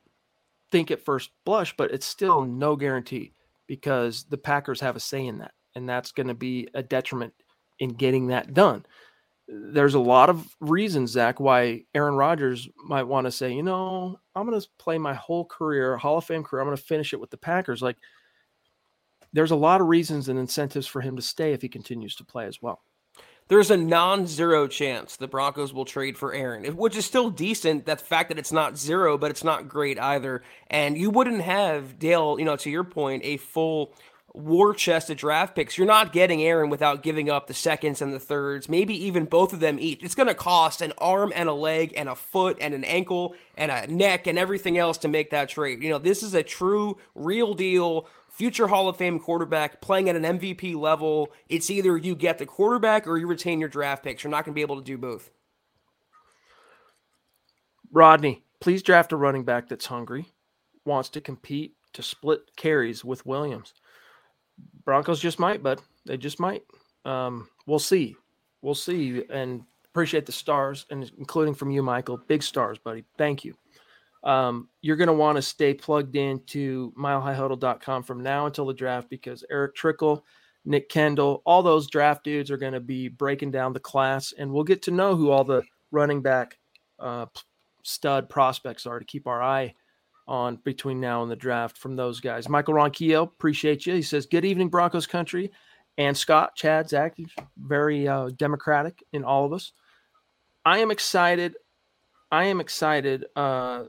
think 0.70 0.90
at 0.90 1.04
first 1.04 1.30
blush, 1.44 1.74
but 1.76 1.90
it's 1.90 2.06
still 2.06 2.44
no 2.44 2.76
guarantee 2.76 3.32
because 3.66 4.24
the 4.24 4.38
Packers 4.38 4.80
have 4.80 4.96
a 4.96 5.00
say 5.00 5.26
in 5.26 5.38
that. 5.38 5.52
And 5.74 5.88
that's 5.88 6.12
going 6.12 6.26
to 6.26 6.34
be 6.34 6.68
a 6.74 6.82
detriment 6.82 7.32
in 7.78 7.90
getting 7.90 8.28
that 8.28 8.52
done. 8.52 8.84
There's 9.46 9.94
a 9.94 10.00
lot 10.00 10.28
of 10.28 10.46
reasons, 10.60 11.12
Zach, 11.12 11.40
why 11.40 11.84
Aaron 11.94 12.16
Rodgers 12.16 12.68
might 12.84 13.04
want 13.04 13.26
to 13.26 13.30
say, 13.30 13.52
you 13.52 13.62
know, 13.62 14.18
I'm 14.34 14.46
going 14.46 14.60
to 14.60 14.66
play 14.78 14.98
my 14.98 15.14
whole 15.14 15.44
career, 15.44 15.96
Hall 15.96 16.18
of 16.18 16.24
Fame 16.24 16.42
career. 16.42 16.60
I'm 16.60 16.68
going 16.68 16.76
to 16.76 16.82
finish 16.82 17.12
it 17.12 17.20
with 17.20 17.30
the 17.30 17.38
Packers. 17.38 17.80
Like, 17.80 17.96
there's 19.38 19.52
a 19.52 19.56
lot 19.56 19.80
of 19.80 19.86
reasons 19.86 20.28
and 20.28 20.36
incentives 20.36 20.88
for 20.88 21.00
him 21.00 21.14
to 21.14 21.22
stay 21.22 21.52
if 21.52 21.62
he 21.62 21.68
continues 21.68 22.16
to 22.16 22.24
play 22.24 22.44
as 22.44 22.60
well 22.60 22.82
there's 23.46 23.70
a 23.70 23.76
non-zero 23.76 24.66
chance 24.66 25.16
the 25.16 25.28
Broncos 25.28 25.72
will 25.72 25.86
trade 25.86 26.18
for 26.18 26.34
Aaron, 26.34 26.64
which 26.76 26.96
is 26.96 27.06
still 27.06 27.30
decent. 27.30 27.86
That 27.86 28.00
fact 28.00 28.28
that 28.28 28.38
it's 28.38 28.52
not 28.52 28.76
zero, 28.76 29.16
but 29.16 29.30
it's 29.30 29.42
not 29.42 29.68
great 29.68 29.98
either. 29.98 30.42
And 30.68 30.98
you 30.98 31.08
wouldn't 31.08 31.40
have 31.40 31.98
Dale, 31.98 32.38
you 32.38 32.44
know, 32.44 32.56
to 32.56 32.68
your 32.68 32.84
point, 32.84 33.24
a 33.24 33.38
full 33.38 33.94
war 34.34 34.74
chest 34.74 35.10
of 35.10 35.16
draft 35.16 35.56
picks. 35.56 35.78
You're 35.78 35.86
not 35.86 36.12
getting 36.12 36.42
Aaron 36.42 36.68
without 36.68 37.02
giving 37.02 37.30
up 37.30 37.46
the 37.46 37.54
seconds 37.54 38.02
and 38.02 38.12
the 38.12 38.20
thirds, 38.20 38.68
maybe 38.68 38.94
even 39.06 39.24
both 39.24 39.52
of 39.52 39.60
them 39.60 39.78
each. 39.80 40.02
It's 40.02 40.14
going 40.14 40.28
to 40.28 40.34
cost 40.34 40.82
an 40.82 40.92
arm 40.98 41.32
and 41.34 41.48
a 41.48 41.54
leg 41.54 41.94
and 41.96 42.08
a 42.08 42.14
foot 42.14 42.58
and 42.60 42.74
an 42.74 42.84
ankle 42.84 43.34
and 43.56 43.70
a 43.70 43.86
neck 43.86 44.26
and 44.26 44.38
everything 44.38 44.78
else 44.78 44.98
to 44.98 45.08
make 45.08 45.30
that 45.30 45.48
trade. 45.48 45.82
You 45.82 45.90
know, 45.90 45.98
this 45.98 46.22
is 46.22 46.34
a 46.34 46.42
true, 46.42 46.98
real 47.14 47.54
deal 47.54 48.06
future 48.28 48.68
Hall 48.68 48.88
of 48.88 48.96
Fame 48.96 49.18
quarterback 49.18 49.80
playing 49.80 50.08
at 50.08 50.16
an 50.16 50.38
MVP 50.38 50.76
level, 50.76 51.32
it's 51.48 51.70
either 51.70 51.96
you 51.96 52.14
get 52.14 52.38
the 52.38 52.46
quarterback 52.46 53.06
or 53.06 53.18
you 53.18 53.26
retain 53.26 53.60
your 53.60 53.68
draft 53.68 54.04
picks. 54.04 54.22
You're 54.22 54.30
not 54.30 54.44
going 54.44 54.52
to 54.52 54.58
be 54.58 54.62
able 54.62 54.76
to 54.76 54.84
do 54.84 54.98
both. 54.98 55.30
Rodney, 57.90 58.44
please 58.60 58.82
draft 58.82 59.12
a 59.12 59.16
running 59.16 59.44
back 59.44 59.68
that's 59.68 59.86
hungry, 59.86 60.26
wants 60.84 61.08
to 61.10 61.20
compete 61.20 61.74
to 61.94 62.02
split 62.02 62.40
carries 62.56 63.04
with 63.04 63.24
Williams. 63.24 63.72
Broncos 64.84 65.20
just 65.20 65.38
might, 65.38 65.62
bud. 65.62 65.80
They 66.04 66.16
just 66.16 66.38
might. 66.38 66.62
Um, 67.04 67.48
we'll 67.66 67.78
see. 67.78 68.16
We'll 68.60 68.74
see. 68.74 69.24
And 69.30 69.64
appreciate 69.86 70.26
the 70.26 70.32
stars, 70.32 70.86
and 70.90 71.10
including 71.18 71.54
from 71.54 71.70
you, 71.70 71.82
Michael. 71.82 72.18
Big 72.28 72.42
stars, 72.42 72.78
buddy. 72.78 73.04
Thank 73.16 73.44
you 73.44 73.54
um, 74.24 74.68
you're 74.82 74.96
going 74.96 75.08
to 75.08 75.12
want 75.12 75.36
to 75.36 75.42
stay 75.42 75.74
plugged 75.74 76.16
into 76.16 76.92
milehighhuddle.com 76.98 78.02
from 78.02 78.22
now 78.22 78.46
until 78.46 78.66
the 78.66 78.74
draft 78.74 79.08
because 79.08 79.44
Erick 79.50 79.74
Trickel, 79.74 80.24
Nick 80.64 80.88
Kendall, 80.88 81.42
all 81.46 81.62
those 81.62 81.88
draft 81.88 82.24
dudes 82.24 82.50
are 82.50 82.56
going 82.56 82.72
to 82.72 82.80
be 82.80 83.08
breaking 83.08 83.50
down 83.50 83.72
the 83.72 83.80
class, 83.80 84.32
and 84.36 84.52
we'll 84.52 84.64
get 84.64 84.82
to 84.82 84.90
know 84.90 85.14
who 85.14 85.30
all 85.30 85.44
the 85.44 85.62
running 85.90 86.20
back 86.20 86.58
uh, 86.98 87.26
stud 87.82 88.28
prospects 88.28 88.86
are 88.86 88.98
to 88.98 89.04
keep 89.04 89.26
our 89.26 89.42
eye 89.42 89.74
on 90.26 90.56
between 90.56 91.00
now 91.00 91.22
and 91.22 91.30
the 91.30 91.36
draft 91.36 91.78
from 91.78 91.96
those 91.96 92.20
guys. 92.20 92.48
Michael 92.48 92.74
Ronquillo, 92.74 93.22
appreciate 93.22 93.86
you. 93.86 93.94
He 93.94 94.02
says, 94.02 94.26
Good 94.26 94.44
evening, 94.44 94.68
Broncos 94.68 95.06
country. 95.06 95.50
And 95.96 96.16
Scott, 96.16 96.54
Chad, 96.54 96.88
Zach, 96.88 97.16
very 97.56 98.06
uh, 98.06 98.28
democratic 98.36 99.02
in 99.12 99.24
all 99.24 99.44
of 99.44 99.52
us. 99.52 99.72
I 100.64 100.78
am 100.78 100.92
excited. 100.92 101.56
I 102.30 102.44
am 102.44 102.60
excited 102.60 103.24
uh, 103.34 103.84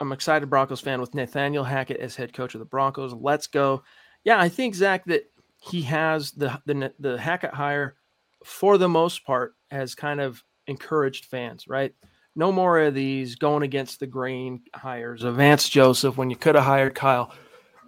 I'm 0.00 0.12
excited 0.12 0.48
Broncos 0.48 0.80
fan 0.80 1.00
with 1.00 1.14
Nathaniel 1.14 1.64
Hackett 1.64 2.00
as 2.00 2.16
head 2.16 2.32
coach 2.32 2.54
of 2.54 2.58
the 2.58 2.64
Broncos. 2.64 3.12
Let's 3.12 3.46
go. 3.46 3.82
Yeah, 4.24 4.40
I 4.40 4.48
think 4.48 4.74
Zach 4.74 5.04
that 5.06 5.30
he 5.58 5.82
has 5.82 6.32
the 6.32 6.60
the 6.66 6.92
the 6.98 7.18
Hackett 7.18 7.52
hire 7.52 7.96
for 8.44 8.78
the 8.78 8.88
most 8.88 9.24
part 9.24 9.54
has 9.70 9.94
kind 9.94 10.20
of 10.20 10.42
encouraged 10.66 11.26
fans, 11.26 11.68
right? 11.68 11.94
No 12.34 12.50
more 12.50 12.80
of 12.80 12.94
these 12.94 13.34
going 13.34 13.62
against 13.62 14.00
the 14.00 14.06
grain 14.06 14.62
hires 14.74 15.22
of 15.22 15.36
Vance 15.36 15.68
Joseph 15.68 16.16
when 16.16 16.30
you 16.30 16.36
could 16.36 16.54
have 16.54 16.64
hired 16.64 16.94
Kyle, 16.94 17.34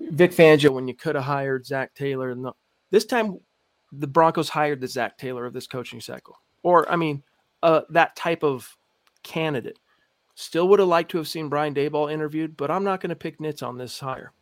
Vic 0.01 0.33
Fangio 0.33 0.71
when 0.71 0.89
you 0.89 0.95
could 0.95 1.15
have 1.15 1.25
hired 1.25 1.65
Zac 1.65 1.95
Taylor. 1.95 2.35
No, 2.35 2.55
this 2.91 3.07
time 3.07 3.39
the 3.93 4.07
Broncos 4.07 4.51
hired 4.51 4.81
the 4.81 4.89
Zac 4.89 5.17
Taylor 5.17 5.47
of 5.47 5.55
this 5.55 5.67
coaching 5.67 6.01
cycle, 6.01 6.37
or 6.63 6.91
I 6.91 6.97
mean, 6.97 7.23
uh, 7.63 7.83
that 7.91 8.17
type 8.17 8.43
of 8.43 8.77
candidate 9.23 9.79
Still 10.35 10.69
would 10.69 10.79
have 10.79 10.89
liked 10.89 11.11
to 11.13 11.19
have 11.19 11.29
seen 11.29 11.49
Brian 11.49 11.75
Daboll 11.75 12.13
interviewed, 12.13 12.57
but 12.57 12.71
I'm 12.71 12.85
not 12.85 13.01
going 13.01 13.11
to 13.11 13.17
pick 13.17 13.41
nits 13.41 13.63
on 13.63 13.79
this 13.79 14.01
hire. 14.01 14.33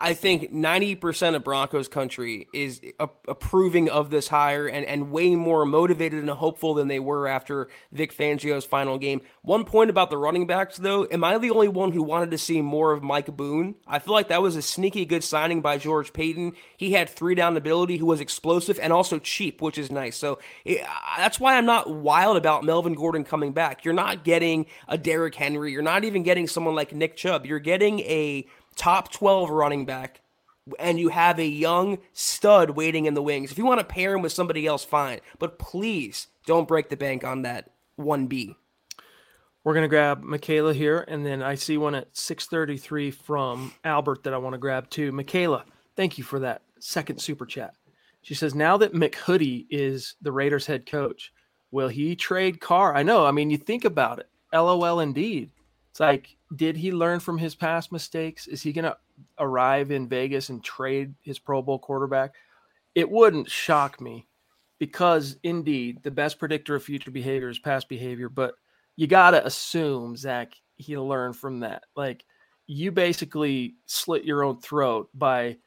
I 0.00 0.14
think 0.14 0.52
90% 0.52 1.34
of 1.34 1.44
Broncos 1.44 1.88
country 1.88 2.48
is 2.52 2.80
approving 3.28 3.90
of 3.90 4.10
this 4.10 4.28
hire 4.28 4.66
and, 4.66 4.86
and 4.86 5.10
way 5.10 5.34
more 5.34 5.66
motivated 5.66 6.20
and 6.20 6.30
hopeful 6.30 6.74
than 6.74 6.88
they 6.88 6.98
were 6.98 7.26
after 7.26 7.68
Vic 7.90 8.16
Fangio's 8.16 8.64
final 8.64 8.98
game. 8.98 9.20
One 9.42 9.64
point 9.64 9.90
about 9.90 10.10
the 10.10 10.16
running 10.16 10.46
backs, 10.46 10.76
though, 10.76 11.06
am 11.10 11.24
I 11.24 11.36
the 11.38 11.50
only 11.50 11.68
one 11.68 11.92
who 11.92 12.02
wanted 12.02 12.30
to 12.30 12.38
see 12.38 12.62
more 12.62 12.92
of 12.92 13.02
Mike 13.02 13.36
Boone? 13.36 13.74
I 13.86 13.98
feel 13.98 14.14
like 14.14 14.28
that 14.28 14.42
was 14.42 14.56
a 14.56 14.62
sneaky 14.62 15.04
good 15.04 15.24
signing 15.24 15.60
by 15.60 15.78
George 15.78 16.12
Paton. 16.12 16.52
He 16.76 16.92
had 16.92 17.08
three 17.08 17.34
down 17.34 17.56
ability, 17.56 17.96
who 17.96 18.06
was 18.06 18.20
explosive 18.20 18.78
and 18.80 18.92
also 18.92 19.18
cheap, 19.18 19.60
which 19.60 19.78
is 19.78 19.90
nice. 19.90 20.16
So 20.16 20.38
it, 20.64 20.86
that's 21.16 21.40
why 21.40 21.56
I'm 21.56 21.66
not 21.66 21.90
wild 21.90 22.36
about 22.36 22.64
Melvin 22.64 22.94
Gordon 22.94 23.24
coming 23.24 23.52
back. 23.52 23.84
You're 23.84 23.94
not 23.94 24.24
getting 24.24 24.66
a 24.88 24.96
Derrick 24.96 25.34
Henry. 25.34 25.72
You're 25.72 25.82
not 25.82 26.04
even 26.04 26.22
getting 26.22 26.46
someone 26.46 26.74
like 26.74 26.94
Nick 26.94 27.16
Chubb. 27.16 27.46
You're 27.46 27.58
getting 27.58 28.00
a 28.00 28.46
top 28.76 29.10
12 29.12 29.50
running 29.50 29.84
back 29.84 30.22
and 30.78 30.98
you 30.98 31.08
have 31.08 31.38
a 31.38 31.46
young 31.46 31.98
stud 32.12 32.70
waiting 32.70 33.06
in 33.06 33.14
the 33.14 33.22
wings. 33.22 33.50
If 33.50 33.58
you 33.58 33.64
want 33.64 33.80
to 33.80 33.86
pair 33.86 34.14
him 34.14 34.22
with 34.22 34.32
somebody 34.32 34.66
else, 34.66 34.84
fine. 34.84 35.20
But 35.38 35.58
please 35.58 36.28
don't 36.46 36.68
break 36.68 36.88
the 36.88 36.96
bank 36.96 37.24
on 37.24 37.42
that 37.42 37.70
1B. 37.98 38.54
We're 39.64 39.74
going 39.74 39.84
to 39.84 39.88
grab 39.88 40.22
Michaela 40.22 40.74
here, 40.74 41.04
and 41.06 41.24
then 41.24 41.40
I 41.40 41.54
see 41.54 41.78
one 41.78 41.94
at 41.94 42.16
633 42.16 43.12
from 43.12 43.72
Albert 43.84 44.24
that 44.24 44.34
I 44.34 44.38
want 44.38 44.54
to 44.54 44.58
grab 44.58 44.90
too. 44.90 45.12
Michaela, 45.12 45.64
thank 45.94 46.18
you 46.18 46.24
for 46.24 46.40
that 46.40 46.62
second 46.80 47.20
super 47.20 47.46
chat. 47.46 47.74
She 48.22 48.34
says, 48.34 48.54
now 48.54 48.76
that 48.78 48.92
McHoodie 48.92 49.66
is 49.70 50.16
the 50.20 50.32
Raiders 50.32 50.66
head 50.66 50.86
coach, 50.86 51.32
will 51.70 51.88
he 51.88 52.16
trade 52.16 52.60
Carr? 52.60 52.94
I 52.94 53.02
know. 53.02 53.24
I 53.24 53.30
mean, 53.30 53.50
you 53.50 53.58
think 53.58 53.84
about 53.84 54.18
it. 54.18 54.28
LOL 54.52 55.00
indeed. 55.00 55.50
It's 55.92 56.00
like, 56.00 56.38
did 56.56 56.74
he 56.74 56.90
learn 56.90 57.20
from 57.20 57.36
his 57.36 57.54
past 57.54 57.92
mistakes? 57.92 58.46
Is 58.46 58.62
he 58.62 58.72
going 58.72 58.86
to 58.86 58.96
arrive 59.38 59.90
in 59.90 60.08
Vegas 60.08 60.48
and 60.48 60.64
trade 60.64 61.14
his 61.20 61.38
Pro 61.38 61.60
Bowl 61.60 61.78
quarterback? 61.78 62.34
It 62.94 63.10
wouldn't 63.10 63.50
shock 63.50 64.00
me 64.00 64.26
because, 64.78 65.36
indeed, 65.42 66.02
the 66.02 66.10
best 66.10 66.38
predictor 66.38 66.74
of 66.74 66.82
future 66.82 67.10
behavior 67.10 67.50
is 67.50 67.58
past 67.58 67.90
behavior. 67.90 68.30
But 68.30 68.54
you 68.96 69.06
got 69.06 69.32
to 69.32 69.44
assume, 69.44 70.16
Zach, 70.16 70.54
he'll 70.76 71.06
learn 71.06 71.34
from 71.34 71.60
that. 71.60 71.84
Like, 71.94 72.24
you 72.66 72.90
basically 72.90 73.74
slit 73.84 74.24
your 74.24 74.44
own 74.44 74.62
throat 74.62 75.10
by 75.12 75.58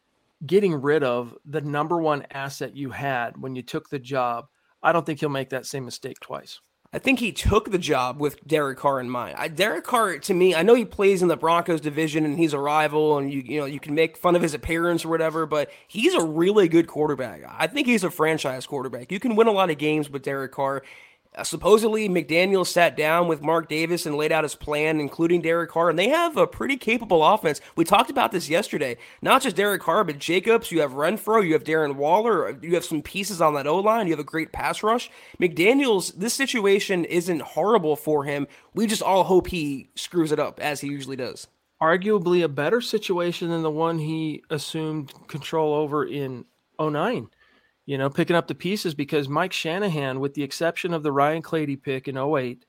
getting 0.47 0.73
rid 0.73 1.03
of 1.03 1.35
the 1.45 1.61
number 1.61 1.97
one 1.99 2.25
asset 2.31 2.75
you 2.75 2.89
had 2.89 3.39
when 3.39 3.55
you 3.55 3.61
took 3.61 3.89
the 3.89 3.99
job. 3.99 4.47
I 4.81 4.91
don't 4.91 5.05
think 5.05 5.19
he'll 5.19 5.29
make 5.29 5.51
that 5.51 5.67
same 5.67 5.85
mistake 5.85 6.19
twice. 6.19 6.61
I 6.95 6.99
think 6.99 7.19
he 7.19 7.33
took 7.33 7.71
the 7.71 7.77
job 7.77 8.21
with 8.21 8.47
Derek 8.47 8.77
Carr 8.77 9.01
in 9.01 9.09
mind. 9.09 9.35
I, 9.37 9.49
Derek 9.49 9.83
Carr, 9.83 10.17
to 10.17 10.33
me, 10.33 10.55
I 10.55 10.63
know 10.63 10.75
he 10.75 10.85
plays 10.85 11.21
in 11.21 11.27
the 11.27 11.35
Broncos 11.35 11.81
division 11.81 12.23
and 12.23 12.39
he's 12.39 12.53
a 12.53 12.57
rival, 12.57 13.17
and 13.17 13.33
you 13.33 13.41
you 13.41 13.59
know 13.59 13.65
you 13.65 13.81
can 13.81 13.95
make 13.95 14.15
fun 14.15 14.33
of 14.33 14.41
his 14.41 14.53
appearance 14.53 15.03
or 15.03 15.09
whatever, 15.09 15.45
but 15.45 15.69
he's 15.89 16.13
a 16.13 16.23
really 16.23 16.69
good 16.69 16.87
quarterback. 16.87 17.41
I 17.59 17.67
think 17.67 17.85
he's 17.85 18.05
a 18.05 18.09
franchise 18.09 18.65
quarterback. 18.65 19.11
You 19.11 19.19
can 19.19 19.35
win 19.35 19.47
a 19.47 19.51
lot 19.51 19.69
of 19.69 19.77
games 19.77 20.09
with 20.09 20.23
Derek 20.23 20.53
Carr. 20.53 20.83
Supposedly, 21.43 22.07
McDaniel 22.07 22.65
sat 22.65 22.95
down 22.95 23.27
with 23.27 23.41
Mark 23.41 23.67
Davis 23.67 24.05
and 24.05 24.15
laid 24.15 24.31
out 24.31 24.43
his 24.43 24.55
plan, 24.55 24.99
including 24.99 25.41
Derek 25.41 25.69
Carr, 25.69 25.89
and 25.89 25.99
they 25.99 26.07
have 26.07 26.37
a 26.37 26.47
pretty 26.47 26.77
capable 26.77 27.25
offense. 27.25 27.59
We 27.75 27.83
talked 27.83 28.09
about 28.09 28.31
this 28.31 28.49
yesterday. 28.49 28.97
Not 29.21 29.41
just 29.41 29.55
Derek 29.55 29.81
Carr, 29.81 30.03
but 30.05 30.19
Jacobs. 30.19 30.71
You 30.71 30.81
have 30.81 30.91
Renfrow. 30.91 31.45
You 31.45 31.53
have 31.53 31.63
Darren 31.63 31.95
Waller. 31.95 32.57
You 32.61 32.75
have 32.75 32.85
some 32.85 33.01
pieces 33.01 33.41
on 33.41 33.53
that 33.55 33.67
O 33.67 33.79
line. 33.79 34.07
You 34.07 34.13
have 34.13 34.19
a 34.19 34.23
great 34.23 34.53
pass 34.53 34.81
rush. 34.81 35.11
McDaniel's. 35.39 36.11
This 36.11 36.33
situation 36.33 37.03
isn't 37.05 37.41
horrible 37.41 37.95
for 37.95 38.23
him. 38.23 38.47
We 38.73 38.87
just 38.87 39.01
all 39.01 39.25
hope 39.25 39.47
he 39.47 39.89
screws 39.95 40.31
it 40.31 40.39
up 40.39 40.59
as 40.61 40.81
he 40.81 40.87
usually 40.87 41.17
does. 41.17 41.47
Arguably 41.81 42.43
a 42.43 42.47
better 42.47 42.79
situation 42.79 43.49
than 43.49 43.61
the 43.61 43.71
one 43.71 43.99
he 43.99 44.41
assumed 44.49 45.13
control 45.27 45.73
over 45.73 46.05
in 46.05 46.45
09 46.79 47.29
you 47.85 47.97
know, 47.97 48.09
picking 48.09 48.35
up 48.35 48.47
the 48.47 48.55
pieces 48.55 48.93
because 48.93 49.29
Mike 49.29 49.53
Shanahan, 49.53 50.19
with 50.19 50.33
the 50.33 50.43
exception 50.43 50.93
of 50.93 51.03
the 51.03 51.11
Ryan 51.11 51.41
Clady 51.41 51.75
pick 51.75 52.07
in 52.07 52.17
08, 52.17 52.65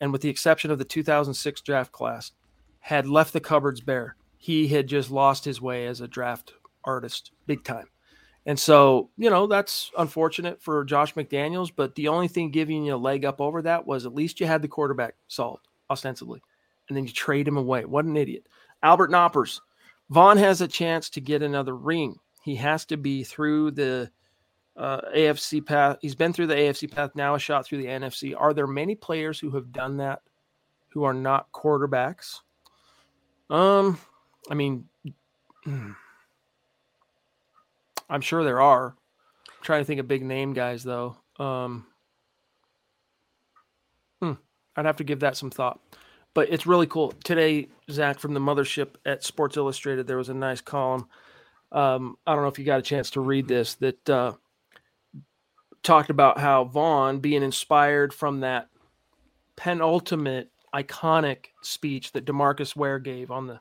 and 0.00 0.12
with 0.12 0.22
the 0.22 0.28
exception 0.28 0.70
of 0.70 0.78
the 0.78 0.84
2006 0.84 1.60
draft 1.62 1.92
class, 1.92 2.32
had 2.80 3.06
left 3.06 3.32
the 3.32 3.40
cupboards 3.40 3.80
bare. 3.80 4.16
He 4.36 4.68
had 4.68 4.86
just 4.86 5.10
lost 5.10 5.44
his 5.44 5.60
way 5.60 5.86
as 5.86 6.00
a 6.00 6.08
draft 6.08 6.52
artist 6.84 7.32
big 7.46 7.64
time. 7.64 7.88
And 8.46 8.58
so, 8.58 9.10
you 9.18 9.28
know, 9.28 9.46
that's 9.46 9.90
unfortunate 9.98 10.62
for 10.62 10.84
Josh 10.84 11.14
McDaniels, 11.14 11.70
but 11.74 11.94
the 11.94 12.08
only 12.08 12.28
thing 12.28 12.50
giving 12.50 12.84
you 12.84 12.94
a 12.94 12.96
leg 12.96 13.24
up 13.24 13.40
over 13.40 13.60
that 13.62 13.86
was 13.86 14.06
at 14.06 14.14
least 14.14 14.40
you 14.40 14.46
had 14.46 14.62
the 14.62 14.68
quarterback 14.68 15.16
solved, 15.26 15.68
ostensibly. 15.90 16.40
And 16.88 16.96
then 16.96 17.04
you 17.04 17.12
trade 17.12 17.46
him 17.46 17.58
away. 17.58 17.84
What 17.84 18.06
an 18.06 18.16
idiot. 18.16 18.46
Albert 18.82 19.10
Knoppers. 19.10 19.60
Von 20.08 20.38
has 20.38 20.62
a 20.62 20.68
chance 20.68 21.10
to 21.10 21.20
get 21.20 21.42
another 21.42 21.76
ring. 21.76 22.16
He 22.42 22.54
has 22.54 22.86
to 22.86 22.96
be 22.96 23.22
through 23.22 23.72
the 23.72 24.10
uh, 24.78 25.00
AFC 25.14 25.64
path. 25.64 25.98
He's 26.00 26.14
been 26.14 26.32
through 26.32 26.46
the 26.46 26.54
AFC 26.54 26.90
path, 26.90 27.10
now 27.14 27.34
a 27.34 27.38
shot 27.38 27.66
through 27.66 27.78
the 27.78 27.88
NFC. 27.88 28.34
Are 28.36 28.54
there 28.54 28.66
many 28.66 28.94
players 28.94 29.38
who 29.38 29.50
have 29.50 29.72
done 29.72 29.96
that 29.98 30.22
who 30.90 31.04
are 31.04 31.12
not 31.12 31.50
quarterbacks? 31.52 32.38
Um, 33.50 33.98
I 34.50 34.54
mean, 34.54 34.84
I'm 38.08 38.20
sure 38.20 38.44
there 38.44 38.60
are. 38.60 38.94
I'm 39.48 39.62
trying 39.62 39.80
to 39.80 39.84
think 39.84 40.00
of 40.00 40.08
big 40.08 40.22
name 40.24 40.52
guys 40.52 40.84
though. 40.84 41.16
Um, 41.38 41.86
hmm, 44.22 44.32
I'd 44.76 44.86
have 44.86 44.96
to 44.96 45.04
give 45.04 45.20
that 45.20 45.36
some 45.36 45.50
thought. 45.50 45.80
But 46.34 46.50
it's 46.50 46.66
really 46.66 46.86
cool. 46.86 47.12
Today, 47.24 47.68
Zach 47.90 48.20
from 48.20 48.34
the 48.34 48.40
mothership 48.40 48.90
at 49.04 49.24
Sports 49.24 49.56
Illustrated, 49.56 50.06
there 50.06 50.18
was 50.18 50.28
a 50.28 50.34
nice 50.34 50.60
column. 50.60 51.08
Um, 51.72 52.16
I 52.26 52.34
don't 52.34 52.42
know 52.42 52.48
if 52.48 52.58
you 52.58 52.64
got 52.64 52.78
a 52.78 52.82
chance 52.82 53.10
to 53.10 53.20
read 53.20 53.48
this 53.48 53.74
that 53.76 54.08
uh, 54.08 54.34
talked 55.88 56.10
about 56.10 56.38
how 56.38 56.64
Von 56.64 57.18
being 57.18 57.42
inspired 57.42 58.12
from 58.12 58.40
that 58.40 58.68
penultimate 59.56 60.50
iconic 60.74 61.46
speech 61.62 62.12
that 62.12 62.26
DeMarcus 62.26 62.76
Ware 62.76 62.98
gave 62.98 63.30
on 63.30 63.46
the 63.46 63.58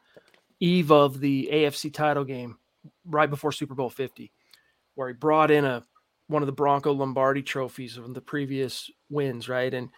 eve 0.60 0.92
of 0.92 1.22
the 1.22 1.50
AFC 1.50 1.94
title 1.94 2.26
game 2.26 2.58
right 3.06 3.30
before 3.30 3.54
Super 3.54 3.76
Bowl 3.76 3.90
50, 3.90 4.34
where 4.96 5.08
he 5.08 5.14
brought 5.14 5.52
in 5.52 5.64
a 5.64 5.84
one 6.28 6.44
of 6.44 6.48
the 6.48 6.52
Bronco 6.52 6.92
Lombardi 6.92 7.42
trophies 7.42 7.96
from 7.96 8.12
the 8.12 8.20
previous 8.20 8.92
wins, 9.10 9.48
right? 9.48 9.74
And 9.74 9.90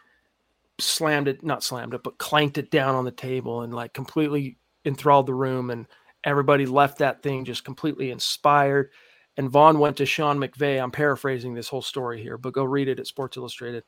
slammed 0.80 1.28
it, 1.28 1.44
not 1.44 1.64
slammed 1.64 1.96
it, 1.96 2.04
but 2.04 2.20
clanked 2.20 2.60
it 2.60 2.70
down 2.70 2.94
on 2.94 3.06
the 3.06 3.12
table 3.12 3.64
and 3.64 3.74
like 3.74 3.96
completely 3.96 4.60
enthralled 4.86 5.26
the 5.26 5.34
room. 5.34 5.72
And 5.72 5.88
everybody 6.24 6.68
left 6.68 7.00
that 7.00 7.24
thing 7.24 7.44
just 7.44 7.66
completely 7.66 8.12
inspired 8.12 8.92
and 9.40 9.50
Von 9.50 9.80
went 9.80 9.96
to 9.96 10.06
Sean 10.06 10.38
McVay. 10.38 10.84
I'm 10.84 10.92
paraphrasing 10.92 11.54
this 11.54 11.70
whole 11.70 11.82
story 11.82 12.22
here, 12.22 12.38
but 12.38 12.52
go 12.52 12.66
read 12.66 12.90
it 12.90 13.00
at 13.00 13.08
Sports 13.08 13.38
Illustrated. 13.38 13.86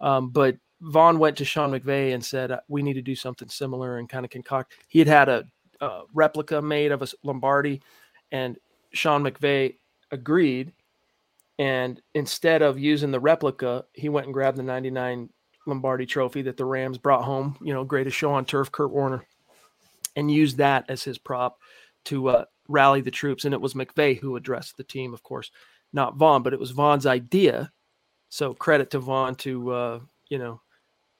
Um, 0.00 0.30
but 0.30 0.56
Von 0.80 1.18
went 1.18 1.36
to 1.38 1.44
Sean 1.44 1.72
McVay 1.72 2.14
and 2.14 2.24
said, 2.24 2.56
"We 2.68 2.82
need 2.82 2.92
to 2.92 3.02
do 3.02 3.16
something 3.16 3.48
similar," 3.48 3.98
and 3.98 4.08
kind 4.08 4.24
of 4.24 4.30
concoct. 4.30 4.74
He 4.86 5.00
had 5.00 5.08
had 5.08 5.28
a, 5.28 5.44
a 5.80 6.02
replica 6.14 6.62
made 6.62 6.92
of 6.92 7.02
a 7.02 7.08
Lombardi, 7.24 7.82
and 8.30 8.56
Sean 8.92 9.24
McVay 9.24 9.74
agreed. 10.12 10.72
And 11.58 12.00
instead 12.14 12.62
of 12.62 12.78
using 12.78 13.10
the 13.10 13.18
replica, 13.18 13.84
he 13.94 14.08
went 14.08 14.26
and 14.26 14.34
grabbed 14.34 14.56
the 14.56 14.62
99 14.62 15.30
Lombardi 15.66 16.06
trophy 16.06 16.42
that 16.42 16.56
the 16.56 16.64
Rams 16.64 16.98
brought 16.98 17.24
home, 17.24 17.56
you 17.60 17.74
know, 17.74 17.82
greatest 17.82 18.16
show 18.16 18.32
on 18.34 18.44
turf, 18.44 18.70
Kurt 18.70 18.92
Warner, 18.92 19.24
and 20.14 20.30
used 20.30 20.58
that 20.58 20.84
as 20.88 21.02
his 21.02 21.18
prop 21.18 21.58
to 22.04 22.28
uh, 22.28 22.44
rally 22.68 23.00
the 23.00 23.10
troops. 23.10 23.44
And 23.44 23.54
it 23.54 23.60
was 23.60 23.74
McVay 23.74 24.18
who 24.18 24.36
addressed 24.36 24.76
the 24.76 24.84
team, 24.84 25.14
of 25.14 25.22
course, 25.22 25.50
not 25.92 26.16
Von, 26.16 26.42
but 26.42 26.52
it 26.52 26.60
was 26.60 26.70
Von's 26.70 27.06
idea. 27.06 27.70
So 28.28 28.54
credit 28.54 28.90
to 28.90 28.98
Von 28.98 29.34
to, 29.36 29.70
uh, 29.70 30.00
you 30.28 30.38
know, 30.38 30.60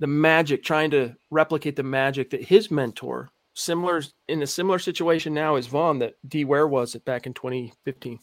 the 0.01 0.07
magic, 0.07 0.65
trying 0.65 0.91
to 0.93 1.15
replicate 1.31 1.77
the 1.77 1.83
magic 1.83 2.31
that 2.31 2.43
his 2.43 2.71
mentor, 2.71 3.31
similar 3.55 4.03
in 4.29 4.43
a 4.43 4.47
similar 4.47 4.79
situation 4.79 5.35
now 5.35 5.57
as 5.57 5.67
Von 5.67 5.99
that 6.01 6.15
D 6.27 6.45
Ware 6.45 6.67
was 6.67 6.95
it 6.95 7.05
back 7.05 7.27
in 7.27 7.35
2015. 7.35 8.19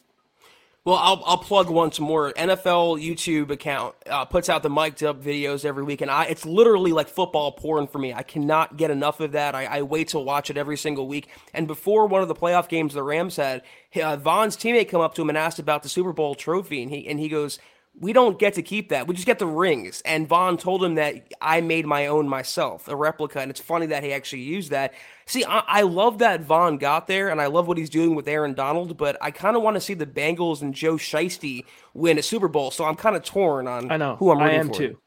Well, 0.85 0.95
I'll, 0.95 1.21
I'll 1.25 1.37
plug 1.37 1.69
once 1.69 1.99
more. 1.99 2.31
NFL 2.33 3.03
YouTube 3.03 3.51
account 3.51 3.95
uh, 4.09 4.23
puts 4.25 4.47
out 4.47 4.63
the 4.63 4.69
mic'd 4.69 5.03
up 5.03 5.21
videos 5.21 5.65
every 5.65 5.83
week, 5.83 5.99
and 6.01 6.09
I 6.09 6.25
it's 6.25 6.45
literally 6.45 6.93
like 6.93 7.09
football 7.09 7.51
porn 7.51 7.85
for 7.85 7.99
me. 7.99 8.13
I 8.13 8.23
cannot 8.23 8.77
get 8.77 8.89
enough 8.89 9.19
of 9.19 9.33
that. 9.33 9.55
I, 9.55 9.65
I 9.65 9.81
wait 9.81 10.07
to 10.09 10.19
watch 10.19 10.49
it 10.49 10.57
every 10.57 10.77
single 10.77 11.07
week. 11.07 11.27
And 11.53 11.67
before 11.67 12.07
one 12.07 12.21
of 12.21 12.29
the 12.29 12.35
playoff 12.35 12.69
games 12.69 12.93
the 12.93 13.03
Rams 13.03 13.35
had, 13.35 13.61
uh, 14.01 14.15
Von's 14.15 14.55
teammate 14.55 14.89
come 14.89 15.01
up 15.01 15.15
to 15.15 15.21
him 15.21 15.29
and 15.29 15.37
asked 15.37 15.59
about 15.59 15.83
the 15.83 15.89
Super 15.89 16.13
Bowl 16.13 16.33
trophy, 16.33 16.81
and 16.81 16.89
he 16.89 17.07
and 17.07 17.19
he 17.19 17.27
goes, 17.27 17.59
we 17.99 18.13
don't 18.13 18.39
get 18.39 18.53
to 18.53 18.61
keep 18.61 18.89
that. 18.89 19.07
We 19.07 19.15
just 19.15 19.27
get 19.27 19.39
the 19.39 19.47
rings. 19.47 20.01
And 20.05 20.27
Von 20.27 20.57
told 20.57 20.83
him 20.83 20.95
that 20.95 21.27
I 21.41 21.61
made 21.61 21.85
my 21.85 22.07
own 22.07 22.29
myself, 22.29 22.87
a 22.87 22.95
replica. 22.95 23.41
And 23.41 23.51
it's 23.51 23.59
funny 23.59 23.87
that 23.87 24.03
he 24.03 24.13
actually 24.13 24.43
used 24.43 24.71
that. 24.71 24.93
See, 25.29 25.45
I, 25.45 25.59
I 25.67 25.81
love 25.83 26.17
that 26.17 26.41
Von 26.41 26.79
got 26.79 27.05
there, 27.05 27.29
and 27.29 27.39
I 27.39 27.45
love 27.45 27.67
what 27.67 27.77
he's 27.77 27.91
doing 27.91 28.15
with 28.15 28.27
Aaron 28.27 28.55
Donald, 28.55 28.97
but 28.97 29.15
I 29.21 29.29
kind 29.29 29.55
of 29.55 29.61
want 29.61 29.75
to 29.75 29.81
see 29.81 29.93
the 29.93 30.07
Bengals 30.07 30.63
and 30.63 30.73
Joe 30.73 30.95
Shiesty 30.95 31.65
win 31.93 32.17
a 32.17 32.23
Super 32.23 32.47
Bowl. 32.47 32.71
So 32.71 32.83
I'm 32.83 32.95
kind 32.95 33.15
of 33.15 33.21
torn 33.21 33.67
on 33.67 33.91
I 33.91 33.97
know. 33.97 34.15
who 34.15 34.31
I'm 34.31 34.39
rooting 34.39 34.55
I 34.55 34.59
am 34.59 34.67
for. 34.69 34.73
too. 34.73 34.97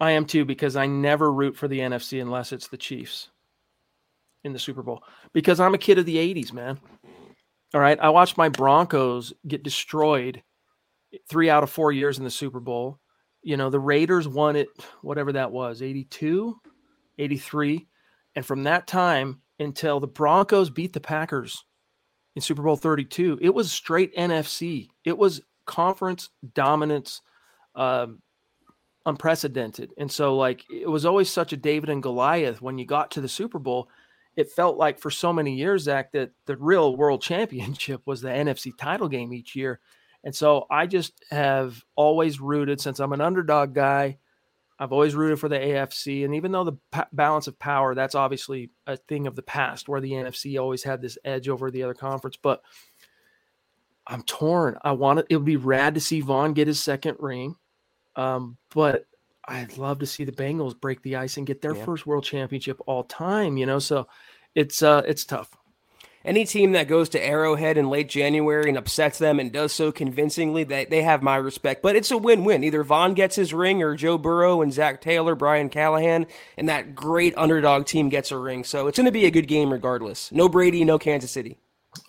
I 0.00 0.10
am 0.10 0.24
too 0.24 0.44
because 0.44 0.74
I 0.74 0.86
never 0.86 1.32
root 1.32 1.56
for 1.56 1.68
the 1.68 1.78
NFC 1.78 2.20
unless 2.20 2.50
it's 2.50 2.66
the 2.66 2.76
Chiefs 2.76 3.28
in 4.42 4.52
the 4.52 4.58
Super 4.58 4.82
Bowl 4.82 5.04
because 5.32 5.60
I'm 5.60 5.74
a 5.74 5.78
kid 5.78 5.98
of 5.98 6.06
the 6.06 6.16
80s, 6.16 6.52
man. 6.52 6.80
All 7.72 7.80
right. 7.80 8.00
I 8.00 8.08
watched 8.08 8.36
my 8.36 8.48
Broncos 8.48 9.32
get 9.46 9.62
destroyed 9.62 10.42
three 11.30 11.50
out 11.50 11.62
of 11.62 11.70
four 11.70 11.92
years 11.92 12.18
in 12.18 12.24
the 12.24 12.30
Super 12.30 12.58
Bowl. 12.58 12.98
You 13.42 13.56
know, 13.56 13.70
the 13.70 13.78
Raiders 13.78 14.26
won 14.26 14.56
it, 14.56 14.66
whatever 15.02 15.34
that 15.34 15.52
was, 15.52 15.82
82, 15.82 16.56
83. 17.16 17.86
And 18.34 18.44
from 18.44 18.64
that 18.64 18.88
time 18.88 19.40
until 19.58 20.00
the 20.00 20.06
Broncos 20.06 20.70
beat 20.70 20.92
the 20.92 21.00
Packers 21.00 21.64
in 22.36 22.42
Super 22.42 22.62
Bowl 22.62 22.76
32, 22.76 23.38
it 23.40 23.54
was 23.54 23.72
straight 23.72 24.14
NFC. 24.16 24.88
It 25.04 25.16
was 25.16 25.40
conference 25.66 26.30
dominance, 26.54 27.20
um, 27.74 28.20
unprecedented. 29.06 29.92
And 29.98 30.10
so, 30.10 30.36
like, 30.36 30.64
it 30.70 30.88
was 30.88 31.04
always 31.04 31.30
such 31.30 31.52
a 31.52 31.56
David 31.56 31.90
and 31.90 32.02
Goliath 32.02 32.62
when 32.62 32.78
you 32.78 32.86
got 32.86 33.10
to 33.12 33.20
the 33.20 33.28
Super 33.28 33.58
Bowl 33.58 33.88
it 34.38 34.52
felt 34.52 34.76
like 34.76 35.00
for 35.00 35.10
so 35.10 35.32
many 35.32 35.56
years, 35.56 35.82
Zach, 35.82 36.12
that 36.12 36.30
the 36.46 36.56
real 36.56 36.96
world 36.96 37.20
championship 37.30 38.02
was 38.06 38.20
the 38.20 38.28
NFC 38.28 38.70
title 38.78 39.08
game 39.08 39.32
each 39.32 39.56
year. 39.56 39.80
And 40.22 40.34
so 40.34 40.66
I 40.70 40.86
just 40.86 41.12
have 41.30 41.82
always 41.96 42.40
rooted, 42.40 42.80
since 42.80 43.00
I'm 43.00 43.12
an 43.12 43.20
underdog 43.20 43.74
guy, 43.74 44.18
I've 44.78 44.92
always 44.92 45.14
rooted 45.14 45.40
for 45.40 45.48
the 45.48 45.58
AFC. 45.58 46.24
And 46.24 46.34
even 46.34 46.52
though 46.52 46.64
the 46.64 47.06
balance 47.12 47.48
of 47.48 47.58
power, 47.58 47.94
that's 47.94 48.14
obviously 48.14 48.70
a 48.86 48.96
thing 48.96 49.26
of 49.26 49.34
the 49.34 49.42
past 49.42 49.88
where 49.88 50.00
the 50.00 50.12
NFC 50.12 50.60
always 50.60 50.82
had 50.82 51.02
this 51.02 51.18
edge 51.24 51.48
over 51.48 51.70
the 51.70 51.82
other 51.82 51.94
conference. 51.94 52.36
But 52.40 52.62
I'm 54.06 54.22
torn. 54.22 54.78
I 54.82 54.92
want 54.92 55.20
it. 55.20 55.26
It 55.30 55.36
would 55.36 55.44
be 55.44 55.56
rad 55.56 55.94
to 55.94 56.00
see 56.00 56.20
Von 56.20 56.52
get 56.52 56.68
his 56.68 56.82
second 56.82 57.16
ring. 57.18 57.56
Um, 58.14 58.56
but 58.74 59.06
I'd 59.46 59.78
love 59.78 59.98
to 60.00 60.06
see 60.06 60.24
the 60.24 60.32
Bengals 60.32 60.78
break 60.78 61.02
the 61.02 61.16
ice 61.16 61.38
and 61.38 61.46
get 61.46 61.60
their 61.60 61.74
yeah. 61.74 61.84
first 61.84 62.06
world 62.06 62.24
championship 62.24 62.80
all 62.86 63.04
time, 63.04 63.56
you 63.56 63.66
know. 63.66 63.78
So 63.78 64.06
it's 64.54 64.82
uh 64.82 65.02
it's 65.06 65.24
tough. 65.24 65.50
Any 66.28 66.44
team 66.44 66.72
that 66.72 66.88
goes 66.88 67.08
to 67.08 67.24
Arrowhead 67.24 67.78
in 67.78 67.88
late 67.88 68.10
January 68.10 68.68
and 68.68 68.76
upsets 68.76 69.16
them 69.16 69.40
and 69.40 69.50
does 69.50 69.72
so 69.72 69.90
convincingly, 69.90 70.62
they, 70.62 70.84
they 70.84 71.00
have 71.00 71.22
my 71.22 71.36
respect. 71.36 71.80
But 71.80 71.96
it's 71.96 72.10
a 72.10 72.18
win 72.18 72.44
win. 72.44 72.62
Either 72.62 72.84
Von 72.84 73.14
gets 73.14 73.34
his 73.34 73.54
ring 73.54 73.82
or 73.82 73.96
Joe 73.96 74.18
Burrow 74.18 74.60
and 74.60 74.70
Zac 74.70 75.00
Taylor, 75.00 75.34
Brian 75.34 75.70
Callahan, 75.70 76.26
and 76.58 76.68
that 76.68 76.94
great 76.94 77.32
underdog 77.38 77.86
team 77.86 78.10
gets 78.10 78.30
a 78.30 78.36
ring. 78.36 78.62
So 78.62 78.88
it's 78.88 78.98
going 78.98 79.06
to 79.06 79.10
be 79.10 79.24
a 79.24 79.30
good 79.30 79.48
game 79.48 79.72
regardless. 79.72 80.30
No 80.30 80.50
Brady, 80.50 80.84
no 80.84 80.98
Kansas 80.98 81.30
City. 81.30 81.56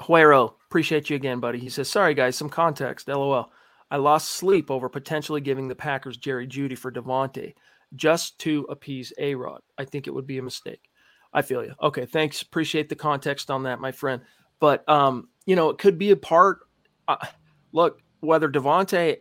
Huero, 0.02 0.54
appreciate 0.68 1.10
you 1.10 1.16
again, 1.16 1.40
buddy. 1.40 1.60
He 1.60 1.70
says, 1.70 1.90
Sorry, 1.90 2.14
guys, 2.14 2.36
some 2.36 2.50
context. 2.50 3.08
LOL. 3.08 3.50
I 3.90 3.96
lost 3.96 4.32
sleep 4.32 4.70
over 4.70 4.90
potentially 4.90 5.40
giving 5.40 5.70
the 5.70 5.76
Packers 5.76 6.18
Jerry 6.18 6.46
Jeudy 6.46 6.78
for 6.78 6.92
Davante 6.92 7.54
just 7.96 8.38
to 8.40 8.68
appease 8.70 9.14
A 9.18 9.36
Rod. 9.36 9.62
I 9.78 9.86
think 9.86 10.08
it 10.08 10.14
would 10.14 10.28
be 10.28 10.40
a 10.40 10.44
mistake. 10.44 10.89
I 11.34 11.42
feel 11.42 11.64
you. 11.64 11.74
Okay, 11.82 12.06
thanks. 12.06 12.42
Appreciate 12.42 12.90
the 12.90 12.96
context 12.96 13.52
on 13.52 13.64
that, 13.64 13.80
my 13.80 13.92
friend. 13.92 14.22
But 14.60 14.88
um, 14.90 15.30
you 15.46 15.56
know, 15.56 15.70
it 15.70 15.78
could 15.78 15.98
be 15.98 16.12
a 16.12 16.16
part. 16.16 16.60
Uh, 17.08 17.26
look, 17.72 18.02
whether 18.20 18.50
Davante 18.50 19.18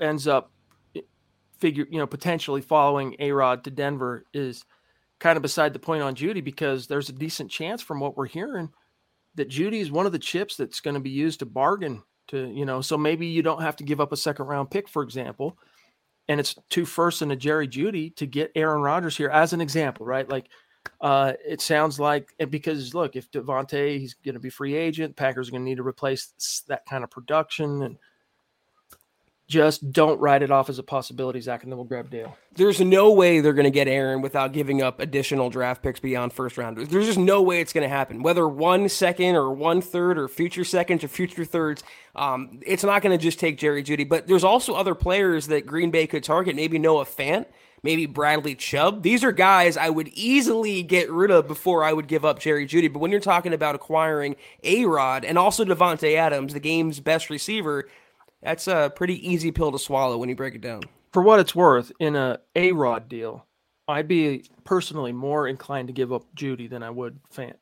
ends 0.00 0.26
up 0.26 0.52
figure, 1.60 1.86
you 1.90 1.98
know, 1.98 2.06
potentially 2.06 2.60
following 2.60 3.14
A 3.20 3.30
Rod 3.30 3.64
to 3.64 3.70
Denver 3.70 4.24
is 4.34 4.64
kind 5.20 5.36
of 5.36 5.42
beside 5.42 5.72
the 5.72 5.78
point 5.78 6.02
on 6.02 6.16
Jeudy 6.16 6.42
because 6.42 6.88
there's 6.88 7.08
a 7.08 7.12
decent 7.12 7.50
chance 7.50 7.80
from 7.80 8.00
what 8.00 8.16
we're 8.16 8.26
hearing 8.26 8.70
that 9.36 9.48
Jeudy 9.48 9.80
is 9.80 9.90
one 9.90 10.04
of 10.04 10.10
the 10.10 10.18
chips 10.18 10.56
that's 10.56 10.80
going 10.80 10.94
to 10.94 11.00
be 11.00 11.10
used 11.10 11.38
to 11.38 11.46
bargain 11.46 12.02
to, 12.28 12.48
you 12.48 12.66
know, 12.66 12.80
so 12.80 12.98
maybe 12.98 13.26
you 13.26 13.42
don't 13.42 13.62
have 13.62 13.76
to 13.76 13.84
give 13.84 14.00
up 14.00 14.12
a 14.12 14.16
second 14.16 14.46
round 14.46 14.70
pick, 14.70 14.88
for 14.88 15.02
example, 15.02 15.56
and 16.28 16.40
it's 16.40 16.56
two 16.68 16.84
firsts 16.84 17.22
and 17.22 17.30
a 17.30 17.36
Jerry 17.36 17.68
Jeudy 17.68 18.14
to 18.16 18.26
get 18.26 18.50
Aaron 18.56 18.82
Rodgers 18.82 19.16
here 19.16 19.30
as 19.30 19.52
an 19.52 19.60
example, 19.60 20.04
right? 20.04 20.28
Like 20.28 20.48
uh, 21.00 21.32
it 21.46 21.60
sounds 21.60 21.98
like 21.98 22.34
because 22.50 22.94
look, 22.94 23.16
if 23.16 23.30
Davante 23.30 23.98
he's 23.98 24.14
going 24.14 24.34
to 24.34 24.40
be 24.40 24.50
free 24.50 24.74
agent, 24.74 25.16
Packers 25.16 25.48
are 25.48 25.50
going 25.52 25.62
to 25.62 25.68
need 25.68 25.76
to 25.76 25.86
replace 25.86 26.64
that 26.68 26.86
kind 26.86 27.04
of 27.04 27.10
production, 27.10 27.82
and 27.82 27.98
just 29.48 29.92
don't 29.92 30.18
write 30.18 30.42
it 30.42 30.50
off 30.50 30.70
as 30.70 30.78
a 30.78 30.82
possibility, 30.82 31.40
Zach, 31.40 31.62
and 31.62 31.70
then 31.70 31.76
we'll 31.76 31.84
grab 31.84 32.08
Dale. 32.08 32.36
There's 32.54 32.80
no 32.80 33.12
way 33.12 33.40
they're 33.40 33.52
going 33.52 33.64
to 33.64 33.70
get 33.70 33.86
Aaron 33.86 34.22
without 34.22 34.52
giving 34.52 34.80
up 34.80 34.98
additional 34.98 35.50
draft 35.50 35.82
picks 35.82 36.00
beyond 36.00 36.32
first 36.32 36.56
rounders. 36.56 36.88
There's 36.88 37.06
just 37.06 37.18
no 37.18 37.42
way 37.42 37.60
it's 37.60 37.72
going 37.72 37.82
to 37.82 37.94
happen. 37.94 38.22
Whether 38.22 38.48
one 38.48 38.88
second 38.88 39.36
or 39.36 39.52
one 39.52 39.82
third 39.82 40.18
or 40.18 40.28
future 40.28 40.64
seconds 40.64 41.04
or 41.04 41.08
future 41.08 41.44
thirds, 41.44 41.84
um, 42.16 42.60
it's 42.64 42.82
not 42.82 43.02
going 43.02 43.16
to 43.16 43.22
just 43.22 43.38
take 43.38 43.58
Jerry 43.58 43.82
Jeudy. 43.82 44.08
But 44.08 44.26
there's 44.26 44.44
also 44.44 44.74
other 44.74 44.94
players 44.94 45.48
that 45.48 45.66
Green 45.66 45.90
Bay 45.90 46.06
could 46.06 46.24
target. 46.24 46.56
Maybe 46.56 46.78
Noah 46.78 47.04
Fant 47.04 47.46
maybe 47.82 48.06
Bradley 48.06 48.54
Chubb. 48.54 49.02
These 49.02 49.24
are 49.24 49.32
guys 49.32 49.76
I 49.76 49.90
would 49.90 50.08
easily 50.08 50.82
get 50.82 51.10
rid 51.10 51.30
of 51.30 51.48
before 51.48 51.84
I 51.84 51.92
would 51.92 52.08
give 52.08 52.24
up 52.24 52.38
Jerry 52.38 52.66
Jeudy. 52.66 52.92
But 52.92 53.00
when 53.00 53.10
you're 53.10 53.20
talking 53.20 53.52
about 53.52 53.74
acquiring 53.74 54.36
A 54.62 54.84
Rod 54.84 55.24
and 55.24 55.38
also 55.38 55.64
Davante 55.64 56.16
Adams, 56.16 56.52
the 56.52 56.60
game's 56.60 57.00
best 57.00 57.30
receiver, 57.30 57.88
that's 58.42 58.68
a 58.68 58.92
pretty 58.94 59.26
easy 59.28 59.50
pill 59.50 59.72
to 59.72 59.78
swallow 59.78 60.18
when 60.18 60.28
you 60.28 60.36
break 60.36 60.54
it 60.54 60.60
down. 60.60 60.82
For 61.12 61.22
what 61.22 61.40
it's 61.40 61.54
worth, 61.54 61.92
in 61.98 62.16
a 62.16 62.38
A 62.56 62.72
Rod 62.72 63.08
deal, 63.08 63.46
I'd 63.88 64.08
be 64.08 64.44
personally 64.64 65.12
more 65.12 65.46
inclined 65.48 65.88
to 65.88 65.92
give 65.92 66.12
up 66.12 66.24
Jeudy 66.34 66.68
than 66.68 66.82
I 66.82 66.90
would 66.90 67.18
Fant. 67.34 67.56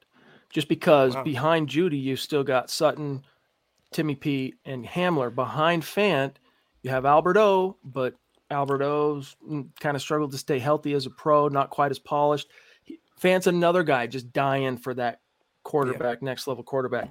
Just 0.51 0.69
because 0.69 1.15
wow. 1.15 1.23
behind 1.23 1.69
Jeudy 1.69 2.01
you've 2.01 2.21
still 2.21 2.45
got 2.45 2.71
Sutton, 2.71 3.25
Timmy 3.93 4.15
P, 4.15 4.55
and 4.65 4.85
Hamler. 4.85 5.35
Behind 5.35 5.83
Fant, 5.83 6.35
you 6.83 6.91
have 6.91 7.05
Albert 7.05 7.37
O, 7.37 7.77
but 7.85 8.15
Albert 8.51 8.83
O's 8.83 9.37
mm, 9.49 9.69
kind 9.81 9.97
of 9.97 10.03
struggled 10.03 10.33
to 10.33 10.39
stay 10.39 10.59
healthy 10.59 10.93
as 10.95 11.07
a 11.07 11.11
pro, 11.11 11.49
not 11.49 11.71
quite 11.71 11.91
as 11.91 11.99
polished. 11.99 12.49
Fant's 13.19 13.47
another 13.47 13.83
guy 13.83 14.07
just 14.07 14.33
dying 14.33 14.77
for 14.77 14.95
that 14.95 15.21
quarterback, 15.63 16.19
yeah. 16.21 16.27
next 16.27 16.47
level 16.47 16.65
quarterback. 16.65 17.11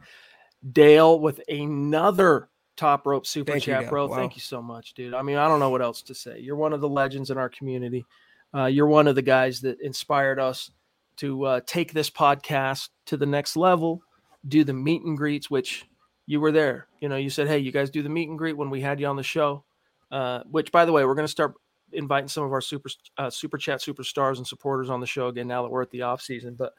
Dale 0.72 1.20
with 1.20 1.40
another 1.48 2.50
top 2.76 3.06
rope 3.06 3.26
super 3.26 3.54
Thank 3.54 3.64
chat, 3.64 3.84
you, 3.84 3.90
bro. 3.90 4.08
Wow. 4.08 4.16
Thank 4.16 4.36
you 4.36 4.42
so 4.42 4.62
much, 4.62 4.94
dude. 4.94 5.14
I 5.14 5.22
mean, 5.22 5.38
I 5.38 5.48
don't 5.48 5.60
know 5.60 5.70
what 5.70 5.82
else 5.82 6.02
to 6.04 6.16
say. 6.16 6.40
You're 6.40 6.56
one 6.56 6.74
of 6.74 6.82
the 6.82 6.90
legends 6.90 7.30
in 7.30 7.38
our 7.38 7.50
community. 7.50 8.06
Uh, 8.54 8.66
you're 8.66 8.88
one 8.88 9.08
of 9.08 9.16
the 9.16 9.22
guys 9.22 9.62
that 9.62 9.80
inspired 9.82 10.40
us 10.40 10.72
to 11.18 11.44
uh, 11.44 11.62
take 11.66 11.94
this 11.94 12.10
podcast 12.10 12.90
to 13.06 13.18
the 13.18 13.26
next 13.26 13.56
level, 13.56 14.02
do 14.48 14.64
the 14.64 14.74
meet 14.74 15.04
and 15.04 15.18
greets, 15.18 15.52
which 15.52 15.86
you 16.26 16.40
were 16.40 16.52
there. 16.52 16.88
You 17.02 17.10
know, 17.10 17.18
you 17.18 17.30
said, 17.30 17.48
hey, 17.48 17.60
you 17.60 17.72
guys 17.72 17.90
do 17.90 18.02
the 18.02 18.10
meet 18.10 18.30
and 18.30 18.38
greet 18.38 18.58
when 18.58 18.70
we 18.70 18.82
had 18.82 19.00
you 19.00 19.08
on 19.08 19.18
the 19.18 19.24
show. 19.24 19.64
Uh, 20.12 20.42
which, 20.50 20.72
by 20.72 20.86
the 20.86 20.92
way, 20.92 21.06
we're 21.06 21.16
going 21.16 21.28
to 21.28 21.32
start 21.32 21.54
inviting 21.92 22.28
some 22.28 22.44
of 22.44 22.52
our 22.52 22.62
super 22.62 22.90
uh, 23.18 23.30
super 23.30 23.58
chat 23.58 23.80
superstars 23.80 24.38
and 24.38 24.48
supporters 24.48 24.90
on 24.90 25.00
the 25.00 25.08
show 25.08 25.28
again 25.28 25.48
now 25.48 25.64
that 25.64 25.70
we're 25.70 25.82
at 25.82 25.92
the 25.92 26.04
off 26.04 26.22
season. 26.22 26.56
But 26.56 26.74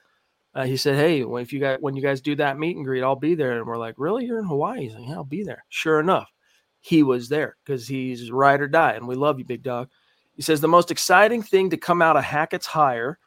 uh, 0.55 0.65
he 0.65 0.77
said, 0.77 0.97
"Hey, 0.97 1.23
if 1.23 1.53
you 1.53 1.61
guys 1.61 1.79
when 1.81 1.95
you 1.95 2.03
guys 2.03 2.21
do 2.21 2.35
that 2.37 2.59
meet 2.59 2.77
and 2.77 2.85
greet, 2.85 3.03
I'll 3.03 3.17
be 3.17 3.35
there." 3.35 3.57
And 3.57 3.67
we're 3.67 3.79
like, 3.79 3.95
"Really? 3.99 4.25
You're 4.27 4.39
in 4.39 4.47
Hawaii?" 4.47 4.83
He's 4.83 4.95
like, 4.95 5.07
"Yeah, 5.07 5.15
I'll 5.15 5.25
be 5.25 5.45
there." 5.45 5.65
Sure 5.69 6.01
enough, 6.01 6.33
he 6.81 7.03
was 7.03 7.29
there 7.29 7.57
because 7.65 7.87
he's 7.87 8.31
ride 8.31 8.61
or 8.61 8.69
die, 8.69 8.95
and 8.95 9.07
we 9.07 9.15
love 9.15 9.39
you, 9.39 9.45
big 9.45 9.63
dog. 9.63 9.89
He 10.35 10.43
says 10.43 10.61
the 10.61 10.69
most 10.69 10.91
exciting 10.91 11.43
thing 11.43 11.71
to 11.71 11.77
come 11.77 12.03
out 12.03 12.17
of 12.17 12.25
Hackett's 12.25 12.67
hire 12.67 13.19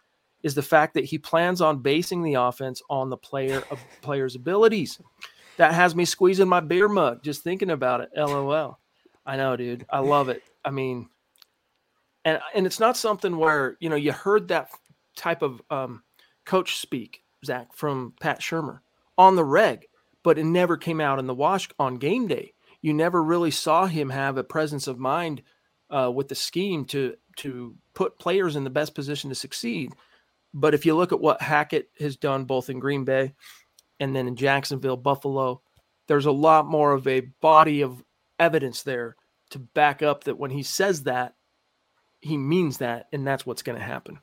is 0.42 0.56
the 0.56 0.62
fact 0.62 0.94
that 0.96 1.06
he 1.06 1.18
plans 1.18 1.62
on 1.62 1.80
basing 1.80 2.22
the 2.24 2.34
offense 2.34 2.82
on 2.90 3.10
the 3.10 3.18
player 3.18 3.64
of 3.72 3.80
player's 4.02 4.36
abilities. 4.36 5.00
That 5.58 5.74
has 5.74 5.96
me 5.96 6.06
squeezing 6.06 6.50
my 6.50 6.60
beer 6.60 6.90
mug 6.90 7.24
just 7.24 7.44
thinking 7.44 7.70
about 7.70 8.02
it. 8.02 8.10
LOL. 8.18 8.80
I 9.26 9.38
know, 9.38 9.56
dude. 9.56 9.86
I 9.90 10.00
love 10.00 10.30
it. 10.30 10.44
I 10.66 10.72
mean, 10.72 11.10
and 12.26 12.40
and 12.54 12.66
it's 12.66 12.80
not 12.80 12.98
something 12.98 13.38
where 13.38 13.78
you 13.80 13.90
know 13.90 13.96
you 13.96 14.12
heard 14.12 14.50
that 14.50 14.70
type 15.16 15.42
of 15.42 15.62
um, 15.70 16.04
coach 16.46 16.78
speak, 16.78 17.24
Zach, 17.46 17.74
from 17.74 18.14
Pat 18.20 18.40
Shurmur 18.42 18.80
on 19.18 19.36
the 19.36 19.44
reg, 19.44 19.88
but 20.24 20.38
it 20.38 20.46
never 20.46 20.78
came 20.78 21.00
out 21.00 21.20
in 21.20 21.28
the 21.28 21.34
wash 21.34 21.70
on 21.80 21.98
game 21.98 22.28
day. 22.28 22.54
You 22.82 22.94
never 22.94 23.24
really 23.24 23.52
saw 23.52 23.86
him 23.86 24.10
have 24.10 24.38
a 24.38 24.44
presence 24.44 24.88
of 24.88 25.00
mind 25.00 25.42
uh, 25.90 26.12
with 26.14 26.28
the 26.28 26.36
scheme 26.36 26.86
to 26.86 27.16
to 27.38 27.76
put 27.94 28.20
players 28.20 28.56
in 28.56 28.64
the 28.64 28.70
best 28.70 28.96
position 28.96 29.30
to 29.30 29.36
succeed. 29.36 29.94
But 30.54 30.74
if 30.74 30.86
you 30.86 30.96
look 30.96 31.12
at 31.12 31.22
what 31.22 31.42
Hackett 31.42 31.90
has 32.00 32.16
done 32.16 32.46
both 32.46 32.70
in 32.70 32.80
Green 32.80 33.06
Bay 33.06 33.34
and 34.00 34.16
then 34.16 34.28
in 34.28 34.36
Jacksonville, 34.36 34.98
Buffalo, 34.98 35.62
there's 36.08 36.28
a 36.28 36.32
lot 36.32 36.68
more 36.68 36.92
of 36.92 37.08
a 37.08 37.22
body 37.42 37.82
of 37.82 38.04
evidence 38.40 38.84
there 38.84 39.16
to 39.52 39.60
back 39.60 40.02
up 40.02 40.24
that 40.26 40.38
when 40.38 40.52
he 40.52 40.64
says 40.64 41.04
that, 41.04 41.36
he 42.22 42.38
means 42.38 42.78
that, 42.78 43.08
and 43.12 43.28
that's 43.28 43.46
what's 43.46 43.62
going 43.62 43.78
to 43.78 43.84
happen. 43.84 44.20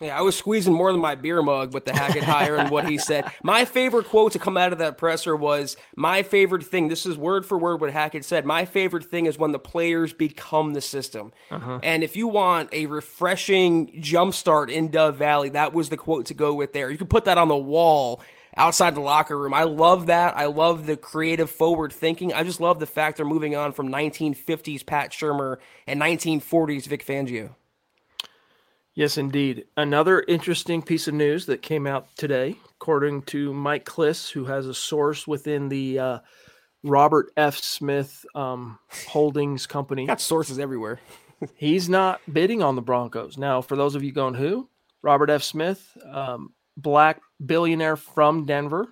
Yeah, 0.00 0.16
I 0.16 0.22
was 0.22 0.36
squeezing 0.36 0.74
more 0.74 0.92
than 0.92 1.00
my 1.00 1.16
beer 1.16 1.42
mug 1.42 1.74
with 1.74 1.84
the 1.84 1.92
Hackett 1.92 2.22
hire 2.22 2.56
and 2.56 2.70
what 2.70 2.88
he 2.88 2.98
said. 2.98 3.24
My 3.42 3.64
favorite 3.64 4.06
quote 4.06 4.30
to 4.32 4.38
come 4.38 4.56
out 4.56 4.72
of 4.72 4.78
that 4.78 4.96
presser 4.96 5.34
was 5.34 5.76
my 5.96 6.22
favorite 6.22 6.62
thing. 6.62 6.86
This 6.86 7.04
is 7.04 7.16
word 7.16 7.44
for 7.44 7.58
word 7.58 7.80
what 7.80 7.90
Hackett 7.90 8.24
said. 8.24 8.44
My 8.44 8.64
favorite 8.64 9.04
thing 9.04 9.26
is 9.26 9.38
when 9.38 9.50
the 9.50 9.58
players 9.58 10.12
become 10.12 10.74
the 10.74 10.80
system. 10.80 11.32
Uh-huh. 11.50 11.80
And 11.82 12.04
if 12.04 12.16
you 12.16 12.28
want 12.28 12.72
a 12.72 12.86
refreshing 12.86 14.00
jumpstart 14.00 14.70
in 14.70 14.88
Dove 14.90 15.16
Valley, 15.16 15.48
that 15.50 15.72
was 15.72 15.88
the 15.88 15.96
quote 15.96 16.26
to 16.26 16.34
go 16.34 16.54
with 16.54 16.72
there. 16.72 16.90
You 16.90 16.98
could 16.98 17.10
put 17.10 17.24
that 17.24 17.38
on 17.38 17.48
the 17.48 17.56
wall 17.56 18.22
outside 18.58 18.94
the 18.94 19.00
locker 19.00 19.38
room. 19.38 19.54
I 19.54 19.62
love 19.62 20.06
that. 20.06 20.36
I 20.36 20.46
love 20.46 20.84
the 20.86 20.96
creative 20.96 21.50
forward 21.50 21.92
thinking. 21.92 22.34
I 22.34 22.42
just 22.42 22.60
love 22.60 22.80
the 22.80 22.86
fact 22.86 23.16
they're 23.16 23.26
moving 23.26 23.56
on 23.56 23.72
from 23.72 23.88
1950s 23.88 24.84
Pat 24.84 25.12
Shurmur 25.12 25.58
and 25.86 26.00
1940s 26.00 26.86
Vic 26.86 27.06
Fangio. 27.06 27.54
Yes, 28.94 29.16
indeed. 29.16 29.66
Another 29.76 30.24
interesting 30.26 30.82
piece 30.82 31.06
of 31.06 31.14
news 31.14 31.46
that 31.46 31.62
came 31.62 31.86
out 31.86 32.08
today, 32.16 32.56
according 32.74 33.22
to 33.22 33.54
Mike 33.54 33.84
Klis, 33.84 34.32
who 34.32 34.46
has 34.46 34.66
a 34.66 34.74
source 34.74 35.24
within 35.24 35.68
the 35.68 35.98
uh, 36.00 36.18
Robert 36.82 37.30
F. 37.36 37.56
Smith 37.56 38.26
um, 38.34 38.80
Holdings 39.06 39.66
Company. 39.68 40.06
Got 40.06 40.20
sources 40.20 40.58
everywhere. 40.58 40.98
he's 41.54 41.88
not 41.88 42.20
bidding 42.32 42.60
on 42.60 42.74
the 42.74 42.82
Broncos. 42.82 43.38
Now, 43.38 43.62
for 43.62 43.76
those 43.76 43.94
of 43.94 44.02
you 44.02 44.10
going, 44.10 44.34
who? 44.34 44.68
Robert 45.02 45.30
F. 45.30 45.44
Smith, 45.44 45.96
um, 46.04 46.52
black 46.78 47.20
billionaire 47.44 47.96
from 47.96 48.46
Denver. 48.46 48.86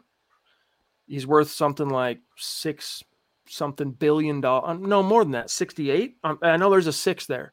He's 1.06 1.26
worth 1.26 1.50
something 1.50 1.88
like 1.88 2.18
six 2.36 3.02
something 3.48 3.92
billion 3.92 4.40
dollar. 4.40 4.68
Uh, 4.68 4.74
no, 4.74 5.02
more 5.02 5.24
than 5.24 5.32
that. 5.32 5.50
68. 5.50 6.16
Um, 6.24 6.38
I 6.42 6.56
know 6.56 6.68
there's 6.68 6.88
a 6.88 6.92
six 6.92 7.26
there. 7.26 7.52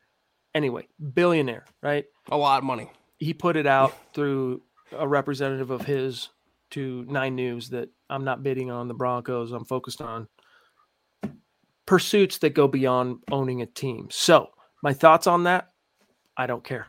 Anyway, 0.55 0.87
billionaire, 1.13 1.65
right? 1.81 2.05
A 2.31 2.37
lot 2.37 2.57
of 2.57 2.63
money. 2.63 2.91
He 3.19 3.33
put 3.33 3.55
it 3.55 3.67
out 3.67 3.95
through 4.13 4.63
a 4.91 5.07
representative 5.07 5.69
of 5.69 5.85
his 5.85 6.29
to 6.71 7.05
Nine 7.07 7.35
News 7.35 7.69
that 7.69 7.89
I'm 8.09 8.23
not 8.23 8.41
bidding 8.41 8.71
on 8.71 8.87
the 8.87 8.93
Broncos. 8.95 9.51
I'm 9.51 9.65
focused 9.65 10.01
on 10.01 10.27
pursuits 11.85 12.39
that 12.39 12.55
go 12.55 12.67
beyond 12.67 13.19
owning 13.31 13.61
a 13.61 13.67
team. 13.67 14.07
So, 14.09 14.49
my 14.81 14.93
thoughts 14.93 15.27
on 15.27 15.43
that 15.43 15.69
I 16.35 16.47
don't 16.47 16.63
care. 16.63 16.87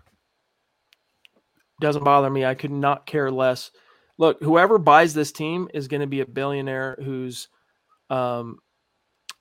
Doesn't 1.81 2.05
bother 2.05 2.31
me. 2.31 2.45
I 2.45 2.55
could 2.55 2.71
not 2.71 3.07
care 3.07 3.31
less. 3.31 3.71
Look, 4.17 4.41
whoever 4.43 4.79
buys 4.79 5.13
this 5.13 5.33
team 5.33 5.69
is 5.75 5.89
going 5.89 6.03
to 6.03 6.07
be 6.07 6.21
a 6.21 6.27
billionaire 6.27 6.97
whose 7.03 7.49
um, 8.11 8.59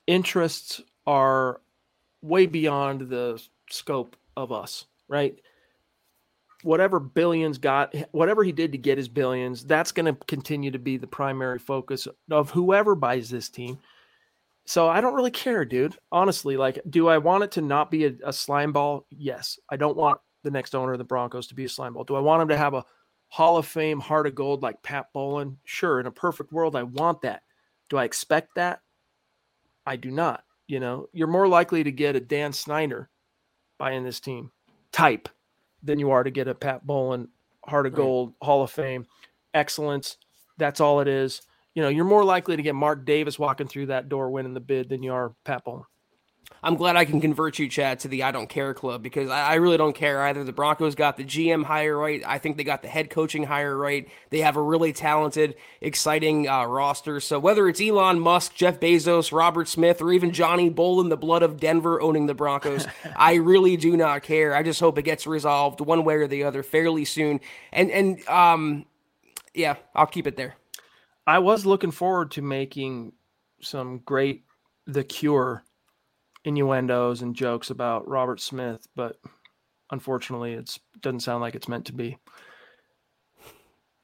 interests 0.06 0.80
are 1.06 1.60
way 2.22 2.46
beyond 2.46 3.02
the 3.02 3.40
scope 3.70 4.16
of 4.36 4.50
us, 4.50 4.86
right? 5.08 5.38
Whatever 6.62 6.98
billions 6.98 7.58
got, 7.58 7.94
whatever 8.10 8.42
he 8.42 8.50
did 8.50 8.72
to 8.72 8.78
get 8.78 8.98
his 8.98 9.08
billions, 9.08 9.64
that's 9.64 9.92
going 9.92 10.06
to 10.12 10.24
continue 10.26 10.70
to 10.70 10.78
be 10.78 10.96
the 10.96 11.06
primary 11.06 11.58
focus 11.58 12.08
of 12.30 12.50
whoever 12.50 12.94
buys 12.94 13.30
this 13.30 13.48
team. 13.48 13.78
So 14.66 14.88
I 14.88 15.02
don't 15.02 15.14
really 15.14 15.30
care, 15.30 15.64
dude. 15.66 15.96
Honestly, 16.10 16.56
like, 16.56 16.78
do 16.88 17.06
I 17.06 17.18
want 17.18 17.44
it 17.44 17.50
to 17.52 17.60
not 17.60 17.90
be 17.90 18.06
a, 18.06 18.14
a 18.24 18.32
slime 18.32 18.72
ball? 18.72 19.06
Yes. 19.10 19.58
I 19.68 19.76
don't 19.76 19.96
want 19.96 20.20
the 20.44 20.50
next 20.50 20.74
owner 20.74 20.92
of 20.92 20.98
the 20.98 21.04
Broncos 21.04 21.48
to 21.48 21.54
be 21.54 21.64
a 21.64 21.68
slime 21.68 21.94
ball. 21.94 22.04
Do 22.04 22.14
I 22.14 22.20
want 22.20 22.42
him 22.42 22.48
to 22.48 22.56
have 22.56 22.74
a 22.74 22.84
Hall 23.28 23.56
of 23.56 23.66
Fame 23.66 23.98
heart 23.98 24.28
of 24.28 24.34
gold 24.36 24.62
like 24.62 24.82
Pat 24.82 25.06
Bowlen? 25.12 25.58
Sure. 25.64 25.98
In 25.98 26.06
a 26.06 26.12
perfect 26.12 26.52
world, 26.52 26.76
I 26.76 26.84
want 26.84 27.22
that. 27.22 27.42
Do 27.90 27.96
I 27.96 28.04
expect 28.04 28.54
that? 28.54 28.80
I 29.86 29.96
do 29.96 30.10
not. 30.10 30.44
You 30.68 30.80
know, 30.80 31.08
you're 31.12 31.26
more 31.26 31.48
likely 31.48 31.82
to 31.82 31.90
get 31.90 32.16
a 32.16 32.20
Dan 32.20 32.52
Snyder 32.52 33.10
buying 33.78 34.04
this 34.04 34.20
team 34.20 34.52
type 34.92 35.28
than 35.82 35.98
you 35.98 36.10
are 36.10 36.22
to 36.22 36.30
get 36.30 36.48
a 36.48 36.54
Pat 36.54 36.86
Bowlen 36.86 37.28
Heart 37.66 37.86
of 37.86 37.92
right. 37.92 37.96
Gold 37.96 38.34
Hall 38.40 38.62
of 38.62 38.70
Fame 38.70 39.06
excellence. 39.52 40.16
That's 40.56 40.80
all 40.80 41.00
it 41.00 41.08
is. 41.08 41.42
You 41.74 41.82
know, 41.82 41.88
you're 41.88 42.04
more 42.04 42.24
likely 42.24 42.56
to 42.56 42.62
get 42.62 42.74
Mark 42.74 43.04
Davis 43.04 43.38
walking 43.38 43.66
through 43.66 43.86
that 43.86 44.08
door 44.08 44.30
winning 44.30 44.54
the 44.54 44.60
bid 44.60 44.88
than 44.88 45.02
you 45.02 45.12
are 45.12 45.34
Pat 45.44 45.64
Bowlen. 45.64 45.84
I'm 46.64 46.76
glad 46.76 46.96
I 46.96 47.04
can 47.04 47.20
convert 47.20 47.58
you, 47.58 47.68
Chad, 47.68 48.00
to 48.00 48.08
the 48.08 48.22
I 48.22 48.30
don't 48.30 48.48
care 48.48 48.72
club 48.72 49.02
because 49.02 49.28
I, 49.28 49.50
I, 49.50 49.54
really 49.56 49.76
don't 49.76 49.94
care 49.94 50.22
either. 50.22 50.44
The 50.44 50.52
Broncos 50.52 50.94
got 50.94 51.18
the 51.18 51.22
GM 51.22 51.62
hire 51.62 51.94
right. 51.94 52.22
I 52.26 52.38
think 52.38 52.56
they 52.56 52.64
got 52.64 52.80
the 52.80 52.88
head 52.88 53.10
coaching 53.10 53.44
hire 53.44 53.76
right. 53.76 54.08
They 54.30 54.40
have 54.40 54.56
a 54.56 54.62
really 54.62 54.94
talented, 54.94 55.56
exciting 55.82 56.48
uh, 56.48 56.64
roster. 56.64 57.20
So 57.20 57.38
whether 57.38 57.68
it's 57.68 57.82
Elon 57.82 58.18
Musk, 58.18 58.54
Jeff 58.54 58.80
Bezos, 58.80 59.30
Robert 59.30 59.68
Smith, 59.68 60.00
or 60.00 60.10
even 60.10 60.32
Johnny 60.32 60.70
Bowlen, 60.70 61.10
the 61.10 61.18
blood 61.18 61.42
of 61.42 61.60
Denver 61.60 62.00
owning 62.00 62.26
the 62.26 62.34
Broncos, 62.34 62.86
I 63.16 63.34
really 63.34 63.76
do 63.76 63.94
not 63.94 64.22
care. 64.22 64.56
I 64.56 64.62
just 64.62 64.80
hope 64.80 64.96
it 64.96 65.02
gets 65.02 65.26
resolved 65.26 65.82
one 65.82 66.02
way 66.02 66.14
or 66.14 66.26
the 66.26 66.44
other 66.44 66.62
fairly 66.62 67.04
soon. 67.04 67.40
And 67.72 67.90
and 67.90 68.26
um, 68.26 68.86
yeah, 69.52 69.76
I'll 69.94 70.06
keep 70.06 70.26
it 70.26 70.38
there. 70.38 70.56
I 71.26 71.40
was 71.40 71.66
looking 71.66 71.90
forward 71.90 72.30
to 72.32 72.42
making 72.42 73.12
some 73.60 73.98
great 73.98 74.44
The 74.86 75.04
Cure 75.04 75.62
innuendos 76.44 77.22
and 77.22 77.34
jokes 77.34 77.70
about 77.70 78.08
Robert 78.08 78.40
Smith, 78.40 78.86
but 78.94 79.16
unfortunately, 79.90 80.52
it 80.52 80.78
doesn't 81.00 81.20
sound 81.20 81.40
like 81.40 81.54
it's 81.54 81.68
meant 81.68 81.86
to 81.86 81.92
be. 81.92 82.18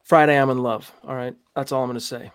Friday, 0.04 0.38
I'm 0.38 0.50
in 0.50 0.58
love. 0.58 0.90
All 1.06 1.14
right, 1.14 1.34
that's 1.54 1.72
all 1.72 1.82
I'm 1.82 1.88
going 1.88 1.98
to 1.98 2.04
say. 2.04 2.32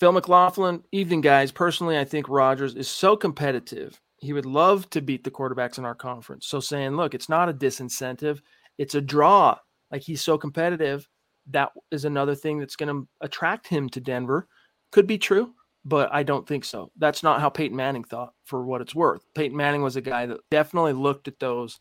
Phil 0.00 0.12
McLaughlin, 0.12 0.82
evening 0.90 1.20
guys. 1.20 1.52
Personally, 1.52 1.96
I 1.96 2.04
think 2.04 2.28
Rodgers 2.28 2.74
is 2.74 2.88
so 2.88 3.16
competitive. 3.16 4.00
He 4.18 4.32
would 4.32 4.46
love 4.46 4.88
to 4.90 5.00
beat 5.00 5.22
the 5.22 5.30
quarterbacks 5.30 5.78
in 5.78 5.84
our 5.84 5.94
conference. 5.94 6.46
So 6.46 6.58
saying, 6.58 6.96
look, 6.96 7.14
it's 7.14 7.28
not 7.28 7.48
a 7.48 7.54
disincentive, 7.54 8.40
it's 8.78 8.94
a 8.94 9.00
draw. 9.00 9.56
Like 9.90 10.02
he's 10.02 10.22
so 10.22 10.38
competitive, 10.38 11.08
that 11.50 11.70
is 11.90 12.04
another 12.04 12.34
thing 12.34 12.58
that's 12.58 12.76
going 12.76 12.88
to 12.88 13.08
attract 13.20 13.66
him 13.66 13.88
to 13.90 14.00
Denver. 14.00 14.48
Could 14.90 15.06
be 15.06 15.18
true 15.18 15.54
but 15.84 16.12
I 16.12 16.22
don't 16.22 16.46
think 16.46 16.64
so. 16.64 16.90
That's 16.96 17.22
not 17.22 17.40
how 17.40 17.48
Peyton 17.48 17.76
Manning 17.76 18.04
thought, 18.04 18.34
for 18.44 18.64
what 18.64 18.80
it's 18.80 18.94
worth. 18.94 19.24
Peyton 19.34 19.56
Manning 19.56 19.82
was 19.82 19.96
a 19.96 20.00
guy 20.00 20.26
that 20.26 20.40
definitely 20.50 20.92
looked 20.92 21.28
at 21.28 21.40
those 21.40 21.80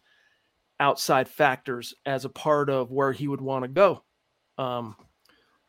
outside 0.79 1.27
factors 1.27 1.93
as 2.05 2.25
a 2.25 2.29
part 2.29 2.69
of 2.69 2.91
where 2.91 3.11
he 3.11 3.27
would 3.27 3.41
want 3.41 3.63
to 3.63 3.67
go. 3.67 4.03
Um, 4.57 4.95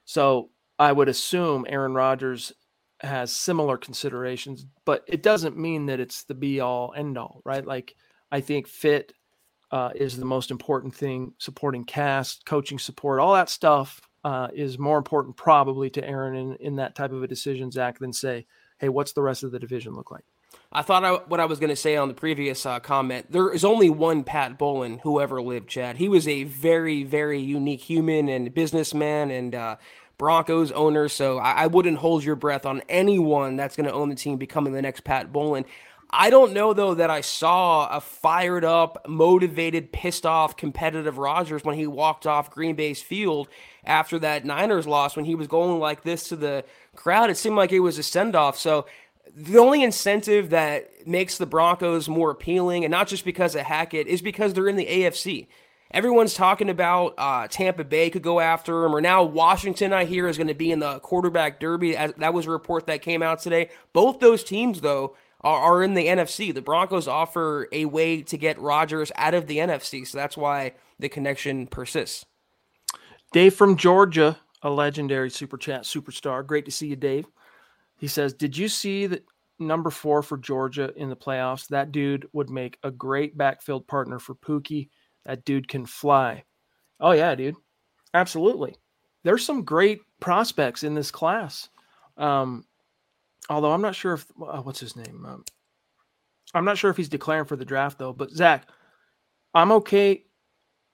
so 0.05 0.51
I 0.79 0.93
would 0.93 1.09
assume 1.09 1.67
Aaron 1.69 1.95
Rodgers 1.95 2.53
has 3.01 3.33
similar 3.33 3.77
considerations, 3.77 4.65
but 4.87 5.05
it 5.07 5.23
doesn't 5.23 5.59
mean 5.59 5.87
that 5.87 6.01
it's 6.01 6.25
the 6.25 6.35
be 6.35 6.61
all 6.61 6.95
end 6.97 7.19
all, 7.19 7.43
right? 7.45 7.67
Like 7.67 7.95
I 8.31 8.41
think 8.41 8.67
fit 8.67 9.13
uh, 9.71 9.91
is 9.95 10.17
the 10.17 10.25
most 10.25 10.51
important 10.51 10.95
thing, 10.95 11.35
supporting 11.39 11.85
cast, 11.85 12.47
coaching 12.47 12.79
support, 12.79 13.21
all 13.21 13.35
that 13.35 13.51
stuff 13.51 14.01
uh, 14.25 14.49
is 14.55 14.79
more 14.79 14.99
important 14.99 15.37
probably 15.37 15.91
to 15.91 16.07
Aaron 16.07 16.35
in, 16.35 16.57
in 16.57 16.77
that 16.77 16.95
type 16.95 17.13
of 17.13 17.23
a 17.23 17.29
decision, 17.29 17.71
Zach, 17.71 17.99
than 17.99 18.13
say, 18.13 18.47
hey, 18.79 18.89
what's 18.89 19.13
the 19.13 19.23
rest 19.23 19.43
of 19.43 19.53
the 19.53 19.59
division 19.59 19.95
look 19.95 20.11
like? 20.11 20.25
I 20.71 20.83
thought 20.83 21.05
I, 21.05 21.13
what 21.13 21.41
I 21.41 21.45
was 21.45 21.59
going 21.59 21.71
to 21.71 21.77
say 21.77 21.97
on 21.97 22.09
the 22.09 22.15
previous 22.15 22.65
uh, 22.65 22.81
comment. 22.81 23.31
There 23.31 23.53
is 23.53 23.65
only 23.65 23.91
one 23.91 24.25
Pat 24.25 24.59
Bowlen 24.59 24.99
who 24.99 25.21
ever 25.21 25.41
lived, 25.43 25.69
Chad. 25.69 25.97
He 25.97 26.09
was 26.09 26.27
a 26.29 26.45
very, 26.45 27.05
very 27.05 27.41
unique 27.41 27.83
human 27.83 28.29
and 28.29 28.53
businessman 28.55 29.31
and 29.31 29.55
uh, 29.55 29.77
Broncos 30.19 30.71
owner. 30.73 31.09
So 31.09 31.39
I, 31.39 31.65
I, 31.65 31.67
wouldn't 31.67 31.99
hold 31.99 32.25
your 32.25 32.37
breath 32.37 32.65
on 32.65 32.83
anyone 32.89 33.57
that's 33.57 33.77
going 33.77 33.87
to 33.87 33.93
own 33.93 34.09
the 34.09 34.15
team 34.15 34.37
becoming 34.37 34.73
the 34.73 34.83
next 34.83 35.05
Pat 35.05 35.33
Bowlen. 35.33 35.65
I 36.13 36.29
don't 36.29 36.53
know 36.53 36.75
though 36.75 36.95
that 36.95 37.09
I 37.09 37.23
saw 37.23 37.89
a 37.89 38.01
fired 38.01 38.65
up, 38.65 39.09
motivated, 39.09 39.93
pissed 39.93 40.27
off, 40.27 40.57
competitive 40.57 41.17
Rodgers 41.17 41.65
when 41.65 41.77
he 41.77 41.87
walked 41.87 42.27
off 42.27 42.51
Green 42.51 42.77
Bay's 42.77 43.01
field 43.01 43.49
after 43.85 44.19
that 44.19 44.45
Niners 44.45 44.87
loss 44.87 45.17
when 45.17 45.25
he 45.25 45.35
was 45.35 45.47
going 45.47 45.79
like 45.79 46.03
this 46.03 46.29
to 46.29 46.37
the 46.37 46.65
crowd. 46.95 47.31
It 47.31 47.37
seemed 47.37 47.57
like 47.57 47.73
it 47.73 47.81
was 47.81 47.99
a 47.99 48.03
send 48.03 48.37
off. 48.37 48.59
So 48.59 48.87
the 49.35 49.59
only 49.59 49.83
incentive 49.83 50.51
that 50.51 51.07
makes 51.07 51.39
the 51.39 51.47
Broncos 51.47 52.09
more 52.09 52.31
appealing, 52.31 52.85
and 52.85 52.91
not 52.91 53.09
just 53.09 53.25
because 53.25 53.55
of 53.55 53.63
Hackett, 53.63 54.07
is 54.07 54.21
because 54.21 54.53
they're 54.53 54.69
in 54.69 54.77
the 54.77 54.87
AFC. 54.87 55.47
Everyone's 55.91 56.35
talking 56.35 56.71
about 56.71 57.15
uh, 57.19 57.49
Tampa 57.49 57.85
Bay 57.85 58.11
could 58.11 58.23
go 58.23 58.41
after 58.41 58.85
him, 58.85 58.95
or 58.95 59.01
now 59.01 59.23
Washington, 59.23 59.93
I 59.93 60.05
hear, 60.05 60.27
is 60.27 60.39
going 60.39 60.49
to 60.49 60.55
be 60.55 60.71
in 60.71 60.79
the 60.79 61.01
quarterback 61.01 61.61
derby. 61.61 61.93
That 61.93 62.35
was 62.35 62.47
a 62.47 62.51
report 62.51 62.87
that 62.87 63.03
came 63.03 63.23
out 63.23 63.41
today. 63.41 63.71
Both 63.93 64.21
those 64.21 64.43
teams, 64.43 64.81
though, 64.81 65.17
are, 65.45 65.61
are 65.61 65.83
in 65.83 65.95
the 65.95 66.07
NFC. 66.07 66.55
The 66.55 66.63
Broncos 66.63 67.09
offer 67.09 67.69
a 67.73 67.85
way 67.85 68.23
to 68.23 68.37
get 68.37 68.61
Rodgers 68.61 69.13
out 69.17 69.35
of 69.35 69.47
the 69.47 69.59
NFC, 69.59 70.07
so 70.07 70.19
that's 70.19 70.37
why 70.37 70.75
the 70.99 71.09
connection 71.09 71.67
persists. 71.67 72.25
Dave 73.33 73.55
from 73.55 73.77
Georgia, 73.77 74.39
a 74.63 74.71
legendary 74.71 75.31
super 75.31 75.57
chat 75.57 75.83
superstar. 75.83 76.47
Great 76.47 76.67
to 76.67 76.71
see 76.71 76.89
you, 76.89 76.97
Dave. 76.97 77.27
He 77.97 78.09
says, 78.09 78.35
Did 78.35 78.57
you 78.57 78.69
see 78.69 79.07
that 79.07 79.25
number 79.59 79.91
four 79.91 80.23
for 80.23 80.37
Georgia 80.37 80.93
in 80.97 81.09
the 81.09 81.17
playoffs? 81.17 81.69
That 81.69 81.93
dude 81.93 82.29
would 82.33 82.51
make 82.51 82.79
a 82.83 82.91
great 82.91 83.37
backfield 83.37 83.87
partner 83.87 84.19
for 84.19 84.35
Pookie. 84.35 84.91
That 85.25 85.45
dude 85.45 85.69
can 85.69 85.87
fly. 85.87 86.45
Oh, 87.01 87.13
yeah, 87.13 87.35
dude. 87.35 87.57
Absolutely. 88.15 88.77
There's 89.25 89.45
some 89.45 89.65
great 89.65 90.01
prospects 90.21 90.83
in 90.83 90.95
this 90.95 91.11
class. 91.11 91.69
Um, 92.17 92.65
although 93.49 93.73
I'm 93.73 93.83
not 93.83 93.95
sure 93.95 94.15
if 94.15 94.27
uh, 94.41 94.63
what's 94.63 94.81
his 94.81 94.97
name. 94.97 95.25
Um, 95.27 95.45
I'm 96.55 96.65
not 96.65 96.79
sure 96.79 96.91
if 96.91 96.97
he's 96.97 97.09
declaring 97.09 97.47
for 97.47 97.57
the 97.57 97.65
draft 97.65 97.99
though. 97.99 98.13
But 98.13 98.31
Zach, 98.31 98.69
I'm 99.55 99.73
okay 99.73 100.25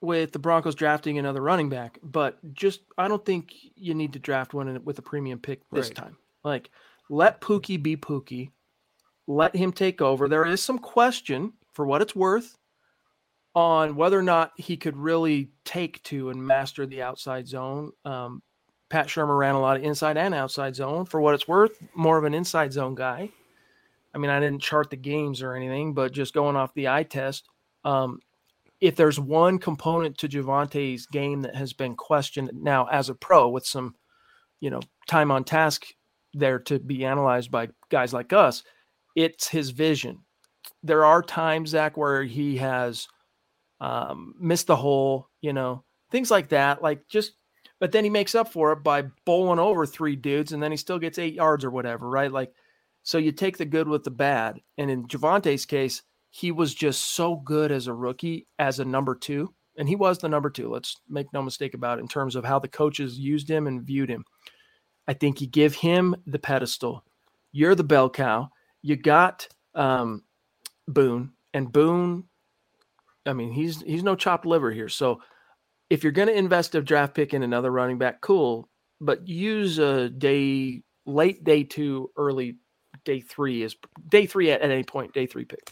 with 0.01 0.31
the 0.31 0.39
Broncos 0.39 0.75
drafting 0.75 1.17
another 1.17 1.41
running 1.41 1.69
back, 1.69 1.99
but 2.01 2.37
just 2.53 2.81
I 2.97 3.07
don't 3.07 3.25
think 3.25 3.53
you 3.75 3.93
need 3.93 4.13
to 4.13 4.19
draft 4.19 4.53
one 4.53 4.83
with 4.85 4.99
a 4.99 5.01
premium 5.01 5.39
pick 5.39 5.61
this 5.71 5.87
right. 5.87 5.95
time. 5.95 6.17
Like, 6.43 6.69
let 7.09 7.41
Pookie 7.41 7.81
be 7.81 7.97
Pookie. 7.97 8.51
Let 9.27 9.55
him 9.55 9.71
take 9.71 10.01
over. 10.01 10.27
There 10.27 10.45
is 10.45 10.63
some 10.63 10.79
question, 10.79 11.53
for 11.73 11.85
what 11.85 12.01
it's 12.01 12.15
worth, 12.15 12.57
on 13.55 13.95
whether 13.95 14.17
or 14.17 14.23
not 14.23 14.53
he 14.55 14.77
could 14.77 14.95
really 14.95 15.51
take 15.65 16.01
to 16.03 16.29
and 16.29 16.43
master 16.43 16.85
the 16.85 17.01
outside 17.01 17.47
zone. 17.47 17.91
Um, 18.05 18.41
Pat 18.89 19.07
Shurmur 19.07 19.37
ran 19.37 19.55
a 19.55 19.59
lot 19.61 19.77
of 19.77 19.83
inside 19.83 20.17
and 20.17 20.33
outside 20.33 20.75
zone. 20.75 21.05
For 21.05 21.21
what 21.21 21.35
it's 21.35 21.47
worth, 21.47 21.77
more 21.93 22.17
of 22.17 22.23
an 22.23 22.33
inside 22.33 22.73
zone 22.73 22.95
guy. 22.95 23.29
I 24.13 24.17
mean, 24.17 24.31
I 24.31 24.39
didn't 24.39 24.61
chart 24.61 24.89
the 24.89 24.97
games 24.97 25.41
or 25.43 25.53
anything, 25.53 25.93
but 25.93 26.11
just 26.11 26.33
going 26.33 26.55
off 26.55 26.73
the 26.73 26.87
eye 26.87 27.03
test, 27.03 27.47
um, 27.85 28.19
if 28.81 28.95
there's 28.95 29.19
one 29.19 29.59
component 29.59 30.17
to 30.17 30.27
Javonte's 30.27 31.05
game 31.05 31.41
that 31.41 31.55
has 31.55 31.73
been 31.73 31.95
questioned 31.95 32.49
now 32.53 32.87
as 32.87 33.09
a 33.09 33.15
pro 33.15 33.49
with 33.49 33.65
some, 33.65 33.93
you 34.59 34.69
know, 34.69 34.79
time 35.07 35.31
on 35.31 35.43
task 35.43 35.85
there 36.33 36.59
to 36.59 36.79
be 36.79 37.05
analyzed 37.05 37.51
by 37.51 37.69
guys 37.89 38.13
like 38.13 38.33
us, 38.33 38.63
it's 39.15 39.47
his 39.47 39.69
vision. 39.69 40.19
There 40.81 41.05
are 41.05 41.21
times, 41.21 41.71
Zach, 41.71 41.97
where 41.97 42.23
he 42.23 42.57
has 42.57 43.07
um, 43.81 44.33
missed 44.39 44.67
the 44.67 44.75
hole, 44.75 45.27
you 45.41 45.53
know, 45.53 45.83
things 46.09 46.31
like 46.31 46.49
that. 46.49 46.81
Like 46.81 47.07
just, 47.07 47.33
but 47.79 47.91
then 47.91 48.03
he 48.03 48.09
makes 48.09 48.35
up 48.35 48.51
for 48.51 48.71
it 48.73 48.83
by 48.83 49.03
bowling 49.25 49.59
over 49.59 49.85
three 49.85 50.15
dudes 50.15 50.51
and 50.51 50.61
then 50.61 50.71
he 50.71 50.77
still 50.77 50.99
gets 50.99 51.17
eight 51.17 51.33
yards 51.33 51.63
or 51.63 51.71
whatever, 51.71 52.09
right? 52.09 52.31
Like, 52.31 52.53
so 53.03 53.17
you 53.17 53.31
take 53.31 53.57
the 53.57 53.65
good 53.65 53.87
with 53.87 54.03
the 54.03 54.11
bad. 54.11 54.59
And 54.77 54.91
in 54.91 55.07
Javonte's 55.07 55.65
case, 55.65 56.03
he 56.29 56.51
was 56.51 56.75
just 56.75 57.15
so 57.15 57.35
good 57.37 57.71
as 57.71 57.87
a 57.87 57.93
rookie, 57.93 58.47
as 58.59 58.79
a 58.79 58.85
number 58.85 59.15
two. 59.15 59.53
And 59.77 59.87
he 59.87 59.95
was 59.95 60.19
the 60.19 60.29
number 60.29 60.49
two. 60.49 60.69
Let's 60.69 60.97
make 61.07 61.31
no 61.31 61.41
mistake 61.41 61.73
about 61.73 61.97
it 61.97 62.01
in 62.01 62.07
terms 62.07 62.35
of 62.35 62.43
how 62.43 62.59
the 62.59 62.67
coaches 62.67 63.17
used 63.17 63.49
him 63.49 63.65
and 63.65 63.81
viewed 63.81 64.09
him. 64.09 64.25
I 65.07 65.13
think 65.13 65.41
you 65.41 65.47
give 65.47 65.73
him 65.73 66.15
the 66.27 66.37
pedestal. 66.37 67.03
You're 67.51 67.75
the 67.75 67.83
bell 67.83 68.09
cow. 68.09 68.49
You 68.81 68.95
got 68.95 69.47
um, 69.73 70.23
Boone, 70.87 71.31
and 71.53 71.71
Boone. 71.71 72.25
I 73.25 73.33
mean, 73.33 73.51
he's 73.51 73.81
he's 73.81 74.03
no 74.03 74.15
chopped 74.15 74.45
liver 74.45 74.71
here. 74.71 74.89
So 74.89 75.21
if 75.89 76.03
you're 76.03 76.11
going 76.11 76.27
to 76.27 76.37
invest 76.37 76.75
a 76.75 76.81
draft 76.81 77.15
pick 77.15 77.33
in 77.33 77.43
another 77.43 77.71
running 77.71 77.97
back, 77.97 78.21
cool. 78.21 78.69
But 79.01 79.27
use 79.27 79.79
a 79.79 80.09
day 80.09 80.83
late 81.05 81.43
day 81.43 81.63
two, 81.63 82.11
early 82.17 82.57
day 83.05 83.21
three 83.21 83.63
is 83.63 83.75
day 84.07 84.25
three 84.25 84.51
at, 84.51 84.61
at 84.61 84.71
any 84.71 84.83
point, 84.83 85.13
day 85.13 85.25
three 85.25 85.45
pick. 85.45 85.71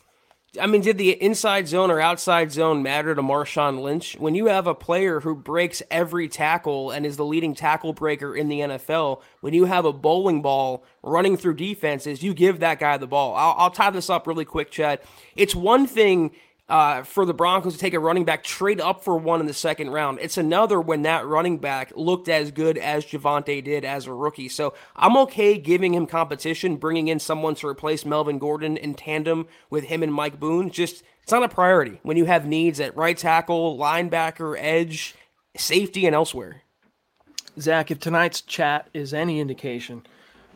I 0.60 0.66
mean, 0.66 0.82
did 0.82 0.98
the 0.98 1.22
inside 1.22 1.68
zone 1.68 1.92
or 1.92 2.00
outside 2.00 2.52
zone 2.52 2.82
matter 2.82 3.14
to 3.14 3.22
Marshawn 3.22 3.82
Lynch? 3.82 4.16
When 4.18 4.34
you 4.34 4.48
have 4.48 4.66
a 4.66 4.74
player 4.74 5.20
who 5.20 5.36
breaks 5.36 5.84
every 5.92 6.28
tackle 6.30 6.90
and 6.90 7.06
is 7.06 7.18
the 7.18 7.26
leading 7.26 7.54
tackle 7.54 7.94
breaker 7.94 8.36
in 8.36 8.48
the 8.48 8.62
NFL, 8.62 9.22
when 9.42 9.54
you 9.54 9.66
have 9.66 9.86
a 9.86 9.94
bowling 9.94 10.42
ball 10.42 10.86
running 11.04 11.38
through 11.38 11.56
defenses, 11.56 12.24
you 12.24 12.34
give 12.34 12.62
that 12.62 12.80
guy 12.80 12.98
the 12.98 13.08
ball. 13.08 13.36
I'll, 13.36 13.56
I'll 13.58 13.70
tie 13.70 13.90
this 13.90 14.10
up 14.10 14.26
really 14.26 14.46
quick, 14.46 14.72
Chad. 14.72 15.02
It's 15.36 15.54
one 15.54 15.86
thing 15.86 16.32
uh, 16.70 17.04
for 17.04 17.26
the 17.26 17.34
Broncos 17.34 17.74
to 17.74 17.80
take 17.80 17.94
a 17.94 18.00
running 18.00 18.26
back, 18.26 18.44
trade 18.44 18.82
up 18.82 19.04
for 19.04 19.18
one 19.18 19.40
in 19.40 19.46
the 19.46 19.54
second 19.54 19.92
round. 19.92 20.20
It's 20.22 20.38
another 20.38 20.82
when 20.82 21.04
that 21.04 21.26
running 21.26 21.60
back 21.60 21.94
looked 21.96 22.28
as 22.28 22.52
good 22.52 22.78
as 22.78 23.06
Javonte 23.06 23.64
did 23.64 23.86
as 23.86 24.06
a 24.06 24.14
rookie. 24.14 24.50
So 24.50 24.74
I'm 24.96 25.16
okay 25.18 25.58
giving 25.58 25.94
him 25.94 26.06
competition, 26.08 26.76
bringing 26.76 27.08
in 27.08 27.20
someone 27.20 27.56
to 27.56 27.68
replace 27.68 28.06
Melvin 28.06 28.38
Gordon 28.38 28.76
in 28.76 28.96
tandem 28.96 29.48
with 29.70 29.86
him 29.86 30.04
and 30.04 30.14
Mike 30.14 30.40
Boone. 30.40 30.70
Just 30.70 31.04
it's 31.24 31.32
not 31.32 31.44
a 31.44 31.50
priority 31.50 32.00
when 32.04 32.18
you 32.18 32.26
have 32.26 32.46
needs 32.46 32.80
at 32.80 32.96
right 32.98 33.18
tackle, 33.18 33.78
linebacker, 33.78 34.58
edge, 34.60 35.16
safety, 35.56 36.06
and 36.06 36.16
elsewhere. 36.16 36.64
Zach, 37.60 37.90
if 37.92 38.00
tonight's 38.00 38.42
chat 38.42 38.90
is 38.94 39.14
any 39.14 39.40
indication, 39.40 40.06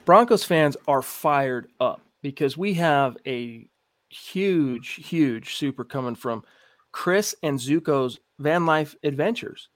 Broncos 0.06 0.44
fans 0.44 0.78
are 0.88 1.02
fired 1.02 1.68
up 1.80 2.02
because 2.22 2.58
we 2.58 2.76
have 2.76 3.18
a 3.26 3.68
huge, 4.12 5.08
huge 5.08 5.56
super 5.56 5.84
coming 5.84 6.16
from 6.16 6.44
Chris 6.92 7.36
and 7.44 7.58
Zuko's 7.58 8.20
van 8.40 8.66
life 8.66 8.96
adventures. 9.04 9.70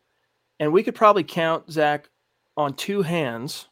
And 0.59 0.71
we 0.71 0.83
could 0.83 0.95
probably 0.95 1.23
count, 1.23 1.71
Zach, 1.71 2.09
on 2.57 2.73
two 2.73 3.01
hands 3.01 3.67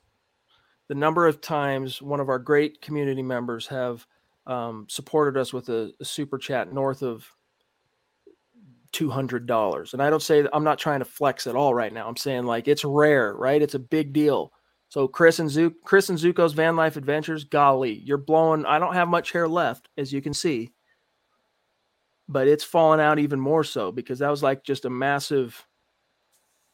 the 0.87 0.95
number 0.95 1.27
of 1.27 1.41
times 1.41 2.01
one 2.01 2.19
of 2.19 2.29
our 2.29 2.39
great 2.39 2.81
community 2.81 3.23
members 3.23 3.67
have 3.67 4.05
um, 4.45 4.85
supported 4.89 5.39
us 5.39 5.53
with 5.53 5.69
a, 5.69 5.91
a, 5.99 6.05
super 6.05 6.37
chat 6.37 6.73
north 6.73 7.01
of 7.01 7.25
$200. 8.91 9.93
And 9.93 10.03
I 10.03 10.09
don't 10.09 10.21
say 10.21 10.45
I'm 10.51 10.65
not 10.65 10.77
trying 10.77 10.99
to 10.99 11.05
flex 11.05 11.47
at 11.47 11.55
all 11.55 11.73
right 11.73 11.93
now. 11.93 12.07
I'm 12.07 12.17
saying 12.17 12.43
like 12.43 12.67
it's 12.67 12.83
rare, 12.83 13.33
right? 13.35 13.61
It's 13.61 13.73
a 13.73 13.79
big 13.79 14.11
deal. 14.11 14.51
So 14.93 15.07
Chris 15.07 15.39
and 15.39 15.49
Zuko, 15.49 15.73
Chris 15.83 16.09
and 16.09 16.19
Zuko's 16.19 16.53
van 16.53 16.75
life 16.75 16.97
adventures, 16.97 17.45
golly, 17.45 17.93
you're 18.05 18.19
blowing. 18.19 18.63
I 18.63 18.77
don't 18.77 18.93
have 18.93 19.07
much 19.07 19.31
hair 19.31 19.47
left, 19.47 19.89
as 19.97 20.13
you 20.13 20.21
can 20.21 20.35
see, 20.35 20.69
but 22.29 22.47
it's 22.47 22.63
falling 22.63 22.99
out 22.99 23.17
even 23.17 23.39
more 23.39 23.63
so 23.63 23.91
because 23.91 24.19
that 24.19 24.29
was 24.29 24.43
like 24.43 24.63
just 24.63 24.85
a 24.85 24.91
massive 24.91 25.65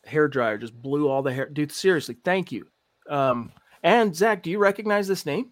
hair 0.03 0.27
dryer, 0.27 0.57
just 0.57 0.73
blew 0.73 1.07
all 1.07 1.21
the 1.21 1.31
hair. 1.31 1.47
Dude, 1.47 1.71
seriously, 1.71 2.17
thank 2.25 2.51
you. 2.51 2.67
Um, 3.09 3.53
and 3.83 4.13
Zach, 4.13 4.43
do 4.43 4.49
you 4.49 4.59
recognize 4.59 5.07
this 5.07 5.25
name? 5.25 5.51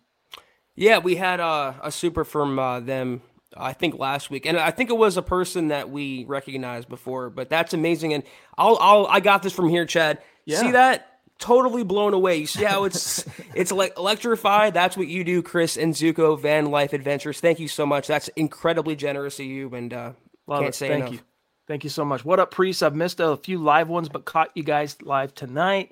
Yeah, 0.75 0.97
we 0.97 1.15
had 1.15 1.39
uh, 1.39 1.71
a 1.81 1.89
super 1.89 2.25
from 2.25 2.59
uh, 2.59 2.81
them. 2.81 3.21
I 3.55 3.71
think 3.71 3.97
last 3.97 4.29
week, 4.29 4.45
and 4.45 4.57
I 4.57 4.71
think 4.71 4.89
it 4.89 4.97
was 4.97 5.15
a 5.15 5.21
person 5.21 5.69
that 5.69 5.89
we 5.89 6.25
recognized 6.25 6.89
before. 6.89 7.29
But 7.29 7.47
that's 7.47 7.73
amazing, 7.73 8.13
and 8.13 8.23
I'll, 8.57 8.77
I'll 8.81 9.07
I 9.07 9.21
got 9.21 9.41
this 9.41 9.53
from 9.53 9.69
here, 9.69 9.85
Chad. 9.85 10.21
Yeah. 10.43 10.59
See 10.59 10.71
that? 10.71 11.16
Totally 11.39 11.83
blown 11.83 12.13
away. 12.13 12.37
You 12.37 12.47
see 12.47 12.63
how 12.63 12.85
it's 12.85 13.25
it's 13.53 13.71
like 13.71 13.93
electrified. 13.97 14.73
That's 14.73 14.97
what 14.97 15.07
you 15.07 15.23
do, 15.23 15.41
Chris 15.43 15.77
and 15.77 15.93
Zuko 15.93 16.39
Van 16.39 16.65
Life 16.71 16.93
Adventures. 16.93 17.39
Thank 17.39 17.59
you 17.59 17.67
so 17.67 17.85
much. 17.85 18.07
That's 18.07 18.27
incredibly 18.29 18.95
generous 18.95 19.39
of 19.39 19.45
you, 19.45 19.73
and 19.73 19.93
uh, 19.93 20.13
Love 20.47 20.59
can't 20.61 20.69
it. 20.69 20.75
say 20.75 20.87
Thank 20.87 21.01
enough. 21.01 21.13
you. 21.13 21.19
Thank 21.67 21.83
you 21.83 21.89
so 21.89 22.05
much. 22.05 22.23
What 22.23 22.39
up, 22.39 22.49
Priest? 22.51 22.81
I've 22.81 22.95
missed 22.95 23.19
a 23.19 23.37
few 23.37 23.59
live 23.59 23.89
ones, 23.89 24.09
but 24.09 24.25
caught 24.25 24.55
you 24.55 24.63
guys 24.63 24.95
live 25.01 25.35
tonight. 25.35 25.91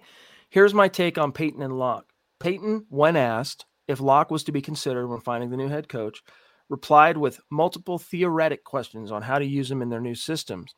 Here's 0.49 0.73
my 0.73 0.87
take 0.87 1.17
on 1.17 1.31
Paton 1.31 1.61
and 1.61 1.77
Lock. 1.77 2.05
Paton, 2.39 2.85
when 2.89 3.15
asked 3.15 3.65
if 3.87 3.99
Lock 3.99 4.31
was 4.31 4.45
to 4.45 4.51
be 4.51 4.61
considered 4.61 5.07
when 5.07 5.19
finding 5.19 5.49
the 5.49 5.57
new 5.57 5.67
head 5.67 5.89
coach, 5.89 6.23
replied 6.69 7.17
with 7.17 7.39
multiple 7.51 7.99
theoretic 7.99 8.63
questions 8.63 9.11
on 9.11 9.21
how 9.21 9.37
to 9.37 9.45
use 9.45 9.69
them 9.69 9.81
in 9.81 9.89
their 9.89 10.01
new 10.01 10.15
systems. 10.15 10.73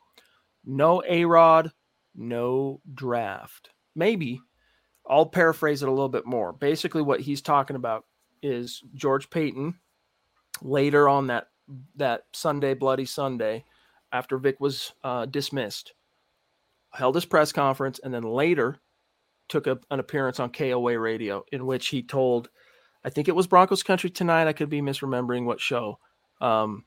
No 0.64 1.02
A 1.08 1.24
Rod, 1.24 1.70
no 2.14 2.80
draft. 2.92 3.70
Maybe 3.94 4.40
I'll 5.08 5.26
paraphrase 5.26 5.82
it 5.82 5.88
a 5.88 5.92
little 5.92 6.08
bit 6.08 6.26
more. 6.26 6.52
Basically, 6.52 7.02
what 7.02 7.20
he's 7.20 7.40
talking 7.40 7.76
about 7.76 8.04
is 8.42 8.82
George 8.94 9.30
Paton 9.30 9.78
later 10.62 11.08
on 11.08 11.28
that 11.28 11.48
that 11.96 12.24
Sunday, 12.32 12.74
Bloody 12.74 13.04
Sunday, 13.04 13.64
after 14.12 14.38
Vic 14.38 14.58
was 14.60 14.92
uh, 15.04 15.26
dismissed, 15.26 15.92
held 16.92 17.14
his 17.14 17.24
press 17.24 17.52
conference, 17.52 18.00
and 18.02 18.12
then 18.12 18.22
later 18.22 18.78
took 19.48 19.66
a, 19.66 19.78
an 19.90 20.00
appearance 20.00 20.40
on 20.40 20.50
KOA 20.50 20.98
radio 20.98 21.44
in 21.52 21.66
which 21.66 21.88
he 21.88 22.02
told, 22.02 22.50
I 23.04 23.10
think 23.10 23.28
it 23.28 23.36
was 23.36 23.46
Broncos 23.46 23.82
Country 23.82 24.10
tonight. 24.10 24.46
I 24.46 24.52
could 24.52 24.70
be 24.70 24.80
misremembering 24.80 25.44
what 25.44 25.60
show. 25.60 25.98
Um, 26.40 26.84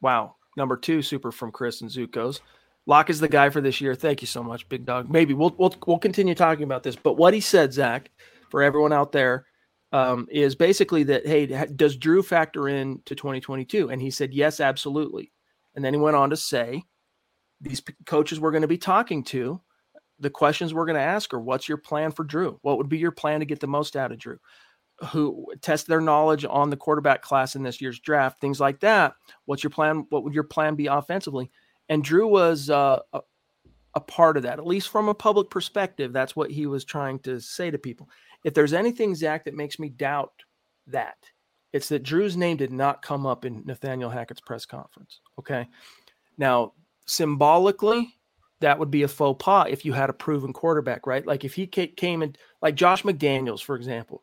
wow, 0.00 0.36
number 0.56 0.76
two 0.76 1.02
super 1.02 1.32
from 1.32 1.52
Chris 1.52 1.80
and 1.80 1.90
Zuko's. 1.90 2.40
Lock 2.86 3.10
is 3.10 3.20
the 3.20 3.28
guy 3.28 3.50
for 3.50 3.60
this 3.60 3.80
year. 3.80 3.94
Thank 3.94 4.22
you 4.22 4.26
so 4.26 4.42
much, 4.42 4.68
big 4.68 4.84
dog. 4.84 5.08
Maybe 5.10 5.34
we'll 5.34 5.54
we'll 5.56 5.74
we'll 5.86 5.98
continue 5.98 6.34
talking 6.34 6.64
about 6.64 6.82
this. 6.82 6.96
But 6.96 7.16
what 7.16 7.34
he 7.34 7.40
said, 7.40 7.72
Zach, 7.72 8.10
for 8.50 8.62
everyone 8.62 8.92
out 8.92 9.12
there, 9.12 9.46
um, 9.92 10.26
is 10.30 10.54
basically 10.54 11.04
that 11.04 11.26
hey, 11.26 11.46
does 11.76 11.96
Drew 11.96 12.22
factor 12.22 12.68
in 12.68 13.00
to 13.04 13.14
2022? 13.14 13.90
And 13.90 14.02
he 14.02 14.10
said 14.10 14.34
yes, 14.34 14.58
absolutely. 14.58 15.32
And 15.74 15.84
then 15.84 15.94
he 15.94 16.00
went 16.00 16.16
on 16.16 16.30
to 16.30 16.36
say, 16.36 16.82
these 17.60 17.82
coaches 18.06 18.40
we're 18.40 18.50
going 18.50 18.62
to 18.62 18.68
be 18.68 18.78
talking 18.78 19.22
to, 19.24 19.60
the 20.18 20.30
questions 20.30 20.74
we're 20.74 20.86
going 20.86 20.96
to 20.96 21.00
ask 21.00 21.32
are, 21.32 21.40
what's 21.40 21.68
your 21.68 21.78
plan 21.78 22.10
for 22.10 22.24
Drew? 22.24 22.58
What 22.62 22.78
would 22.78 22.88
be 22.88 22.98
your 22.98 23.12
plan 23.12 23.40
to 23.40 23.46
get 23.46 23.60
the 23.60 23.66
most 23.66 23.96
out 23.96 24.12
of 24.12 24.18
Drew? 24.18 24.38
Who 25.10 25.46
test 25.62 25.86
their 25.86 26.00
knowledge 26.00 26.44
on 26.48 26.70
the 26.70 26.76
quarterback 26.76 27.22
class 27.22 27.56
in 27.56 27.62
this 27.62 27.80
year's 27.80 27.98
draft, 27.98 28.40
things 28.40 28.60
like 28.60 28.80
that. 28.80 29.14
What's 29.46 29.62
your 29.62 29.70
plan? 29.70 30.06
What 30.10 30.24
would 30.24 30.34
your 30.34 30.44
plan 30.44 30.74
be 30.74 30.86
offensively? 30.86 31.50
And 31.88 32.04
Drew 32.04 32.26
was 32.26 32.70
uh, 32.70 33.00
a, 33.12 33.20
a 33.94 34.00
part 34.00 34.36
of 34.36 34.44
that, 34.44 34.58
at 34.58 34.66
least 34.66 34.88
from 34.88 35.08
a 35.08 35.14
public 35.14 35.50
perspective. 35.50 36.12
That's 36.12 36.36
what 36.36 36.50
he 36.50 36.66
was 36.66 36.84
trying 36.84 37.18
to 37.20 37.40
say 37.40 37.70
to 37.70 37.78
people. 37.78 38.08
If 38.44 38.54
there's 38.54 38.72
anything, 38.72 39.14
Zach, 39.14 39.44
that 39.44 39.54
makes 39.54 39.78
me 39.78 39.88
doubt 39.88 40.32
that, 40.88 41.16
it's 41.72 41.88
that 41.88 42.02
Drew's 42.02 42.36
name 42.36 42.56
did 42.56 42.72
not 42.72 43.02
come 43.02 43.26
up 43.26 43.44
in 43.44 43.62
Nathaniel 43.64 44.10
Hackett's 44.10 44.40
press 44.40 44.66
conference. 44.66 45.20
Okay. 45.38 45.68
Now, 46.38 46.72
symbolically, 47.06 48.14
that 48.60 48.78
would 48.78 48.90
be 48.90 49.02
a 49.02 49.08
faux 49.08 49.42
pas 49.42 49.66
if 49.70 49.84
you 49.84 49.92
had 49.92 50.10
a 50.10 50.14
proven 50.14 50.52
quarterback, 50.52 51.06
right? 51.06 51.26
Like 51.26 51.44
if 51.44 51.54
he 51.54 51.66
came 51.66 52.22
in, 52.22 52.36
like 52.60 52.74
Josh 52.74 53.02
McDaniels, 53.02 53.62
for 53.62 53.76
example, 53.76 54.22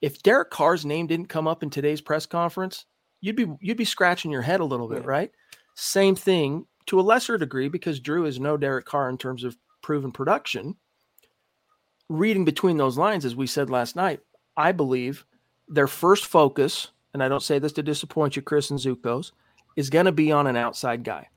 if 0.00 0.22
Derek 0.22 0.50
Carr's 0.50 0.84
name 0.84 1.06
didn't 1.06 1.28
come 1.28 1.48
up 1.48 1.62
in 1.62 1.70
today's 1.70 2.00
press 2.00 2.26
conference, 2.26 2.84
you'd 3.20 3.36
be 3.36 3.46
you'd 3.60 3.76
be 3.76 3.84
scratching 3.84 4.30
your 4.30 4.42
head 4.42 4.60
a 4.60 4.64
little 4.64 4.88
bit, 4.88 5.02
yeah. 5.02 5.08
right? 5.08 5.30
Same 5.74 6.14
thing 6.14 6.66
to 6.88 7.00
a 7.00 7.02
lesser 7.02 7.38
degree 7.38 7.68
because 7.68 8.00
Drew 8.00 8.26
is 8.26 8.40
no 8.40 8.56
Derek 8.56 8.86
Carr 8.86 9.08
in 9.08 9.18
terms 9.18 9.44
of 9.44 9.56
proven 9.82 10.10
production. 10.10 10.76
Reading 12.08 12.44
between 12.44 12.78
those 12.78 12.98
lines, 12.98 13.24
as 13.24 13.36
we 13.36 13.46
said 13.46 13.70
last 13.70 13.94
night, 13.94 14.20
I 14.56 14.72
believe 14.72 15.24
their 15.68 15.86
first 15.86 16.26
focus, 16.26 16.88
and 17.12 17.22
I 17.22 17.28
don't 17.28 17.42
say 17.42 17.58
this 17.58 17.72
to 17.74 17.82
disappoint 17.82 18.36
you, 18.36 18.42
Chris 18.42 18.70
and 18.70 18.80
Zukos, 18.80 19.32
is 19.76 19.90
going 19.90 20.06
to 20.06 20.12
be 20.12 20.32
on 20.32 20.46
an 20.46 20.56
outside 20.56 21.04
guy. 21.04 21.28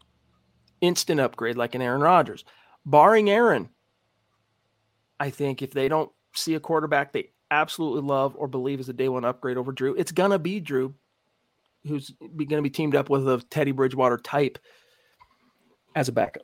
Instant 0.80 1.20
upgrade 1.20 1.58
like 1.58 1.76
an 1.76 1.82
Aaron 1.82 2.02
Rodgers. 2.02 2.46
Barring 2.86 3.30
Aaron, 3.30 3.70
I 5.20 5.30
think 5.30 5.62
if 5.62 5.72
they 5.72 5.88
don't 5.88 6.12
see 6.34 6.56
a 6.56 6.60
quarterback 6.60 7.12
they 7.12 7.30
absolutely 7.52 8.02
love 8.02 8.36
or 8.38 8.48
believe 8.48 8.80
is 8.80 8.90
a 8.90 8.94
day 8.94 9.10
one 9.10 9.26
upgrade 9.26 9.58
over 9.58 9.74
Drew, 9.74 9.94
it's 9.96 10.14
going 10.14 10.32
to 10.32 10.40
be 10.40 10.62
Drew, 10.62 10.96
who's 11.86 12.10
going 12.20 12.48
to 12.48 12.62
be 12.62 12.70
teamed 12.70 12.96
up 12.96 13.10
with 13.10 13.28
a 13.28 13.44
Teddy 13.50 13.74
Bridgewater 13.74 14.18
type 14.18 14.58
as 15.96 16.08
a 16.08 16.12
backup. 16.12 16.44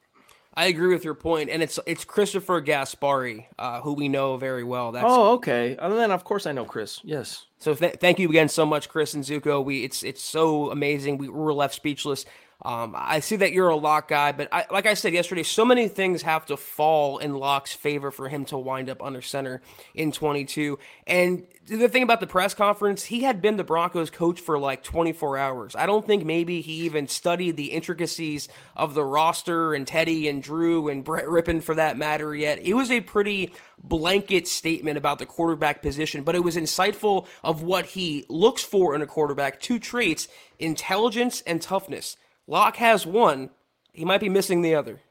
I 0.57 0.65
agree 0.65 0.91
with 0.91 1.03
your 1.03 1.13
point, 1.13 1.51
and 1.51 1.61
it's 1.61 1.79
it's 1.85 2.03
Christopher 2.03 2.63
Gaspari, 2.63 3.45
uh, 3.59 3.79
who 3.81 3.93
we 3.93 4.09
know 4.09 4.37
very 4.37 4.63
well. 4.63 4.91
That's 4.91 5.05
oh, 5.07 5.33
okay. 5.33 5.77
And 5.79 5.93
then 5.93 6.09
of 6.09 6.23
course 6.23 6.47
I 6.47 6.51
know 6.51 6.65
Chris. 6.65 6.99
Yes. 7.03 7.45
So 7.59 7.75
th- 7.75 7.97
thank 8.01 8.17
you 8.17 8.27
again 8.27 8.49
so 8.49 8.65
much, 8.65 8.89
Chris 8.89 9.13
and 9.13 9.23
Zuko. 9.23 9.63
We 9.63 9.83
it's 9.83 10.01
it's 10.01 10.21
so 10.21 10.71
amazing. 10.71 11.19
We 11.19 11.29
were 11.29 11.53
left 11.53 11.75
speechless. 11.75 12.25
Um, 12.63 12.95
I 12.97 13.19
see 13.19 13.35
that 13.35 13.53
you're 13.53 13.69
a 13.69 13.75
lock 13.75 14.07
guy, 14.07 14.31
but 14.31 14.47
I, 14.51 14.65
like 14.71 14.87
I 14.87 14.95
said 14.95 15.13
yesterday, 15.13 15.43
so 15.43 15.63
many 15.63 15.87
things 15.87 16.23
have 16.23 16.47
to 16.47 16.57
fall 16.57 17.19
in 17.19 17.35
Lock's 17.35 17.73
favor 17.73 18.09
for 18.09 18.29
him 18.29 18.45
to 18.45 18.57
wind 18.57 18.89
up 18.89 19.03
under 19.03 19.21
center 19.21 19.61
in 19.93 20.11
22. 20.11 20.79
And 21.05 21.45
the 21.67 21.87
thing 21.87 22.01
about 22.01 22.19
the 22.19 22.25
press 22.25 22.55
conference, 22.55 23.05
he 23.05 23.21
had 23.21 23.43
been 23.43 23.57
the 23.57 23.63
Broncos 23.63 24.09
coach 24.09 24.39
for 24.39 24.57
like 24.57 24.81
24 24.81 25.37
hours. 25.37 25.75
I 25.75 25.85
don't 25.85 26.05
think 26.05 26.25
maybe 26.25 26.61
he 26.61 26.85
even 26.85 27.07
studied 27.07 27.57
the 27.57 27.73
intricacies 27.73 28.49
of 28.75 28.95
the 28.95 29.03
roster 29.03 29.75
and 29.75 29.85
Teddy 29.85 30.27
and 30.27 30.41
Drew 30.41 30.89
and 30.89 31.03
Brett 31.03 31.25
Rypien 31.25 31.61
for 31.61 31.75
that 31.75 31.95
matter 31.95 32.33
yet. 32.35 32.59
It 32.63 32.73
was 32.73 32.89
a 32.89 33.01
pretty 33.01 33.53
blanket 33.83 34.47
statement 34.47 34.97
about 34.97 35.19
the 35.19 35.27
quarterback 35.27 35.83
position, 35.83 36.23
but 36.23 36.33
it 36.33 36.43
was 36.43 36.55
insightful 36.55 37.27
of 37.43 37.61
what 37.61 37.85
he 37.85 38.25
looks 38.29 38.63
for 38.63 38.95
in 38.95 39.03
a 39.03 39.07
quarterback 39.07 39.59
two 39.59 39.77
traits 39.77 40.27
intelligence 40.57 41.43
and 41.45 41.61
toughness. 41.61 42.17
Lock 42.47 42.77
has 42.77 43.05
one. 43.05 43.49
He 43.93 44.05
might 44.05 44.21
be 44.21 44.29
missing 44.29 44.61
the 44.61 44.75
other. 44.75 45.01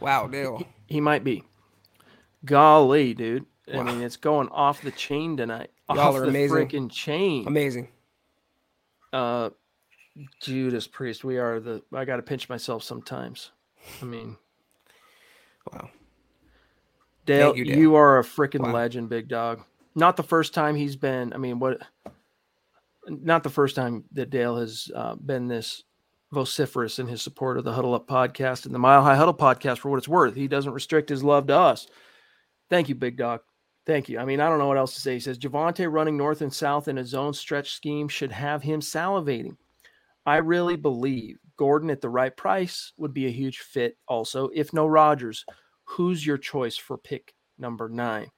Wow, 0.00 0.26
Dale. 0.26 0.58
He, 0.58 0.66
he 0.86 1.00
might 1.00 1.24
be. 1.24 1.44
Golly, 2.44 3.14
dude. 3.14 3.46
Wow. 3.68 3.80
I 3.80 3.84
mean, 3.84 4.02
it's 4.02 4.16
going 4.16 4.48
off 4.48 4.82
the 4.82 4.90
chain 4.90 5.36
tonight. 5.36 5.70
Y'all 5.88 6.00
off 6.00 6.14
are 6.16 6.24
amazing. 6.24 6.56
freaking 6.56 6.90
chain. 6.90 7.46
Amazing. 7.46 7.88
Uh, 9.12 9.50
Judas 10.40 10.86
Priest. 10.86 11.24
We 11.24 11.38
are 11.38 11.60
the. 11.60 11.82
I 11.92 12.04
got 12.04 12.16
to 12.16 12.22
pinch 12.22 12.48
myself 12.48 12.82
sometimes. 12.82 13.50
I 14.02 14.04
mean, 14.04 14.36
wow. 15.72 15.88
Dale, 17.26 17.56
you, 17.56 17.64
Dale. 17.64 17.78
you, 17.78 17.94
are 17.94 18.18
a 18.18 18.22
freaking 18.22 18.60
wow. 18.60 18.72
legend, 18.72 19.08
big 19.08 19.28
dog. 19.28 19.62
Not 19.94 20.16
the 20.16 20.22
first 20.22 20.52
time 20.52 20.74
he's 20.74 20.96
been. 20.96 21.32
I 21.32 21.38
mean, 21.38 21.58
what? 21.58 21.80
Not 23.08 23.42
the 23.42 23.50
first 23.50 23.76
time 23.76 24.04
that 24.12 24.30
Dale 24.30 24.56
has 24.56 24.90
uh, 24.94 25.14
been 25.16 25.48
this 25.48 25.82
vociferous 26.32 26.98
in 26.98 27.06
his 27.06 27.22
support 27.22 27.56
of 27.56 27.64
the 27.64 27.72
Huddle 27.72 27.94
Up 27.94 28.08
podcast 28.08 28.66
and 28.66 28.74
the 28.74 28.78
Mile 28.78 29.02
High 29.02 29.16
Huddle 29.16 29.34
podcast 29.34 29.78
for 29.78 29.90
what 29.90 29.98
it's 29.98 30.08
worth. 30.08 30.34
He 30.34 30.48
doesn't 30.48 30.72
restrict 30.72 31.08
his 31.08 31.22
love 31.22 31.46
to 31.46 31.56
us. 31.56 31.86
Thank 32.70 32.88
you, 32.88 32.94
Big 32.94 33.16
Doc. 33.16 33.42
Thank 33.86 34.08
you. 34.08 34.18
I 34.18 34.24
mean, 34.24 34.40
I 34.40 34.48
don't 34.48 34.58
know 34.58 34.66
what 34.66 34.78
else 34.78 34.94
to 34.94 35.00
say. 35.00 35.14
He 35.14 35.20
says 35.20 35.38
Javonte 35.38 35.90
running 35.90 36.16
north 36.16 36.40
and 36.40 36.52
south 36.52 36.88
in 36.88 36.96
his 36.96 37.14
own 37.14 37.34
stretch 37.34 37.72
scheme 37.72 38.08
should 38.08 38.32
have 38.32 38.62
him 38.62 38.80
salivating. 38.80 39.56
I 40.26 40.38
really 40.38 40.76
believe 40.76 41.38
Gordon 41.56 41.90
at 41.90 42.00
the 42.00 42.08
right 42.08 42.34
price 42.34 42.92
would 42.96 43.12
be 43.12 43.26
a 43.26 43.30
huge 43.30 43.58
fit 43.58 43.98
also. 44.08 44.48
If 44.54 44.72
no 44.72 44.86
Rodgers, 44.86 45.44
who's 45.84 46.26
your 46.26 46.38
choice 46.38 46.76
for 46.76 46.96
pick 46.96 47.34
number 47.58 47.88
nine? 47.90 48.28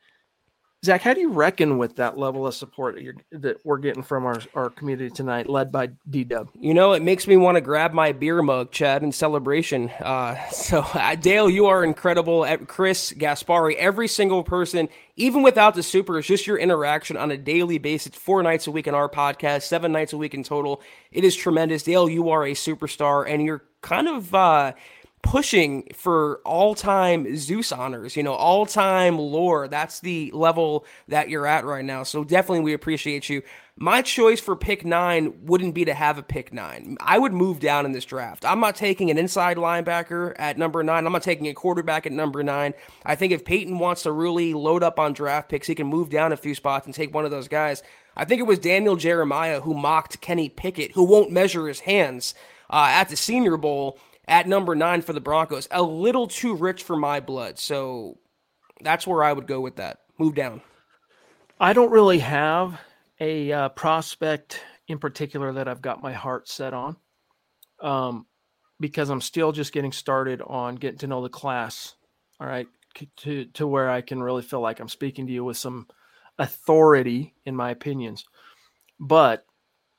Zach, 0.84 1.00
how 1.00 1.14
do 1.14 1.20
you 1.20 1.30
reckon 1.30 1.78
with 1.78 1.96
that 1.96 2.18
level 2.18 2.46
of 2.46 2.54
support 2.54 2.98
that 3.32 3.56
we're 3.64 3.78
getting 3.78 4.02
from 4.02 4.24
our, 4.24 4.40
our 4.54 4.70
community 4.70 5.10
tonight, 5.10 5.48
led 5.48 5.72
by 5.72 5.88
D 6.08 6.22
Dub? 6.22 6.50
You 6.54 6.74
know, 6.74 6.92
it 6.92 7.02
makes 7.02 7.26
me 7.26 7.36
want 7.36 7.56
to 7.56 7.60
grab 7.60 7.92
my 7.92 8.12
beer 8.12 8.40
mug, 8.42 8.70
Chad, 8.70 9.02
in 9.02 9.10
celebration. 9.10 9.88
Uh, 10.00 10.36
so, 10.50 10.80
uh, 10.80 11.14
Dale, 11.16 11.48
you 11.50 11.66
are 11.66 11.82
incredible. 11.82 12.46
Chris 12.66 13.12
Gaspari, 13.12 13.74
every 13.76 14.06
single 14.06 14.44
person, 14.44 14.88
even 15.16 15.42
without 15.42 15.74
the 15.74 15.82
super, 15.82 16.18
it's 16.18 16.28
just 16.28 16.46
your 16.46 16.58
interaction 16.58 17.16
on 17.16 17.30
a 17.30 17.38
daily 17.38 17.78
basis, 17.78 18.14
four 18.14 18.42
nights 18.42 18.66
a 18.66 18.70
week 18.70 18.86
in 18.86 18.94
our 18.94 19.08
podcast, 19.08 19.62
seven 19.62 19.92
nights 19.92 20.12
a 20.12 20.16
week 20.16 20.34
in 20.34 20.44
total. 20.44 20.82
It 21.10 21.24
is 21.24 21.34
tremendous. 21.34 21.82
Dale, 21.82 22.08
you 22.08 22.28
are 22.30 22.44
a 22.44 22.52
superstar, 22.52 23.28
and 23.28 23.42
you're 23.42 23.64
kind 23.80 24.08
of. 24.08 24.34
Uh, 24.34 24.72
pushing 25.26 25.88
for 25.92 26.40
all-time 26.44 27.36
Zeus 27.36 27.72
honors, 27.72 28.16
you 28.16 28.22
know, 28.22 28.32
all-time 28.32 29.18
lore. 29.18 29.66
That's 29.66 29.98
the 29.98 30.30
level 30.32 30.86
that 31.08 31.28
you're 31.28 31.48
at 31.48 31.64
right 31.64 31.84
now. 31.84 32.04
So 32.04 32.22
definitely 32.22 32.60
we 32.60 32.72
appreciate 32.74 33.28
you. 33.28 33.42
My 33.76 34.02
choice 34.02 34.40
for 34.40 34.54
pick 34.54 34.84
9 34.84 35.40
wouldn't 35.42 35.74
be 35.74 35.84
to 35.84 35.94
have 35.94 36.16
a 36.16 36.22
pick 36.22 36.52
9. 36.52 36.96
I 37.00 37.18
would 37.18 37.32
move 37.32 37.58
down 37.58 37.84
in 37.84 37.90
this 37.90 38.04
draft. 38.04 38.44
I'm 38.44 38.60
not 38.60 38.76
taking 38.76 39.10
an 39.10 39.18
inside 39.18 39.56
linebacker 39.56 40.32
at 40.38 40.58
number 40.58 40.84
9. 40.84 41.04
I'm 41.04 41.12
not 41.12 41.22
taking 41.22 41.48
a 41.48 41.54
quarterback 41.54 42.06
at 42.06 42.12
number 42.12 42.44
9. 42.44 42.72
I 43.04 43.14
think 43.16 43.32
if 43.32 43.44
Paton 43.44 43.80
wants 43.80 44.04
to 44.04 44.12
really 44.12 44.54
load 44.54 44.84
up 44.84 45.00
on 45.00 45.12
draft 45.12 45.48
picks, 45.48 45.66
he 45.66 45.74
can 45.74 45.88
move 45.88 46.08
down 46.08 46.32
a 46.32 46.36
few 46.36 46.54
spots 46.54 46.86
and 46.86 46.94
take 46.94 47.12
one 47.12 47.24
of 47.24 47.32
those 47.32 47.48
guys. 47.48 47.82
I 48.16 48.24
think 48.24 48.38
it 48.38 48.46
was 48.46 48.60
Daniel 48.60 48.94
Jeremiah 48.94 49.60
who 49.60 49.74
mocked 49.74 50.20
Kenny 50.20 50.48
Pickett, 50.48 50.92
who 50.92 51.02
won't 51.02 51.32
measure 51.32 51.66
his 51.66 51.80
hands 51.80 52.32
uh, 52.70 52.88
at 52.90 53.08
the 53.08 53.16
Senior 53.16 53.56
Bowl 53.56 53.98
at 54.28 54.48
number 54.48 54.74
nine 54.74 55.02
for 55.02 55.12
the 55.12 55.20
Broncos. 55.20 55.68
A 55.70 55.82
little 55.82 56.26
too 56.26 56.54
rich 56.54 56.82
for 56.82 56.96
my 56.96 57.20
blood. 57.20 57.58
So 57.58 58.18
that's 58.80 59.06
where 59.06 59.22
I 59.22 59.32
would 59.32 59.46
go 59.46 59.60
with 59.60 59.76
that. 59.76 59.98
Move 60.18 60.34
down. 60.34 60.62
I 61.58 61.72
don't 61.72 61.90
really 61.90 62.18
have 62.18 62.78
a 63.20 63.52
uh, 63.52 63.68
prospect 63.70 64.60
in 64.88 64.98
particular 64.98 65.52
that 65.54 65.68
I've 65.68 65.82
got 65.82 66.02
my 66.02 66.12
heart 66.12 66.48
set 66.48 66.74
on 66.74 66.96
um, 67.80 68.26
because 68.78 69.10
I'm 69.10 69.20
still 69.20 69.52
just 69.52 69.72
getting 69.72 69.92
started 69.92 70.42
on 70.42 70.76
getting 70.76 70.98
to 70.98 71.06
know 71.06 71.22
the 71.22 71.28
class. 71.28 71.94
All 72.40 72.46
right. 72.46 72.66
To, 73.18 73.44
to 73.44 73.66
where 73.66 73.90
I 73.90 74.00
can 74.00 74.22
really 74.22 74.42
feel 74.42 74.60
like 74.60 74.80
I'm 74.80 74.88
speaking 74.88 75.26
to 75.26 75.32
you 75.32 75.44
with 75.44 75.58
some 75.58 75.86
authority 76.38 77.34
in 77.44 77.54
my 77.54 77.70
opinions. 77.70 78.24
But 78.98 79.44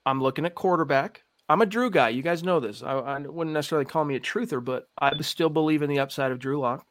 I'm 0.05 0.21
looking 0.21 0.45
at 0.45 0.55
quarterback. 0.55 1.23
I'm 1.49 1.61
a 1.61 1.65
Drew 1.65 1.89
guy. 1.89 2.09
You 2.09 2.21
guys 2.21 2.43
know 2.43 2.59
this. 2.59 2.83
I, 2.83 2.93
I, 2.93 3.19
wouldn't 3.19 3.53
necessarily 3.53 3.85
call 3.85 4.03
me 4.03 4.15
a 4.15 4.19
truther, 4.19 4.63
but 4.63 4.89
I 4.99 5.19
still 5.21 5.49
believe 5.49 5.81
in 5.81 5.89
the 5.89 5.99
upside 5.99 6.31
of 6.31 6.39
Drew 6.39 6.59
Lock. 6.59 6.85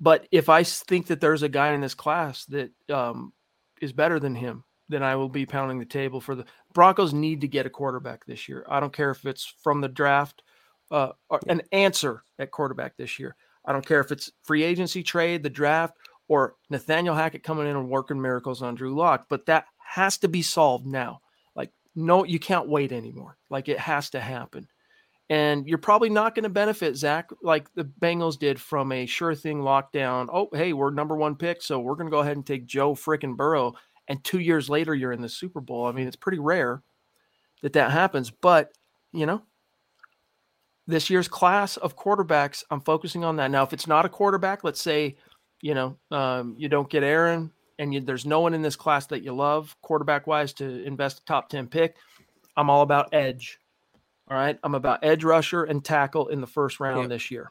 But 0.00 0.26
if 0.32 0.48
I 0.48 0.64
think 0.64 1.06
that 1.06 1.20
there's 1.20 1.44
a 1.44 1.48
guy 1.48 1.72
in 1.72 1.80
this 1.80 1.94
class 1.94 2.44
that 2.46 2.72
um, 2.90 3.32
is 3.80 3.92
better 3.92 4.18
than 4.18 4.34
him, 4.34 4.64
then 4.88 5.04
I 5.04 5.14
will 5.14 5.28
be 5.28 5.46
pounding 5.46 5.78
the 5.78 5.84
table 5.84 6.20
for 6.20 6.34
the 6.34 6.44
Broncos. 6.74 7.14
Need 7.14 7.42
to 7.42 7.48
get 7.48 7.66
a 7.66 7.70
quarterback 7.70 8.26
this 8.26 8.48
year. 8.48 8.66
I 8.68 8.80
don't 8.80 8.92
care 8.92 9.12
if 9.12 9.24
it's 9.24 9.44
from 9.62 9.80
the 9.80 9.88
draft, 9.88 10.42
uh, 10.90 11.12
an 11.46 11.62
answer 11.70 12.24
at 12.40 12.50
quarterback 12.50 12.96
this 12.96 13.20
year. 13.20 13.36
I 13.64 13.72
don't 13.72 13.86
care 13.86 14.00
if 14.00 14.10
it's 14.10 14.32
free 14.42 14.64
agency 14.64 15.04
trade, 15.04 15.44
the 15.44 15.50
draft, 15.50 15.96
or 16.26 16.56
Nathaniel 16.68 17.14
Hackett 17.14 17.44
coming 17.44 17.68
in 17.68 17.76
and 17.76 17.88
working 17.88 18.20
miracles 18.20 18.60
on 18.60 18.74
Drew 18.74 18.94
Lock. 18.94 19.26
But 19.28 19.46
that 19.46 19.66
has 19.78 20.18
to 20.18 20.28
be 20.28 20.42
solved 20.42 20.86
now 20.86 21.21
no, 21.94 22.24
you 22.24 22.38
can't 22.38 22.68
wait 22.68 22.92
anymore. 22.92 23.36
Like 23.50 23.68
it 23.68 23.78
has 23.78 24.10
to 24.10 24.20
happen. 24.20 24.68
And 25.30 25.66
you're 25.66 25.78
probably 25.78 26.10
not 26.10 26.34
going 26.34 26.42
to 26.42 26.50
benefit, 26.50 26.96
Zach, 26.96 27.30
like 27.42 27.72
the 27.74 27.84
Bengals 27.84 28.38
did 28.38 28.60
from 28.60 28.92
a 28.92 29.06
sure 29.06 29.34
thing 29.34 29.60
lockdown. 29.60 30.28
Oh, 30.30 30.48
hey, 30.52 30.72
we're 30.74 30.90
number 30.90 31.16
one 31.16 31.36
pick, 31.36 31.62
so 31.62 31.78
we're 31.80 31.94
going 31.94 32.06
to 32.06 32.10
go 32.10 32.18
ahead 32.18 32.36
and 32.36 32.44
take 32.44 32.66
Joe 32.66 32.94
freaking 32.94 33.36
Burrow. 33.36 33.74
And 34.08 34.22
two 34.24 34.40
years 34.40 34.68
later, 34.68 34.94
you're 34.94 35.12
in 35.12 35.22
the 35.22 35.28
Super 35.28 35.60
Bowl. 35.60 35.86
I 35.86 35.92
mean, 35.92 36.06
it's 36.06 36.16
pretty 36.16 36.38
rare 36.38 36.82
that 37.62 37.72
that 37.74 37.92
happens. 37.92 38.30
But, 38.30 38.72
you 39.12 39.24
know, 39.24 39.42
this 40.86 41.08
year's 41.08 41.28
class 41.28 41.76
of 41.78 41.96
quarterbacks, 41.96 42.64
I'm 42.70 42.80
focusing 42.80 43.24
on 43.24 43.36
that. 43.36 43.50
Now, 43.50 43.62
if 43.62 43.72
it's 43.72 43.86
not 43.86 44.04
a 44.04 44.10
quarterback, 44.10 44.64
let's 44.64 44.82
say, 44.82 45.16
you 45.62 45.74
know, 45.74 45.96
um, 46.10 46.56
you 46.58 46.68
don't 46.68 46.90
get 46.90 47.04
Aaron, 47.04 47.50
and 47.78 47.94
you, 47.94 48.00
there's 48.00 48.26
no 48.26 48.40
one 48.40 48.54
in 48.54 48.62
this 48.62 48.76
class 48.76 49.06
that 49.06 49.22
you 49.22 49.32
love 49.34 49.76
quarterback 49.82 50.26
wise 50.26 50.52
to 50.54 50.84
invest 50.84 51.20
a 51.20 51.24
top 51.24 51.48
10 51.48 51.68
pick, 51.68 51.96
I'm 52.56 52.70
all 52.70 52.82
about 52.82 53.12
edge. 53.12 53.58
All 54.28 54.36
right. 54.36 54.58
I'm 54.62 54.74
about 54.74 55.04
edge 55.04 55.24
rusher 55.24 55.64
and 55.64 55.84
tackle 55.84 56.28
in 56.28 56.40
the 56.40 56.46
first 56.46 56.80
round 56.80 57.10
this 57.10 57.30
year. 57.30 57.50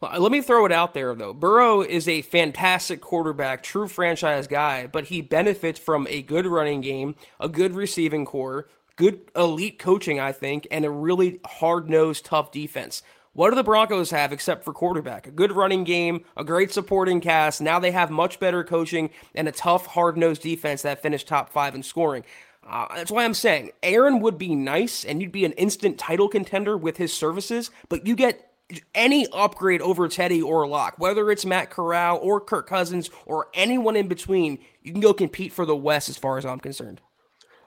Well, 0.00 0.20
let 0.20 0.32
me 0.32 0.42
throw 0.42 0.66
it 0.66 0.72
out 0.72 0.92
there, 0.92 1.14
though. 1.14 1.32
Burrow 1.32 1.80
is 1.80 2.08
a 2.08 2.22
fantastic 2.22 3.00
quarterback, 3.00 3.62
true 3.62 3.88
franchise 3.88 4.46
guy, 4.46 4.86
but 4.86 5.04
he 5.04 5.22
benefits 5.22 5.78
from 5.78 6.06
a 6.10 6.22
good 6.22 6.46
running 6.46 6.80
game, 6.80 7.14
a 7.40 7.48
good 7.48 7.74
receiving 7.74 8.24
corps, 8.24 8.68
good 8.96 9.30
elite 9.34 9.78
coaching, 9.78 10.20
I 10.20 10.32
think, 10.32 10.66
and 10.70 10.84
a 10.84 10.90
really 10.90 11.40
hard 11.46 11.88
nosed, 11.88 12.24
tough 12.24 12.50
defense. 12.50 13.02
What 13.34 13.50
do 13.50 13.56
the 13.56 13.64
Broncos 13.64 14.10
have 14.10 14.32
except 14.32 14.64
for 14.64 14.72
quarterback? 14.72 15.26
A 15.26 15.32
good 15.32 15.50
running 15.50 15.82
game, 15.82 16.24
a 16.36 16.44
great 16.44 16.72
supporting 16.72 17.20
cast. 17.20 17.60
Now 17.60 17.80
they 17.80 17.90
have 17.90 18.08
much 18.08 18.38
better 18.38 18.62
coaching 18.62 19.10
and 19.34 19.48
a 19.48 19.52
tough, 19.52 19.86
hard 19.86 20.16
nosed 20.16 20.42
defense 20.42 20.82
that 20.82 21.02
finished 21.02 21.26
top 21.26 21.50
five 21.50 21.74
in 21.74 21.82
scoring. 21.82 22.24
Uh, 22.64 22.86
that's 22.94 23.10
why 23.10 23.24
I'm 23.24 23.34
saying 23.34 23.72
Aaron 23.82 24.20
would 24.20 24.38
be 24.38 24.54
nice 24.54 25.04
and 25.04 25.20
you'd 25.20 25.32
be 25.32 25.44
an 25.44 25.52
instant 25.52 25.98
title 25.98 26.28
contender 26.28 26.76
with 26.78 26.96
his 26.96 27.12
services, 27.12 27.72
but 27.88 28.06
you 28.06 28.14
get 28.14 28.52
any 28.94 29.26
upgrade 29.32 29.82
over 29.82 30.06
Teddy 30.06 30.40
or 30.40 30.66
Lock, 30.68 30.94
whether 30.98 31.28
it's 31.30 31.44
Matt 31.44 31.70
Corral 31.70 32.18
or 32.22 32.40
Kirk 32.40 32.68
Cousins 32.68 33.10
or 33.26 33.48
anyone 33.52 33.96
in 33.96 34.06
between, 34.06 34.58
you 34.80 34.92
can 34.92 35.00
go 35.00 35.12
compete 35.12 35.52
for 35.52 35.66
the 35.66 35.76
West 35.76 36.08
as 36.08 36.16
far 36.16 36.38
as 36.38 36.46
I'm 36.46 36.60
concerned. 36.60 37.00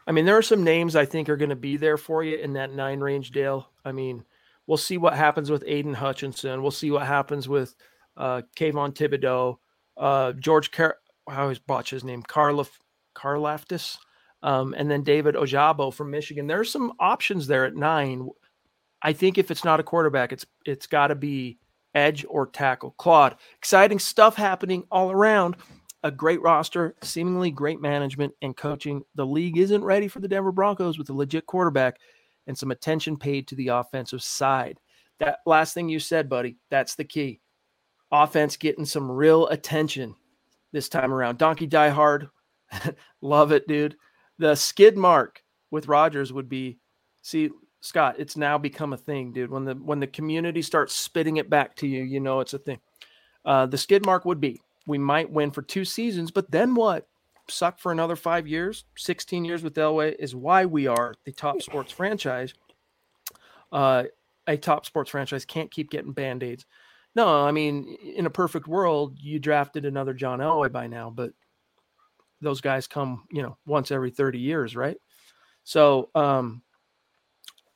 I 0.08 0.14
mean, 0.14 0.26
there 0.26 0.38
are 0.38 0.42
some 0.42 0.64
names 0.64 0.96
I 0.96 1.06
think 1.06 1.28
are 1.28 1.38
going 1.38 1.50
to 1.50 1.56
be 1.58 1.76
there 1.76 1.98
for 1.98 2.24
you 2.24 2.38
in 2.38 2.54
that 2.54 2.74
nine 2.74 3.02
range, 3.02 3.32
Dale. 3.32 3.70
I 3.84 3.92
mean, 3.92 4.24
We'll 4.68 4.78
see 4.78 4.98
what 4.98 5.14
happens 5.14 5.50
with 5.50 5.64
Aidan 5.66 5.94
Hutchinson. 5.94 6.62
We'll 6.62 6.72
see 6.72 6.92
what 6.92 7.08
happens 7.08 7.48
with 7.48 7.76
uh, 8.18 8.42
Kayvon 8.58 8.94
Thibodeaux, 8.94 9.58
uh, 9.98 10.34
George 10.34 10.72
Car- 10.72 10.98
I 11.28 11.42
always 11.42 11.60
botch 11.60 11.90
his 11.90 12.04
name, 12.04 12.24
Karlaf- 12.24 12.80
Karlaftis, 13.16 13.98
um, 14.44 14.74
and 14.78 14.90
then 14.90 15.04
David 15.04 15.36
Ojabo 15.36 15.94
from 15.94 16.12
Michigan. 16.12 16.48
There's 16.48 16.72
some 16.72 16.94
options 17.00 17.48
there 17.48 17.66
at 17.66 17.76
nine. 17.76 18.30
I 19.02 19.14
think 19.14 19.38
if 19.38 19.52
it's 19.52 19.64
not 19.64 19.80
a 19.80 19.84
quarterback, 19.84 20.32
it's 20.32 20.46
it's 20.66 20.88
got 20.88 21.08
to 21.08 21.16
be 21.16 21.60
edge 21.96 22.26
or 22.30 22.48
tackle. 22.48 22.92
Claude, 22.98 23.36
exciting 23.58 24.00
stuff 24.00 24.36
happening 24.36 24.84
all 24.92 25.12
around. 25.12 25.56
A 26.04 26.12
great 26.12 26.42
roster, 26.42 26.96
seemingly 27.02 27.52
great 27.52 27.82
management 27.82 28.34
and 28.42 28.56
coaching. 28.56 29.04
The 29.16 29.26
league 29.26 29.58
isn't 29.58 29.84
ready 29.84 30.08
for 30.08 30.20
the 30.20 30.28
Denver 30.28 30.52
Broncos 30.52 30.98
with 30.98 31.10
a 31.10 31.14
legit 31.14 31.46
quarterback 31.48 31.98
and 32.48 32.58
some 32.58 32.72
attention 32.72 33.18
paid 33.18 33.48
to 33.48 33.56
the 33.56 33.68
offensive 33.68 34.24
side. 34.24 34.80
That 35.20 35.40
last 35.46 35.74
thing 35.74 35.90
you 35.90 36.00
said, 36.00 36.30
buddy, 36.30 36.58
that's 36.70 36.96
the 36.96 37.04
key. 37.04 37.42
Offense 38.12 38.58
getting 38.58 38.86
some 38.86 39.12
real 39.12 39.48
attention 39.48 40.16
this 40.72 40.90
time 40.90 41.14
around. 41.14 41.38
Donkey 41.38 41.68
Die 41.68 41.90
Hard, 41.90 42.30
love 43.22 43.52
it, 43.52 43.68
dude. 43.68 43.96
The 44.40 44.56
skid 44.56 44.98
mark 44.98 45.44
with 45.72 45.88
Rodgers 45.88 46.32
would 46.32 46.48
be 46.50 46.80
see 47.22 47.50
Scott, 47.82 48.16
it's 48.18 48.36
now 48.36 48.58
become 48.58 48.94
a 48.94 48.98
thing, 48.98 49.32
dude. 49.32 49.52
When 49.52 49.66
the 49.66 49.76
when 49.76 50.00
the 50.00 50.08
community 50.08 50.62
starts 50.62 50.94
spitting 50.94 51.38
it 51.38 51.50
back 51.50 51.76
to 51.78 51.88
you, 51.88 52.04
you 52.04 52.20
know 52.20 52.40
it's 52.40 52.54
a 52.54 52.60
thing. 52.60 52.80
Uh, 53.46 53.66
the 53.66 53.78
skid 53.78 54.06
mark 54.06 54.26
would 54.26 54.42
be 54.42 54.62
we 54.88 54.98
might 54.98 55.30
win 55.30 55.52
for 55.52 55.62
two 55.62 55.86
seasons, 55.86 56.32
but 56.32 56.50
then 56.50 56.74
what? 56.74 57.08
Suck 57.50 57.80
for 57.80 57.92
another 57.92 58.16
five 58.16 58.48
years, 58.48 58.86
16 58.98 59.46
years 59.46 59.64
with 59.64 59.76
Elway 59.76 60.16
is 60.20 60.36
why 60.36 60.66
we 60.66 60.88
are 60.88 61.14
the 61.26 61.32
top 61.32 61.62
sports 61.62 61.92
franchise. 61.92 62.54
Uh, 63.72 64.04
a 64.48 64.58
top 64.58 64.86
sports 64.86 65.12
franchise 65.12 65.46
can't 65.46 65.72
keep 65.72 65.90
getting 65.90 66.12
band 66.12 66.44
aids. 66.44 66.66
No, 67.16 67.46
I 67.46 67.52
mean, 67.52 67.98
in 68.16 68.26
a 68.26 68.30
perfect 68.30 68.68
world, 68.68 69.18
you 69.20 69.40
drafted 69.40 69.86
another 69.86 70.14
John 70.14 70.40
Elway 70.40 70.72
by 70.72 70.88
now, 70.88 71.10
but 71.10 71.32
those 72.42 72.62
guys 72.62 72.88
come, 72.88 73.24
you 73.32 73.42
know, 73.42 73.58
once 73.66 73.92
every 73.92 74.12
30 74.12 74.40
years, 74.40 74.76
right? 74.76 74.98
So, 75.64 76.10
um, 76.16 76.62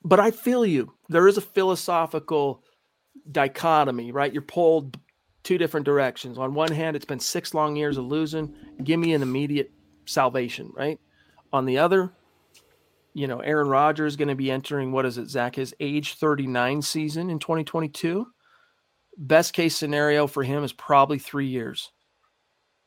but 0.04 0.20
I 0.20 0.30
feel 0.30 0.64
you. 0.64 0.92
There 1.08 1.28
is 1.28 1.36
a 1.36 1.42
philosophical 1.42 2.62
dichotomy, 3.30 4.12
right? 4.12 4.32
You're 4.32 4.42
pulled 4.42 4.98
two 5.42 5.58
different 5.58 5.86
directions. 5.86 6.38
On 6.38 6.54
one 6.54 6.72
hand, 6.72 6.96
it's 6.96 7.04
been 7.04 7.20
six 7.20 7.54
long 7.54 7.76
years 7.76 7.96
of 7.96 8.04
losing. 8.04 8.54
Give 8.82 8.98
me 8.98 9.12
an 9.14 9.22
immediate 9.22 9.72
salvation, 10.06 10.72
right? 10.74 11.00
On 11.52 11.66
the 11.66 11.78
other, 11.78 12.12
you 13.14 13.26
know, 13.26 13.40
Aaron 13.40 13.68
Rodgers 13.68 14.12
is 14.12 14.16
going 14.16 14.28
to 14.28 14.34
be 14.34 14.50
entering 14.50 14.92
what 14.92 15.06
is 15.06 15.18
it, 15.18 15.28
Zack? 15.28 15.56
His 15.56 15.74
age 15.80 16.14
39 16.14 16.82
season 16.82 17.30
in 17.30 17.38
2022. 17.38 18.26
Best 19.18 19.52
case 19.52 19.76
scenario 19.76 20.26
for 20.26 20.42
him 20.42 20.64
is 20.64 20.72
probably 20.72 21.18
three 21.18 21.46
years. 21.46 21.92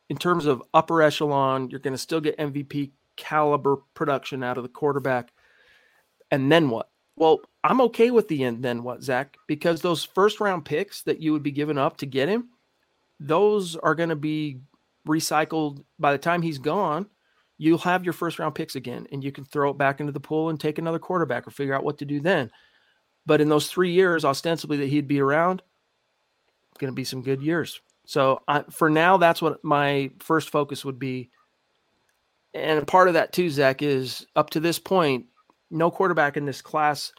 In 0.10 0.18
terms 0.18 0.46
of 0.46 0.64
upper 0.74 1.02
echelon, 1.02 1.70
you're 1.70 1.80
going 1.80 1.94
to 1.94 2.00
still 2.00 2.22
get 2.22 2.38
MVP 2.38 2.92
caliber 3.16 3.78
production 3.94 4.44
out 4.44 4.58
of 4.58 4.64
the 4.64 4.70
quarterback. 4.70 5.32
And 6.32 6.52
then 6.52 6.70
what? 6.70 6.90
Well, 7.18 7.40
I'm 7.64 7.82
okay 7.82 8.12
with 8.12 8.28
the 8.28 8.44
end 8.44 8.64
then 8.64 8.84
what, 8.84 9.04
Zack? 9.04 9.38
Because 9.48 9.82
those 9.82 10.04
first 10.04 10.40
round 10.40 10.66
picks 10.66 11.04
that 11.04 11.22
you 11.22 11.32
would 11.32 11.44
be 11.44 11.52
giving 11.52 11.78
up 11.78 11.98
to 11.98 12.06
get 12.06 12.30
him, 12.30 12.50
those 13.20 13.76
are 13.78 13.96
going 13.96 14.10
to 14.10 14.16
be 14.16 14.60
recycled 15.08 15.84
by 15.98 16.12
the 16.12 16.18
time 16.18 16.42
he's 16.42 16.58
gone. 16.58 17.08
You'll 17.58 17.78
have 17.80 18.04
your 18.04 18.14
first 18.14 18.38
round 18.38 18.54
picks 18.54 18.76
again, 18.76 19.08
and 19.12 19.24
you 19.24 19.32
can 19.32 19.46
throw 19.46 19.70
it 19.70 19.78
back 19.78 20.02
into 20.02 20.12
the 20.12 20.20
pool 20.20 20.50
and 20.50 20.60
take 20.60 20.78
another 20.78 21.00
quarterback 21.00 21.48
or 21.48 21.52
figure 21.52 21.74
out 21.74 21.86
what 21.86 22.00
to 22.00 22.06
do 22.06 22.20
then. 22.20 22.52
But 23.26 23.40
in 23.40 23.48
those 23.48 23.70
three 23.70 23.92
years, 23.92 24.26
ostensibly 24.26 24.78
that 24.78 24.90
he'd 24.90 25.08
be 25.08 25.22
around, 25.22 25.62
going 26.80 26.92
to 26.92 26.96
be 26.96 27.06
some 27.06 27.22
good 27.22 27.42
years. 27.42 27.80
So 28.06 28.42
I, 28.48 28.64
for 28.70 28.90
now, 28.90 29.18
that's 29.18 29.42
what 29.42 29.64
my 29.64 30.12
first 30.20 30.50
focus 30.50 30.84
would 30.84 31.00
be. 31.00 31.30
And 32.54 32.86
part 32.86 33.08
of 33.08 33.16
that 33.16 33.34
too, 33.34 33.50
Zack, 33.50 33.82
is 33.82 34.28
up 34.36 34.52
to 34.52 34.60
this 34.60 34.80
point, 34.80 35.26
no 35.72 35.92
quarterback 35.92 36.38
in 36.38 36.46
this 36.46 36.62
class 36.62 37.12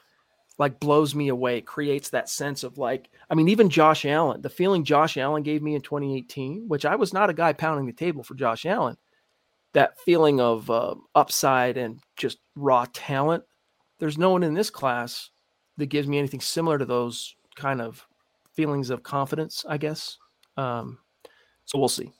like 0.58 0.80
blows 0.80 1.14
me 1.14 1.28
away, 1.28 1.60
creates 1.60 2.10
that 2.10 2.28
sense 2.28 2.62
of 2.64 2.78
like, 2.78 3.10
I 3.28 3.34
mean, 3.34 3.48
even 3.48 3.68
Josh 3.68 4.04
Allen, 4.04 4.40
the 4.40 4.48
feeling 4.48 4.84
Josh 4.84 5.16
Allen 5.16 5.42
gave 5.42 5.62
me 5.62 5.74
in 5.74 5.82
2018, 5.82 6.68
which 6.68 6.86
I 6.86 6.96
was 6.96 7.12
not 7.12 7.30
a 7.30 7.34
guy 7.34 7.52
pounding 7.52 7.86
the 7.86 7.92
table 7.92 8.22
for 8.22 8.34
Josh 8.34 8.64
Allen, 8.64 8.96
that 9.74 9.98
feeling 10.00 10.40
of 10.40 10.70
uh, 10.70 10.94
upside 11.14 11.76
and 11.76 12.00
just 12.16 12.38
raw 12.54 12.86
talent. 12.92 13.44
There's 13.98 14.18
no 14.18 14.30
one 14.30 14.42
in 14.42 14.54
this 14.54 14.70
class 14.70 15.30
that 15.76 15.86
gives 15.86 16.08
me 16.08 16.18
anything 16.18 16.40
similar 16.40 16.78
to 16.78 16.86
those 16.86 17.36
kind 17.54 17.82
of 17.82 18.06
feelings 18.54 18.88
of 18.88 19.02
confidence, 19.02 19.64
I 19.68 19.76
guess. 19.76 20.16
Um, 20.56 20.98
so 21.66 21.78
we'll 21.78 21.88
see. 21.88 22.12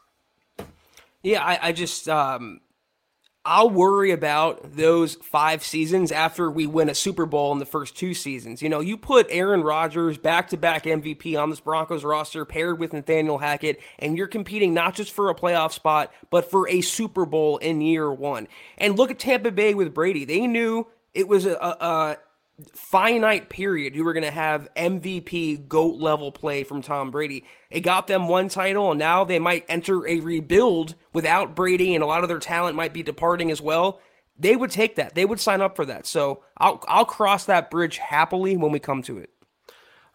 Yeah, 1.22 1.42
I, 1.42 1.68
I 1.68 1.72
just 1.72 2.08
um, 2.08 2.60
I'll 3.46 3.70
worry 3.70 4.10
about 4.10 4.74
those 4.74 5.14
five 5.14 5.62
seasons 5.62 6.10
after 6.10 6.50
we 6.50 6.66
win 6.66 6.88
a 6.88 6.94
Super 6.96 7.26
Bowl 7.26 7.52
in 7.52 7.60
the 7.60 7.64
first 7.64 7.96
two 7.96 8.12
seasons. 8.12 8.60
You 8.60 8.68
know, 8.68 8.80
you 8.80 8.96
put 8.96 9.28
Aaron 9.30 9.62
Rodgers 9.62 10.18
back 10.18 10.48
to 10.48 10.56
back 10.56 10.82
MVP 10.82 11.40
on 11.40 11.50
this 11.50 11.60
Broncos 11.60 12.02
roster 12.02 12.44
paired 12.44 12.80
with 12.80 12.92
Nathaniel 12.92 13.38
Hackett, 13.38 13.80
and 14.00 14.18
you're 14.18 14.26
competing 14.26 14.74
not 14.74 14.96
just 14.96 15.12
for 15.12 15.30
a 15.30 15.34
playoff 15.34 15.72
spot, 15.72 16.12
but 16.28 16.50
for 16.50 16.68
a 16.68 16.80
Super 16.80 17.24
Bowl 17.24 17.58
in 17.58 17.80
year 17.80 18.12
one. 18.12 18.48
And 18.78 18.98
look 18.98 19.12
at 19.12 19.20
Tampa 19.20 19.52
Bay 19.52 19.74
with 19.74 19.94
Brady. 19.94 20.24
They 20.24 20.48
knew 20.48 20.88
it 21.14 21.28
was 21.28 21.46
a, 21.46 21.54
a, 21.54 22.16
finite 22.72 23.50
period 23.50 23.94
you 23.94 24.04
were 24.04 24.12
going 24.12 24.24
to 24.24 24.30
have 24.30 24.72
MVP 24.74 25.68
GOAT 25.68 25.96
level 25.96 26.32
play 26.32 26.64
from 26.64 26.80
Tom 26.82 27.10
Brady. 27.10 27.44
It 27.70 27.80
got 27.80 28.06
them 28.06 28.28
one 28.28 28.48
title, 28.48 28.90
and 28.90 28.98
now 28.98 29.24
they 29.24 29.38
might 29.38 29.66
enter 29.68 30.06
a 30.06 30.20
rebuild 30.20 30.94
without 31.12 31.54
Brady, 31.54 31.94
and 31.94 32.02
a 32.02 32.06
lot 32.06 32.22
of 32.22 32.28
their 32.28 32.38
talent 32.38 32.76
might 32.76 32.94
be 32.94 33.02
departing 33.02 33.50
as 33.50 33.60
well. 33.60 34.00
They 34.38 34.56
would 34.56 34.70
take 34.70 34.96
that. 34.96 35.14
They 35.14 35.24
would 35.24 35.40
sign 35.40 35.60
up 35.60 35.76
for 35.76 35.84
that. 35.86 36.06
So 36.06 36.42
I'll 36.56 36.82
I'll 36.88 37.04
cross 37.04 37.44
that 37.46 37.70
bridge 37.70 37.98
happily 37.98 38.56
when 38.56 38.72
we 38.72 38.78
come 38.78 39.02
to 39.02 39.18
it. 39.18 39.30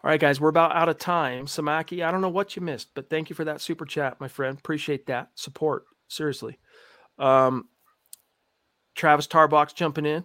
All 0.04 0.10
right, 0.10 0.20
guys, 0.20 0.40
we're 0.40 0.48
about 0.48 0.74
out 0.74 0.88
of 0.88 0.98
time. 0.98 1.46
Samaki, 1.46 2.04
I 2.04 2.10
don't 2.10 2.20
know 2.20 2.28
what 2.28 2.56
you 2.56 2.62
missed, 2.62 2.88
but 2.94 3.08
thank 3.08 3.30
you 3.30 3.36
for 3.36 3.44
that 3.44 3.60
super 3.60 3.84
chat, 3.84 4.20
my 4.20 4.26
friend. 4.26 4.58
Appreciate 4.58 5.06
that 5.06 5.30
support. 5.36 5.84
Seriously. 6.08 6.58
Um, 7.20 7.68
Travis 8.96 9.28
Tarbox 9.28 9.74
jumping 9.74 10.06
in. 10.06 10.24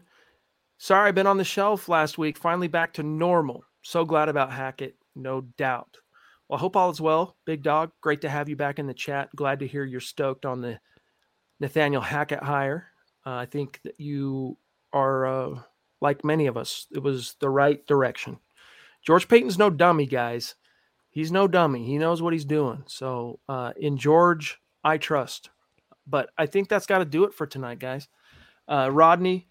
Sorry, 0.78 1.08
I've 1.08 1.16
been 1.16 1.28
on 1.28 1.38
the 1.38 1.44
shelf 1.44 1.90
last 1.90 2.18
week. 2.18 2.38
Finally 2.38 2.68
back 2.68 2.94
to 2.94 3.04
normal. 3.04 3.64
So 3.82 4.06
glad 4.06 4.30
about 4.30 4.52
Hackett, 4.52 4.96
no 5.16 5.42
doubt. 5.58 5.98
Well, 6.48 6.58
I 6.58 6.62
hope 6.62 6.76
all 6.76 6.90
is 6.90 7.02
well, 7.02 7.36
big 7.46 7.64
dog. 7.64 7.92
Great 8.02 8.22
to 8.22 8.30
have 8.30 8.48
you 8.48 8.56
back 8.56 8.80
in 8.80 8.88
the 8.88 8.94
chat. 8.94 9.30
Glad 9.36 9.60
to 9.60 9.68
hear 9.68 9.84
you're 9.84 10.00
stoked 10.00 10.46
on 10.46 10.62
the 10.62 10.80
Nathaniel 11.60 12.02
Hackett 12.02 12.44
hire. 12.44 12.88
Uh, 13.26 13.36
I 13.36 13.46
think 13.46 13.82
that 13.84 14.00
you 14.00 14.58
are 14.94 15.26
uh, 15.26 15.60
like 16.00 16.24
many 16.24 16.48
of 16.48 16.58
us. 16.58 16.88
It 16.92 17.02
was 17.04 17.36
the 17.40 17.50
right 17.50 17.86
direction. 17.88 18.38
George 19.06 19.28
Paton's 19.28 19.58
no 19.58 19.70
dummy, 19.70 20.06
guys. 20.06 20.56
He's 21.10 21.32
no 21.32 21.48
dummy. 21.48 21.86
He 21.86 21.98
knows 21.98 22.22
what 22.22 22.34
he's 22.34 22.46
doing. 22.46 22.84
So 22.88 23.40
uh, 23.50 23.74
in 23.76 23.98
George, 23.98 24.60
I 24.84 24.98
trust. 24.98 25.50
But 26.06 26.30
I 26.38 26.46
think 26.46 26.70
that's 26.70 26.86
got 26.86 27.00
to 27.00 27.06
do 27.06 27.24
it 27.24 27.34
for 27.34 27.48
tonight, 27.48 27.80
guys. 27.80 28.08
Uh, 28.68 28.90
Rodney, 28.92 29.48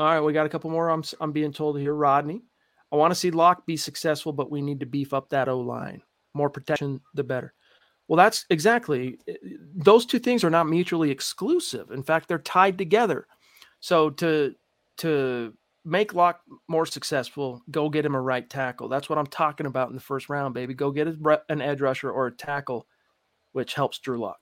all 0.00 0.06
right, 0.06 0.20
we 0.20 0.32
got 0.32 0.46
a 0.46 0.48
couple 0.48 0.70
more. 0.70 0.88
I'm 0.88 1.04
I'm 1.20 1.32
being 1.32 1.52
told 1.52 1.78
here, 1.78 1.94
Rodney. 1.94 2.42
I 2.90 2.96
want 2.96 3.10
to 3.10 3.14
see 3.14 3.30
Lock 3.30 3.66
be 3.66 3.76
successful, 3.76 4.32
but 4.32 4.50
we 4.50 4.62
need 4.62 4.80
to 4.80 4.86
beef 4.86 5.12
up 5.12 5.28
that 5.28 5.48
O 5.48 5.60
line. 5.60 6.02
More 6.34 6.48
protection, 6.50 7.00
the 7.14 7.22
better. 7.22 7.52
Well, 8.08 8.16
that's 8.16 8.46
exactly 8.50 9.18
eh, 9.28 9.34
those 9.74 10.06
two 10.06 10.18
things 10.18 10.42
are 10.42 10.50
not 10.50 10.68
mutually 10.68 11.10
exclusive. 11.10 11.90
In 11.90 12.02
fact, 12.02 12.28
they're 12.28 12.38
tied 12.38 12.78
together. 12.78 13.26
So 13.80 14.10
to 14.10 14.54
to 14.98 15.52
make 15.84 16.14
Lock 16.14 16.40
more 16.66 16.86
successful, 16.86 17.62
go 17.70 17.90
get 17.90 18.06
him 18.06 18.14
a 18.14 18.20
right 18.20 18.48
tackle. 18.48 18.88
That's 18.88 19.10
what 19.10 19.18
I'm 19.18 19.26
talking 19.26 19.66
about 19.66 19.90
in 19.90 19.94
the 19.94 20.00
first 20.00 20.30
round, 20.30 20.54
baby. 20.54 20.72
Go 20.72 20.90
get 20.90 21.08
an 21.48 21.60
edge 21.60 21.80
rusher 21.82 22.10
or 22.10 22.28
a 22.28 22.32
tackle, 22.32 22.86
which 23.52 23.74
helps 23.74 23.98
Drew 23.98 24.18
Lock. 24.18 24.38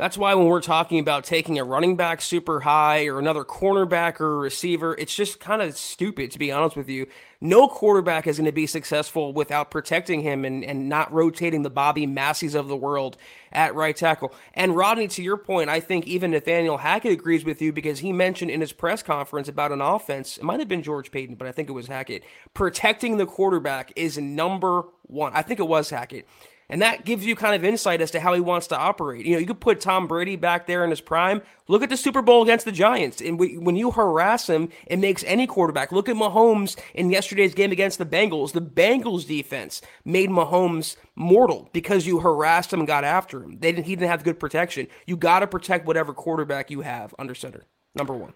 That's 0.00 0.16
why 0.16 0.34
when 0.34 0.46
we're 0.46 0.62
talking 0.62 0.98
about 0.98 1.24
taking 1.24 1.58
a 1.58 1.64
running 1.64 1.94
back 1.94 2.22
super 2.22 2.60
high 2.60 3.04
or 3.04 3.18
another 3.18 3.44
cornerback 3.44 4.18
or 4.18 4.38
receiver, 4.38 4.94
it's 4.96 5.14
just 5.14 5.40
kind 5.40 5.60
of 5.60 5.76
stupid, 5.76 6.30
to 6.30 6.38
be 6.38 6.50
honest 6.50 6.74
with 6.74 6.88
you. 6.88 7.06
No 7.42 7.68
quarterback 7.68 8.26
is 8.26 8.38
going 8.38 8.46
to 8.46 8.50
be 8.52 8.66
successful 8.66 9.34
without 9.34 9.70
protecting 9.70 10.22
him 10.22 10.46
and, 10.46 10.64
and 10.64 10.88
not 10.88 11.12
rotating 11.12 11.64
the 11.64 11.68
Bobby 11.68 12.06
Massies 12.06 12.54
of 12.54 12.66
the 12.66 12.78
world 12.78 13.18
at 13.52 13.74
right 13.74 13.94
tackle. 13.94 14.32
And 14.54 14.74
Rodney, 14.74 15.06
to 15.08 15.22
your 15.22 15.36
point, 15.36 15.68
I 15.68 15.80
think 15.80 16.06
even 16.06 16.30
Nathaniel 16.30 16.78
Hackett 16.78 17.12
agrees 17.12 17.44
with 17.44 17.60
you 17.60 17.70
because 17.70 17.98
he 17.98 18.10
mentioned 18.10 18.50
in 18.50 18.62
his 18.62 18.72
press 18.72 19.02
conference 19.02 19.48
about 19.48 19.70
an 19.70 19.82
offense, 19.82 20.38
it 20.38 20.44
might 20.44 20.60
have 20.60 20.68
been 20.68 20.82
George 20.82 21.10
Paton, 21.10 21.34
but 21.34 21.46
I 21.46 21.52
think 21.52 21.68
it 21.68 21.72
was 21.72 21.88
Hackett. 21.88 22.24
Protecting 22.54 23.18
the 23.18 23.26
quarterback 23.26 23.92
is 23.96 24.16
number 24.16 24.84
one. 25.02 25.32
I 25.34 25.42
think 25.42 25.60
it 25.60 25.68
was 25.68 25.90
Hackett 25.90 26.26
and 26.70 26.80
that 26.82 27.04
gives 27.04 27.26
you 27.26 27.36
kind 27.36 27.54
of 27.54 27.64
insight 27.64 28.00
as 28.00 28.10
to 28.12 28.20
how 28.20 28.32
he 28.32 28.40
wants 28.40 28.68
to 28.68 28.78
operate. 28.78 29.26
You 29.26 29.34
know, 29.34 29.38
you 29.38 29.46
could 29.46 29.60
put 29.60 29.80
Tom 29.80 30.06
Brady 30.06 30.36
back 30.36 30.66
there 30.66 30.84
in 30.84 30.90
his 30.90 31.00
prime. 31.00 31.42
Look 31.68 31.82
at 31.82 31.90
the 31.90 31.96
Super 31.96 32.22
Bowl 32.22 32.42
against 32.42 32.64
the 32.64 32.72
Giants. 32.72 33.20
And 33.20 33.38
when 33.38 33.76
you 33.76 33.90
harass 33.90 34.48
him, 34.48 34.70
it 34.86 34.98
makes 34.98 35.24
any 35.24 35.46
quarterback. 35.46 35.92
Look 35.92 36.08
at 36.08 36.16
Mahomes 36.16 36.78
in 36.94 37.10
yesterday's 37.10 37.54
game 37.54 37.72
against 37.72 37.98
the 37.98 38.06
Bengals. 38.06 38.52
The 38.52 38.62
Bengals 38.62 39.26
defense 39.26 39.82
made 40.04 40.30
Mahomes 40.30 40.96
mortal 41.14 41.68
because 41.72 42.06
you 42.06 42.20
harassed 42.20 42.72
him 42.72 42.80
and 42.80 42.86
got 42.86 43.04
after 43.04 43.42
him. 43.42 43.58
They 43.58 43.72
didn't, 43.72 43.86
he 43.86 43.96
didn't 43.96 44.10
have 44.10 44.24
good 44.24 44.40
protection. 44.40 44.86
You 45.06 45.16
got 45.16 45.40
to 45.40 45.46
protect 45.46 45.86
whatever 45.86 46.14
quarterback 46.14 46.70
you 46.70 46.80
have 46.80 47.14
under 47.18 47.34
center. 47.34 47.64
Number 47.94 48.14
one. 48.14 48.32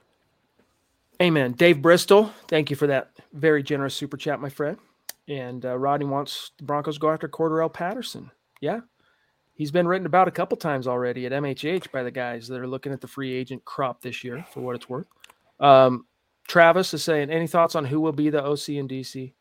Amen. 1.23 1.53
Dave 1.53 1.81
Bristol, 1.81 2.33
thank 2.49 2.71
you 2.71 2.77
for 2.77 2.89
that 2.89 3.13
very 3.33 3.63
generous 3.63 3.95
super 3.95 4.17
chat, 4.17 4.41
my 4.41 4.49
friend. 4.49 4.79
And 5.29 5.65
uh, 5.65 5.79
Rodney 5.79 6.07
wants 6.07 6.53
the 6.59 6.65
Broncos 6.65 6.99
go 6.99 7.11
after 7.11 7.29
Cordarrelle 7.29 7.73
Patterson. 7.73 8.31
Yeah, 8.61 8.81
he's 9.55 9.71
been 9.71 9.89
written 9.89 10.07
about 10.07 10.29
a 10.29 10.33
couple 10.33 10.57
times 10.57 10.87
already 10.87 11.27
at 11.27 11.33
MHH 11.33 11.91
by 11.91 12.03
the 12.03 12.11
guys 12.11 12.49
that 12.49 12.61
are 12.61 12.67
looking 12.67 12.93
at 12.93 13.01
the 13.01 13.07
free 13.07 13.33
agent 13.33 13.65
crop 13.65 14.03
this 14.03 14.23
year, 14.23 14.45
for 14.53 14.61
what 14.61 14.77
it's 14.77 14.89
worth. 14.89 15.07
Um, 15.61 16.07
Travis 16.47 16.93
is 16.93 17.03
saying, 17.03 17.31
any 17.31 17.47
thoughts 17.47 17.75
on 17.75 17.85
who 17.85 18.01
will 18.01 18.13
be 18.13 18.31
the 18.31 18.45
OC 18.45 18.71
in 18.71 18.89
DC? 18.89 19.33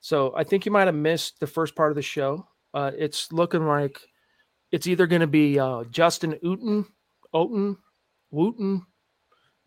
So 0.00 0.34
I 0.36 0.44
think 0.44 0.66
you 0.66 0.72
might 0.72 0.86
have 0.86 0.94
missed 0.94 1.40
the 1.40 1.46
first 1.46 1.74
part 1.74 1.90
of 1.90 1.96
the 1.96 2.02
show. 2.02 2.46
Uh, 2.74 2.90
it's 2.96 3.32
looking 3.32 3.66
like 3.66 4.00
it's 4.70 4.86
either 4.86 5.06
going 5.06 5.20
to 5.20 5.26
be 5.26 5.58
uh, 5.58 5.84
Justin 5.84 6.38
Uten, 6.44 6.86
Oten, 7.34 7.76
Wooten, 8.30 8.84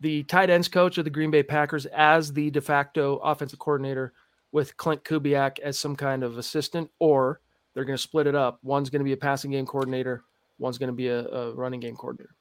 the 0.00 0.24
tight 0.24 0.50
ends 0.50 0.68
coach 0.68 0.98
of 0.98 1.04
the 1.04 1.10
Green 1.10 1.30
Bay 1.30 1.42
Packers 1.42 1.86
as 1.86 2.32
the 2.32 2.50
de 2.50 2.60
facto 2.60 3.18
offensive 3.18 3.58
coordinator 3.58 4.12
with 4.52 4.76
Klint 4.76 5.02
Kubiak 5.02 5.58
as 5.58 5.78
some 5.78 5.96
kind 5.96 6.22
of 6.22 6.38
assistant, 6.38 6.90
or 6.98 7.40
they're 7.74 7.84
going 7.84 7.96
to 7.96 8.02
split 8.02 8.26
it 8.26 8.34
up. 8.34 8.58
One's 8.62 8.90
going 8.90 9.00
to 9.00 9.04
be 9.04 9.12
a 9.12 9.16
passing 9.16 9.50
game 9.50 9.66
coordinator, 9.66 10.22
one's 10.58 10.78
going 10.78 10.88
to 10.88 10.94
be 10.94 11.08
a, 11.08 11.26
a 11.26 11.54
running 11.54 11.80
game 11.80 11.96
coordinator. 11.96 12.34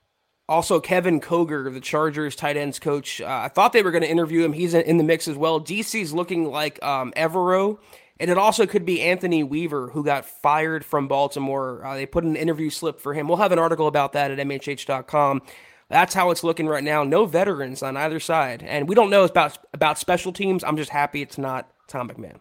Also, 0.50 0.82
Kevin 0.82 1.22
Koger, 1.22 1.74
the 1.74 1.80
Chargers 1.80 2.36
tight 2.36 2.58
ends 2.58 2.78
coach, 2.78 3.22
uh, 3.22 3.42
I 3.46 3.48
thought 3.48 3.72
they 3.72 3.84
were 3.84 3.92
going 3.92 4.04
to 4.04 4.10
interview 4.10 4.44
him. 4.44 4.52
He's 4.52 4.74
in 4.74 4.98
the 4.98 5.04
mix 5.04 5.30
as 5.30 5.38
well. 5.38 5.62
DC's 5.62 6.14
looking 6.14 6.44
like 6.44 6.84
um, 6.84 7.14
Evero, 7.16 7.80
and 8.20 8.30
it 8.30 8.38
also 8.38 8.66
could 8.66 8.86
be 8.86 9.02
Anthony 9.02 9.44
Weaver, 9.44 9.92
who 9.92 10.04
got 10.04 10.26
fired 10.26 10.84
from 10.84 11.08
Baltimore. 11.08 11.86
Uh, 11.86 11.96
they 11.96 12.06
put 12.06 12.26
an 12.26 12.36
interview 12.36 12.70
slip 12.70 13.00
for 13.00 13.14
him. 13.14 13.30
We'll 13.30 13.38
have 13.38 13.54
an 13.54 13.60
article 13.60 13.88
about 13.88 14.12
that 14.14 14.30
at 14.30 14.40
MHH.com. 14.40 15.42
That's 15.88 16.14
how 16.14 16.32
it's 16.32 16.44
looking 16.44 16.68
right 16.68 16.84
now. 16.84 17.04
No 17.04 17.26
veterans 17.26 17.82
on 17.82 17.96
either 17.96 18.20
side, 18.20 18.64
and 18.64 18.90
we 18.90 18.96
don't 18.96 19.10
know 19.10 19.24
about 19.24 19.58
about 19.74 19.98
special 19.98 20.34
teams. 20.34 20.64
I'm 20.64 20.78
just 20.78 20.90
happy 20.90 21.22
it's 21.22 21.38
not 21.38 21.72
Tom 21.92 22.10
McMahon. 22.10 22.40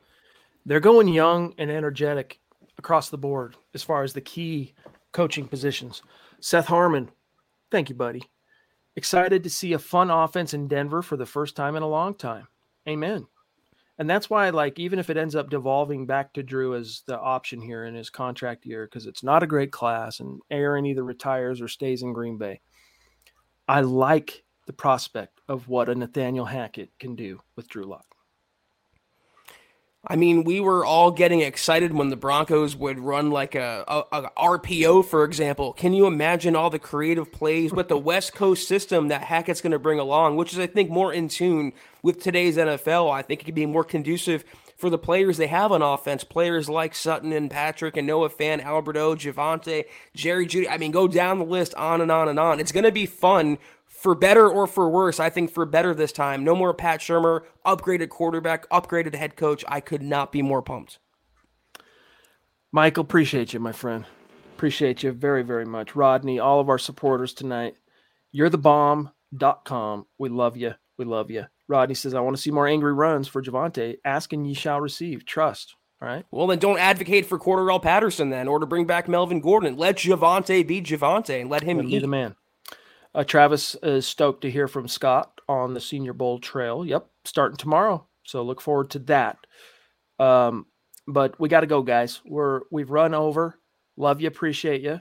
They're 0.64 0.80
going 0.80 1.08
young 1.08 1.54
and 1.58 1.70
energetic 1.70 2.38
across 2.78 3.10
the 3.10 3.18
board 3.18 3.56
as 3.74 3.82
far 3.82 4.02
as 4.02 4.12
the 4.12 4.20
key 4.20 4.74
coaching 5.12 5.48
positions. 5.48 6.02
Seth 6.40 6.66
Harmon, 6.66 7.10
thank 7.70 7.88
you, 7.88 7.94
buddy. 7.94 8.22
Excited 8.96 9.42
to 9.42 9.50
see 9.50 9.72
a 9.72 9.78
fun 9.78 10.10
offense 10.10 10.54
in 10.54 10.68
Denver 10.68 11.02
for 11.02 11.16
the 11.16 11.26
first 11.26 11.56
time 11.56 11.76
in 11.76 11.82
a 11.82 11.88
long 11.88 12.14
time. 12.14 12.46
Amen. 12.88 13.26
And 13.98 14.08
that's 14.08 14.30
why, 14.30 14.48
like, 14.50 14.78
even 14.78 14.98
if 14.98 15.10
it 15.10 15.18
ends 15.18 15.34
up 15.34 15.50
devolving 15.50 16.06
back 16.06 16.32
to 16.32 16.42
Drew 16.42 16.74
as 16.74 17.02
the 17.06 17.18
option 17.18 17.60
here 17.60 17.84
in 17.84 17.94
his 17.94 18.08
contract 18.08 18.64
year, 18.64 18.86
because 18.86 19.06
it's 19.06 19.22
not 19.22 19.42
a 19.42 19.46
great 19.46 19.72
class 19.72 20.20
and 20.20 20.40
Aaron 20.50 20.86
either 20.86 21.04
retires 21.04 21.60
or 21.60 21.68
stays 21.68 22.02
in 22.02 22.14
Green 22.14 22.38
Bay, 22.38 22.60
I 23.68 23.82
like 23.82 24.42
the 24.66 24.72
prospect 24.72 25.40
of 25.48 25.68
what 25.68 25.88
a 25.88 25.94
Nathaniel 25.94 26.46
Hackett 26.46 26.90
can 26.98 27.14
do 27.14 27.40
with 27.56 27.68
Drew 27.68 27.84
Lock. 27.84 28.06
I 30.06 30.16
mean, 30.16 30.44
we 30.44 30.60
were 30.60 30.84
all 30.84 31.10
getting 31.10 31.40
excited 31.40 31.92
when 31.92 32.08
the 32.08 32.16
Broncos 32.16 32.74
would 32.74 32.98
run 32.98 33.30
like 33.30 33.54
a, 33.54 33.84
a, 33.86 34.04
a, 34.12 34.30
RPO, 34.30 35.04
for 35.04 35.24
example. 35.24 35.74
Can 35.74 35.92
you 35.92 36.06
imagine 36.06 36.56
all 36.56 36.70
the 36.70 36.78
creative 36.78 37.30
plays 37.30 37.70
with 37.70 37.88
the 37.88 37.98
West 38.10 38.32
Coast 38.32 38.66
system 38.66 39.08
that 39.08 39.22
Hackett's 39.22 39.60
going 39.60 39.72
to 39.72 39.78
bring 39.78 39.98
along, 39.98 40.36
which 40.36 40.54
is, 40.54 40.58
I 40.58 40.66
think, 40.66 40.88
more 40.88 41.12
in 41.12 41.28
tune 41.28 41.74
with 42.02 42.22
today's 42.22 42.56
NFL? 42.56 43.12
I 43.12 43.20
think 43.20 43.42
it 43.42 43.44
could 43.44 43.54
be 43.54 43.66
more 43.66 43.84
conducive 43.84 44.42
for 44.78 44.88
the 44.88 44.96
players 44.96 45.36
they 45.36 45.48
have 45.48 45.70
on 45.70 45.82
offense. 45.82 46.24
Players 46.24 46.70
like 46.70 46.94
Sutton 46.94 47.34
and 47.34 47.50
Patrick 47.50 47.98
and 47.98 48.06
Noah 48.06 48.30
Fant, 48.30 48.64
Alberto, 48.64 49.14
Javonte, 49.14 49.84
Jerry 50.14 50.46
Jeudy. 50.46 50.66
I 50.70 50.78
mean, 50.78 50.92
go 50.92 51.08
down 51.08 51.38
the 51.38 51.44
list 51.44 51.74
on 51.74 52.00
and 52.00 52.10
on 52.10 52.26
and 52.26 52.40
on. 52.40 52.58
It's 52.58 52.72
going 52.72 52.84
to 52.84 52.92
be 52.92 53.04
fun 53.04 53.58
for 54.00 54.14
better 54.14 54.48
or 54.48 54.66
for 54.66 54.88
worse, 54.88 55.20
I 55.20 55.28
think 55.28 55.50
for 55.50 55.66
better 55.66 55.94
this 55.94 56.10
time. 56.10 56.42
No 56.42 56.56
more 56.56 56.72
Pat 56.72 57.00
Shurmur, 57.00 57.42
upgraded 57.66 58.08
quarterback, 58.08 58.68
upgraded 58.70 59.14
head 59.14 59.36
coach. 59.36 59.62
I 59.68 59.80
could 59.80 60.02
not 60.02 60.32
be 60.32 60.40
more 60.40 60.62
pumped. 60.62 60.98
Michael, 62.72 63.02
appreciate 63.02 63.52
you, 63.52 63.60
my 63.60 63.72
friend. 63.72 64.06
Appreciate 64.56 65.02
you 65.02 65.12
very, 65.12 65.42
very 65.42 65.66
much. 65.66 65.94
Rodney, 65.94 66.38
all 66.38 66.60
of 66.60 66.70
our 66.70 66.78
supporters 66.78 67.34
tonight. 67.34 67.74
You're 68.32 68.48
the 68.48 68.58
bomb.com. 68.58 70.06
We 70.18 70.30
love 70.30 70.56
you. 70.56 70.74
We 70.96 71.04
love 71.04 71.30
you. 71.30 71.46
Rodney 71.68 71.94
says, 71.94 72.14
I 72.14 72.20
want 72.20 72.36
to 72.36 72.42
see 72.42 72.50
more 72.50 72.66
angry 72.66 72.94
runs 72.94 73.28
for 73.28 73.42
Javonte. 73.42 73.96
Asking 74.04 74.46
ye 74.46 74.54
shall 74.54 74.80
receive. 74.80 75.26
Trust. 75.26 75.76
All 76.00 76.08
right. 76.08 76.24
Well, 76.30 76.46
then 76.46 76.58
don't 76.58 76.78
advocate 76.78 77.26
for 77.26 77.38
Cordarrelle 77.38 77.82
Patterson 77.82 78.30
then, 78.30 78.48
or 78.48 78.58
to 78.60 78.66
bring 78.66 78.86
back 78.86 79.08
Melvin 79.08 79.40
Gordon. 79.40 79.76
Let 79.76 79.96
Javonte 79.96 80.66
be 80.66 80.80
Javonte 80.80 81.40
and 81.40 81.50
let 81.50 81.62
him 81.62 81.78
be 81.86 81.98
the 81.98 82.06
man. 82.06 82.34
Uh, 83.14 83.24
Travis 83.24 83.74
is 83.82 84.06
stoked 84.06 84.42
to 84.42 84.50
hear 84.50 84.68
from 84.68 84.86
Scott 84.86 85.40
on 85.48 85.74
the 85.74 85.80
Senior 85.80 86.12
Bowl 86.12 86.38
trail. 86.38 86.84
Yep, 86.84 87.06
starting 87.24 87.56
tomorrow. 87.56 88.06
So 88.24 88.42
look 88.42 88.60
forward 88.60 88.90
to 88.90 88.98
that. 89.00 89.38
Um, 90.18 90.66
but 91.08 91.38
we 91.40 91.48
got 91.48 91.60
to 91.60 91.66
go, 91.66 91.82
guys. 91.82 92.20
We're 92.24 92.60
we've 92.70 92.90
run 92.90 93.14
over. 93.14 93.58
Love 93.96 94.20
you, 94.20 94.28
appreciate 94.28 94.82
you. 94.82 95.00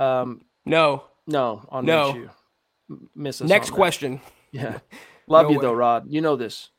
Um, 0.00 0.42
no, 0.64 1.04
no, 1.26 1.66
on 1.68 1.84
no. 1.84 2.14
you. 2.14 2.30
Miss 3.14 3.40
us. 3.40 3.48
Next 3.48 3.70
question. 3.70 4.20
Yeah, 4.52 4.78
love 5.26 5.46
no 5.46 5.52
you 5.52 5.58
way. 5.58 5.62
though, 5.62 5.72
Rod. 5.72 6.06
You 6.08 6.20
know 6.20 6.36
this. 6.36 6.70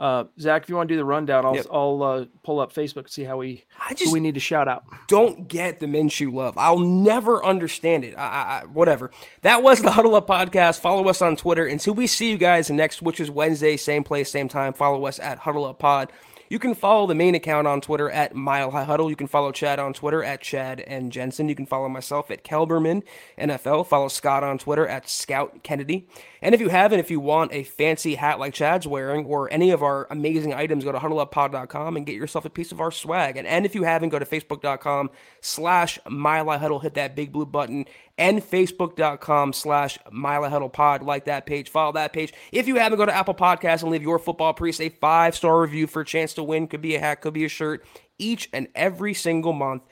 Uh, 0.00 0.24
Zack, 0.40 0.62
if 0.62 0.70
you 0.70 0.76
want 0.76 0.88
to 0.88 0.94
do 0.94 0.96
the 0.96 1.04
rundown, 1.04 1.44
I'll 1.44 1.54
yep. 1.54 1.66
I'll 1.70 2.02
uh, 2.02 2.24
pull 2.42 2.58
up 2.58 2.72
Facebook 2.72 3.00
and 3.00 3.10
see 3.10 3.22
how 3.22 3.36
we 3.36 3.66
I 3.78 3.92
just 3.92 4.06
who 4.06 4.14
we 4.14 4.20
need 4.20 4.32
to 4.32 4.40
shout 4.40 4.66
out. 4.66 4.82
Don't 5.08 5.46
get 5.46 5.78
the 5.78 5.84
Minshew 5.84 6.32
love. 6.32 6.56
I'll 6.56 6.78
never 6.78 7.44
understand 7.44 8.04
it. 8.04 8.16
I, 8.16 8.62
I, 8.62 8.64
whatever. 8.72 9.10
That 9.42 9.62
was 9.62 9.82
the 9.82 9.90
Huddle 9.90 10.14
Up 10.14 10.26
podcast. 10.26 10.80
Follow 10.80 11.06
us 11.10 11.20
on 11.20 11.36
Twitter 11.36 11.66
until 11.66 11.92
we 11.92 12.06
see 12.06 12.30
you 12.30 12.38
guys 12.38 12.70
next, 12.70 13.02
which 13.02 13.20
is 13.20 13.30
Wednesday, 13.30 13.76
same 13.76 14.02
place, 14.02 14.30
same 14.30 14.48
time. 14.48 14.72
Follow 14.72 15.04
us 15.04 15.18
at 15.18 15.36
Huddle 15.36 15.66
Up 15.66 15.78
Pod. 15.78 16.10
You 16.50 16.58
can 16.58 16.74
follow 16.74 17.06
the 17.06 17.14
main 17.14 17.36
account 17.36 17.68
on 17.68 17.80
Twitter 17.80 18.10
at 18.10 18.34
Mile 18.34 18.72
High 18.72 18.82
Huddle. 18.82 19.08
You 19.08 19.14
can 19.14 19.28
follow 19.28 19.52
Chad 19.52 19.78
on 19.78 19.92
Twitter 19.92 20.24
at 20.24 20.40
Chad 20.40 20.80
and 20.80 21.12
Jensen. 21.12 21.48
You 21.48 21.54
can 21.54 21.64
follow 21.64 21.88
myself 21.88 22.28
at 22.28 22.42
Kelberman 22.42 23.04
NFL. 23.38 23.86
Follow 23.86 24.08
Scott 24.08 24.42
on 24.42 24.58
Twitter 24.58 24.84
at 24.84 25.08
Scout 25.08 25.62
Kennedy. 25.62 26.08
And 26.42 26.52
if 26.52 26.60
you 26.60 26.68
haven't, 26.68 26.98
if 26.98 27.08
you 27.08 27.20
want 27.20 27.52
a 27.52 27.62
fancy 27.62 28.16
hat 28.16 28.40
like 28.40 28.52
Chad's 28.52 28.84
wearing 28.84 29.26
or 29.26 29.48
any 29.52 29.70
of 29.70 29.84
our 29.84 30.08
amazing 30.10 30.52
items, 30.52 30.82
go 30.82 30.90
to 30.90 30.98
huddleuppod.com 30.98 31.96
and 31.96 32.04
get 32.04 32.16
yourself 32.16 32.44
a 32.44 32.50
piece 32.50 32.72
of 32.72 32.80
our 32.80 32.90
swag. 32.90 33.36
And, 33.36 33.46
and 33.46 33.64
if 33.64 33.76
you 33.76 33.84
haven't, 33.84 34.08
go 34.08 34.18
to 34.18 34.26
facebook.com 34.26 35.10
slash 35.40 36.00
Mile 36.08 36.46
High 36.46 36.58
Huddle. 36.58 36.80
Hit 36.80 36.94
that 36.94 37.14
big 37.14 37.30
blue 37.30 37.46
button 37.46 37.84
and 38.20 38.42
facebook.com 38.42 39.54
slash 39.54 39.98
Pod. 40.72 41.02
Like 41.02 41.24
that 41.24 41.46
page, 41.46 41.70
follow 41.70 41.92
that 41.92 42.12
page. 42.12 42.32
If 42.52 42.68
you 42.68 42.76
haven't, 42.76 42.98
go 42.98 43.06
to 43.06 43.16
Apple 43.16 43.34
Podcasts 43.34 43.82
and 43.82 43.90
leave 43.90 44.02
your 44.02 44.18
football 44.18 44.52
priest 44.52 44.80
a 44.80 44.90
five 44.90 45.34
star 45.34 45.60
review 45.60 45.86
for 45.86 46.02
a 46.02 46.04
chance 46.04 46.34
to 46.34 46.42
win. 46.42 46.68
Could 46.68 46.82
be 46.82 46.94
a 46.94 47.00
hat, 47.00 47.22
could 47.22 47.32
be 47.32 47.46
a 47.46 47.48
shirt 47.48 47.84
each 48.18 48.50
and 48.52 48.68
every 48.74 49.14
single 49.14 49.54
month. 49.54 49.82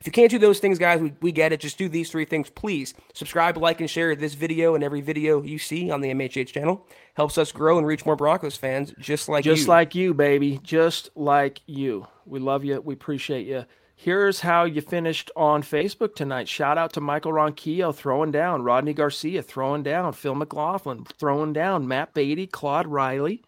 If 0.00 0.06
you 0.06 0.12
can't 0.12 0.30
do 0.30 0.38
those 0.38 0.58
things, 0.58 0.78
guys, 0.78 1.00
we, 1.00 1.12
we 1.20 1.32
get 1.32 1.52
it. 1.52 1.60
Just 1.60 1.78
do 1.78 1.88
these 1.88 2.10
three 2.10 2.24
things, 2.26 2.50
please. 2.50 2.94
Subscribe, 3.14 3.56
like, 3.56 3.80
and 3.80 3.88
share 3.88 4.14
this 4.14 4.34
video 4.34 4.74
and 4.74 4.84
every 4.84 5.00
video 5.00 5.42
you 5.42 5.58
see 5.58 5.90
on 5.90 6.00
the 6.00 6.10
MHH 6.10 6.48
channel. 6.48 6.86
Helps 7.14 7.38
us 7.38 7.50
grow 7.50 7.78
and 7.78 7.86
reach 7.86 8.04
more 8.04 8.16
Broncos 8.16 8.56
fans 8.56 8.94
just 8.98 9.28
like 9.28 9.44
just 9.44 9.62
you. 9.62 9.68
like 9.68 9.94
you, 9.94 10.14
baby. 10.14 10.60
Just 10.62 11.10
like 11.14 11.60
you. 11.66 12.06
We 12.26 12.40
love 12.40 12.64
you. 12.64 12.80
We 12.80 12.94
appreciate 12.94 13.46
you. 13.46 13.64
Here's 13.98 14.40
how 14.40 14.64
you 14.64 14.82
finished 14.82 15.30
on 15.34 15.62
Facebook 15.62 16.14
tonight. 16.14 16.48
Shout 16.48 16.76
out 16.76 16.92
to 16.92 17.00
Michael 17.00 17.32
Ronquillo 17.32 17.94
throwing 17.94 18.30
down, 18.30 18.62
Rodney 18.62 18.92
Garcia 18.92 19.42
throwing 19.42 19.82
down, 19.82 20.12
Phil 20.12 20.34
McLaughlin 20.34 21.06
throwing 21.18 21.54
down, 21.54 21.88
Matt 21.88 22.12
Beatty, 22.12 22.46
Claude 22.46 22.86
Riley, 22.86 23.42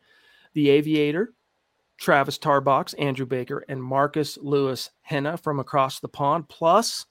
the 0.55 0.71
Aviator, 0.71 1.35
Travis 1.99 2.39
Tarbox, 2.39 2.95
Andrew 2.99 3.27
Baker, 3.27 3.63
and 3.69 3.83
Marcus 3.83 4.39
Lewis 4.41 4.91
Henna 5.03 5.37
from 5.37 5.61
across 5.61 6.01
the 6.01 6.09
pond. 6.09 6.49
Plus, 6.49 7.05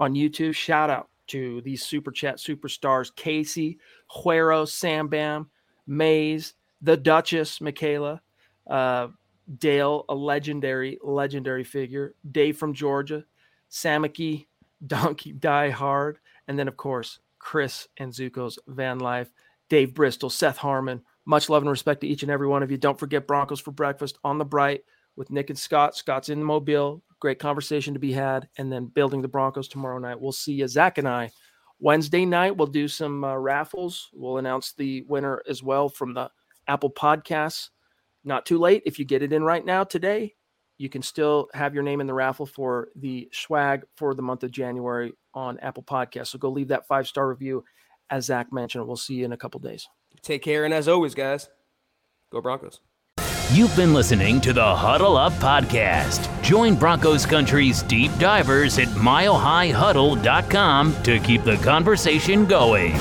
on 0.00 0.14
YouTube, 0.14 0.54
shout 0.54 0.90
out 0.90 1.08
to 1.28 1.60
these 1.60 1.84
super 1.84 2.10
chat 2.10 2.38
superstars 2.38 3.14
Casey, 3.14 3.78
Huero, 4.10 4.68
Sam 4.68 5.06
Bam, 5.06 5.48
Mays, 5.86 6.54
the 6.82 6.96
Duchess, 6.96 7.60
Michaela, 7.60 8.20
uh, 8.68 9.08
Dale, 9.58 10.04
a 10.08 10.14
legendary, 10.14 10.98
legendary 11.02 11.64
figure, 11.64 12.14
Dave 12.30 12.56
from 12.56 12.74
Georgia, 12.74 13.24
Samaki, 13.70 14.46
Donkey 14.86 15.32
Die 15.32 15.70
Hard, 15.70 16.18
and 16.48 16.58
then, 16.58 16.68
of 16.68 16.76
course, 16.76 17.18
Chris 17.38 17.88
and 17.98 18.12
Zuko's 18.12 18.58
Van 18.68 18.98
Life, 18.98 19.30
Dave 19.68 19.94
Bristol, 19.94 20.30
Seth 20.30 20.58
Harmon. 20.58 21.02
Much 21.24 21.48
love 21.48 21.62
and 21.62 21.70
respect 21.70 22.00
to 22.00 22.06
each 22.06 22.22
and 22.22 22.30
every 22.30 22.46
one 22.46 22.62
of 22.62 22.70
you. 22.70 22.76
Don't 22.76 22.98
forget 22.98 23.26
Broncos 23.26 23.60
for 23.60 23.72
breakfast 23.72 24.18
on 24.24 24.38
the 24.38 24.44
bright 24.44 24.84
with 25.16 25.30
Nick 25.30 25.50
and 25.50 25.58
Scott. 25.58 25.96
Scott's 25.96 26.28
in 26.28 26.38
the 26.38 26.44
mobile. 26.44 27.02
Great 27.20 27.38
conversation 27.38 27.94
to 27.94 28.00
be 28.00 28.12
had. 28.12 28.48
And 28.56 28.72
then 28.72 28.86
building 28.86 29.22
the 29.22 29.28
Broncos 29.28 29.68
tomorrow 29.68 29.98
night. 29.98 30.20
We'll 30.20 30.32
see 30.32 30.54
you, 30.54 30.66
Zack 30.66 30.98
and 30.98 31.08
I. 31.08 31.30
Wednesday 31.78 32.24
night, 32.24 32.56
we'll 32.56 32.66
do 32.66 32.88
some 32.88 33.22
uh, 33.24 33.36
raffles. 33.36 34.08
We'll 34.12 34.38
announce 34.38 34.72
the 34.72 35.02
winner 35.02 35.42
as 35.48 35.62
well 35.62 35.88
from 35.88 36.14
the 36.14 36.30
Apple 36.66 36.90
Podcasts 36.90 37.70
not 38.24 38.46
too 38.46 38.58
late. 38.58 38.82
If 38.86 38.98
you 38.98 39.04
get 39.04 39.22
it 39.22 39.32
in 39.32 39.42
right 39.42 39.64
now 39.64 39.84
today, 39.84 40.34
you 40.78 40.88
can 40.88 41.02
still 41.02 41.48
have 41.52 41.74
your 41.74 41.82
name 41.82 42.00
in 42.00 42.06
the 42.06 42.14
raffle 42.14 42.46
for 42.46 42.88
the 42.96 43.28
swag 43.32 43.82
for 43.96 44.14
the 44.14 44.22
month 44.22 44.44
of 44.44 44.50
January 44.50 45.12
on 45.34 45.58
Apple 45.60 45.82
Podcasts. 45.82 46.28
So 46.28 46.38
go 46.38 46.50
leave 46.50 46.68
that 46.68 46.86
five 46.86 47.06
star 47.06 47.28
review. 47.28 47.64
As 48.08 48.26
Zack 48.26 48.52
mentioned, 48.52 48.86
we'll 48.86 48.96
see 48.96 49.14
you 49.14 49.24
in 49.24 49.32
a 49.32 49.36
couple 49.36 49.60
days. 49.60 49.86
Take 50.22 50.42
care. 50.42 50.64
And 50.64 50.74
as 50.74 50.88
always, 50.88 51.14
guys, 51.14 51.48
Go 52.30 52.40
Broncos. 52.40 52.80
You've 53.52 53.74
been 53.74 53.92
listening 53.92 54.40
to 54.42 54.52
the 54.52 54.76
Huddle 54.76 55.16
Up 55.16 55.32
Podcast. 55.34 56.28
Join 56.42 56.76
Broncos 56.76 57.26
Country's 57.26 57.82
deep 57.82 58.16
divers 58.18 58.78
at 58.78 58.86
milehighhuddle.com 58.88 61.02
to 61.02 61.18
keep 61.18 61.42
the 61.42 61.56
conversation 61.56 62.46
going. 62.46 62.94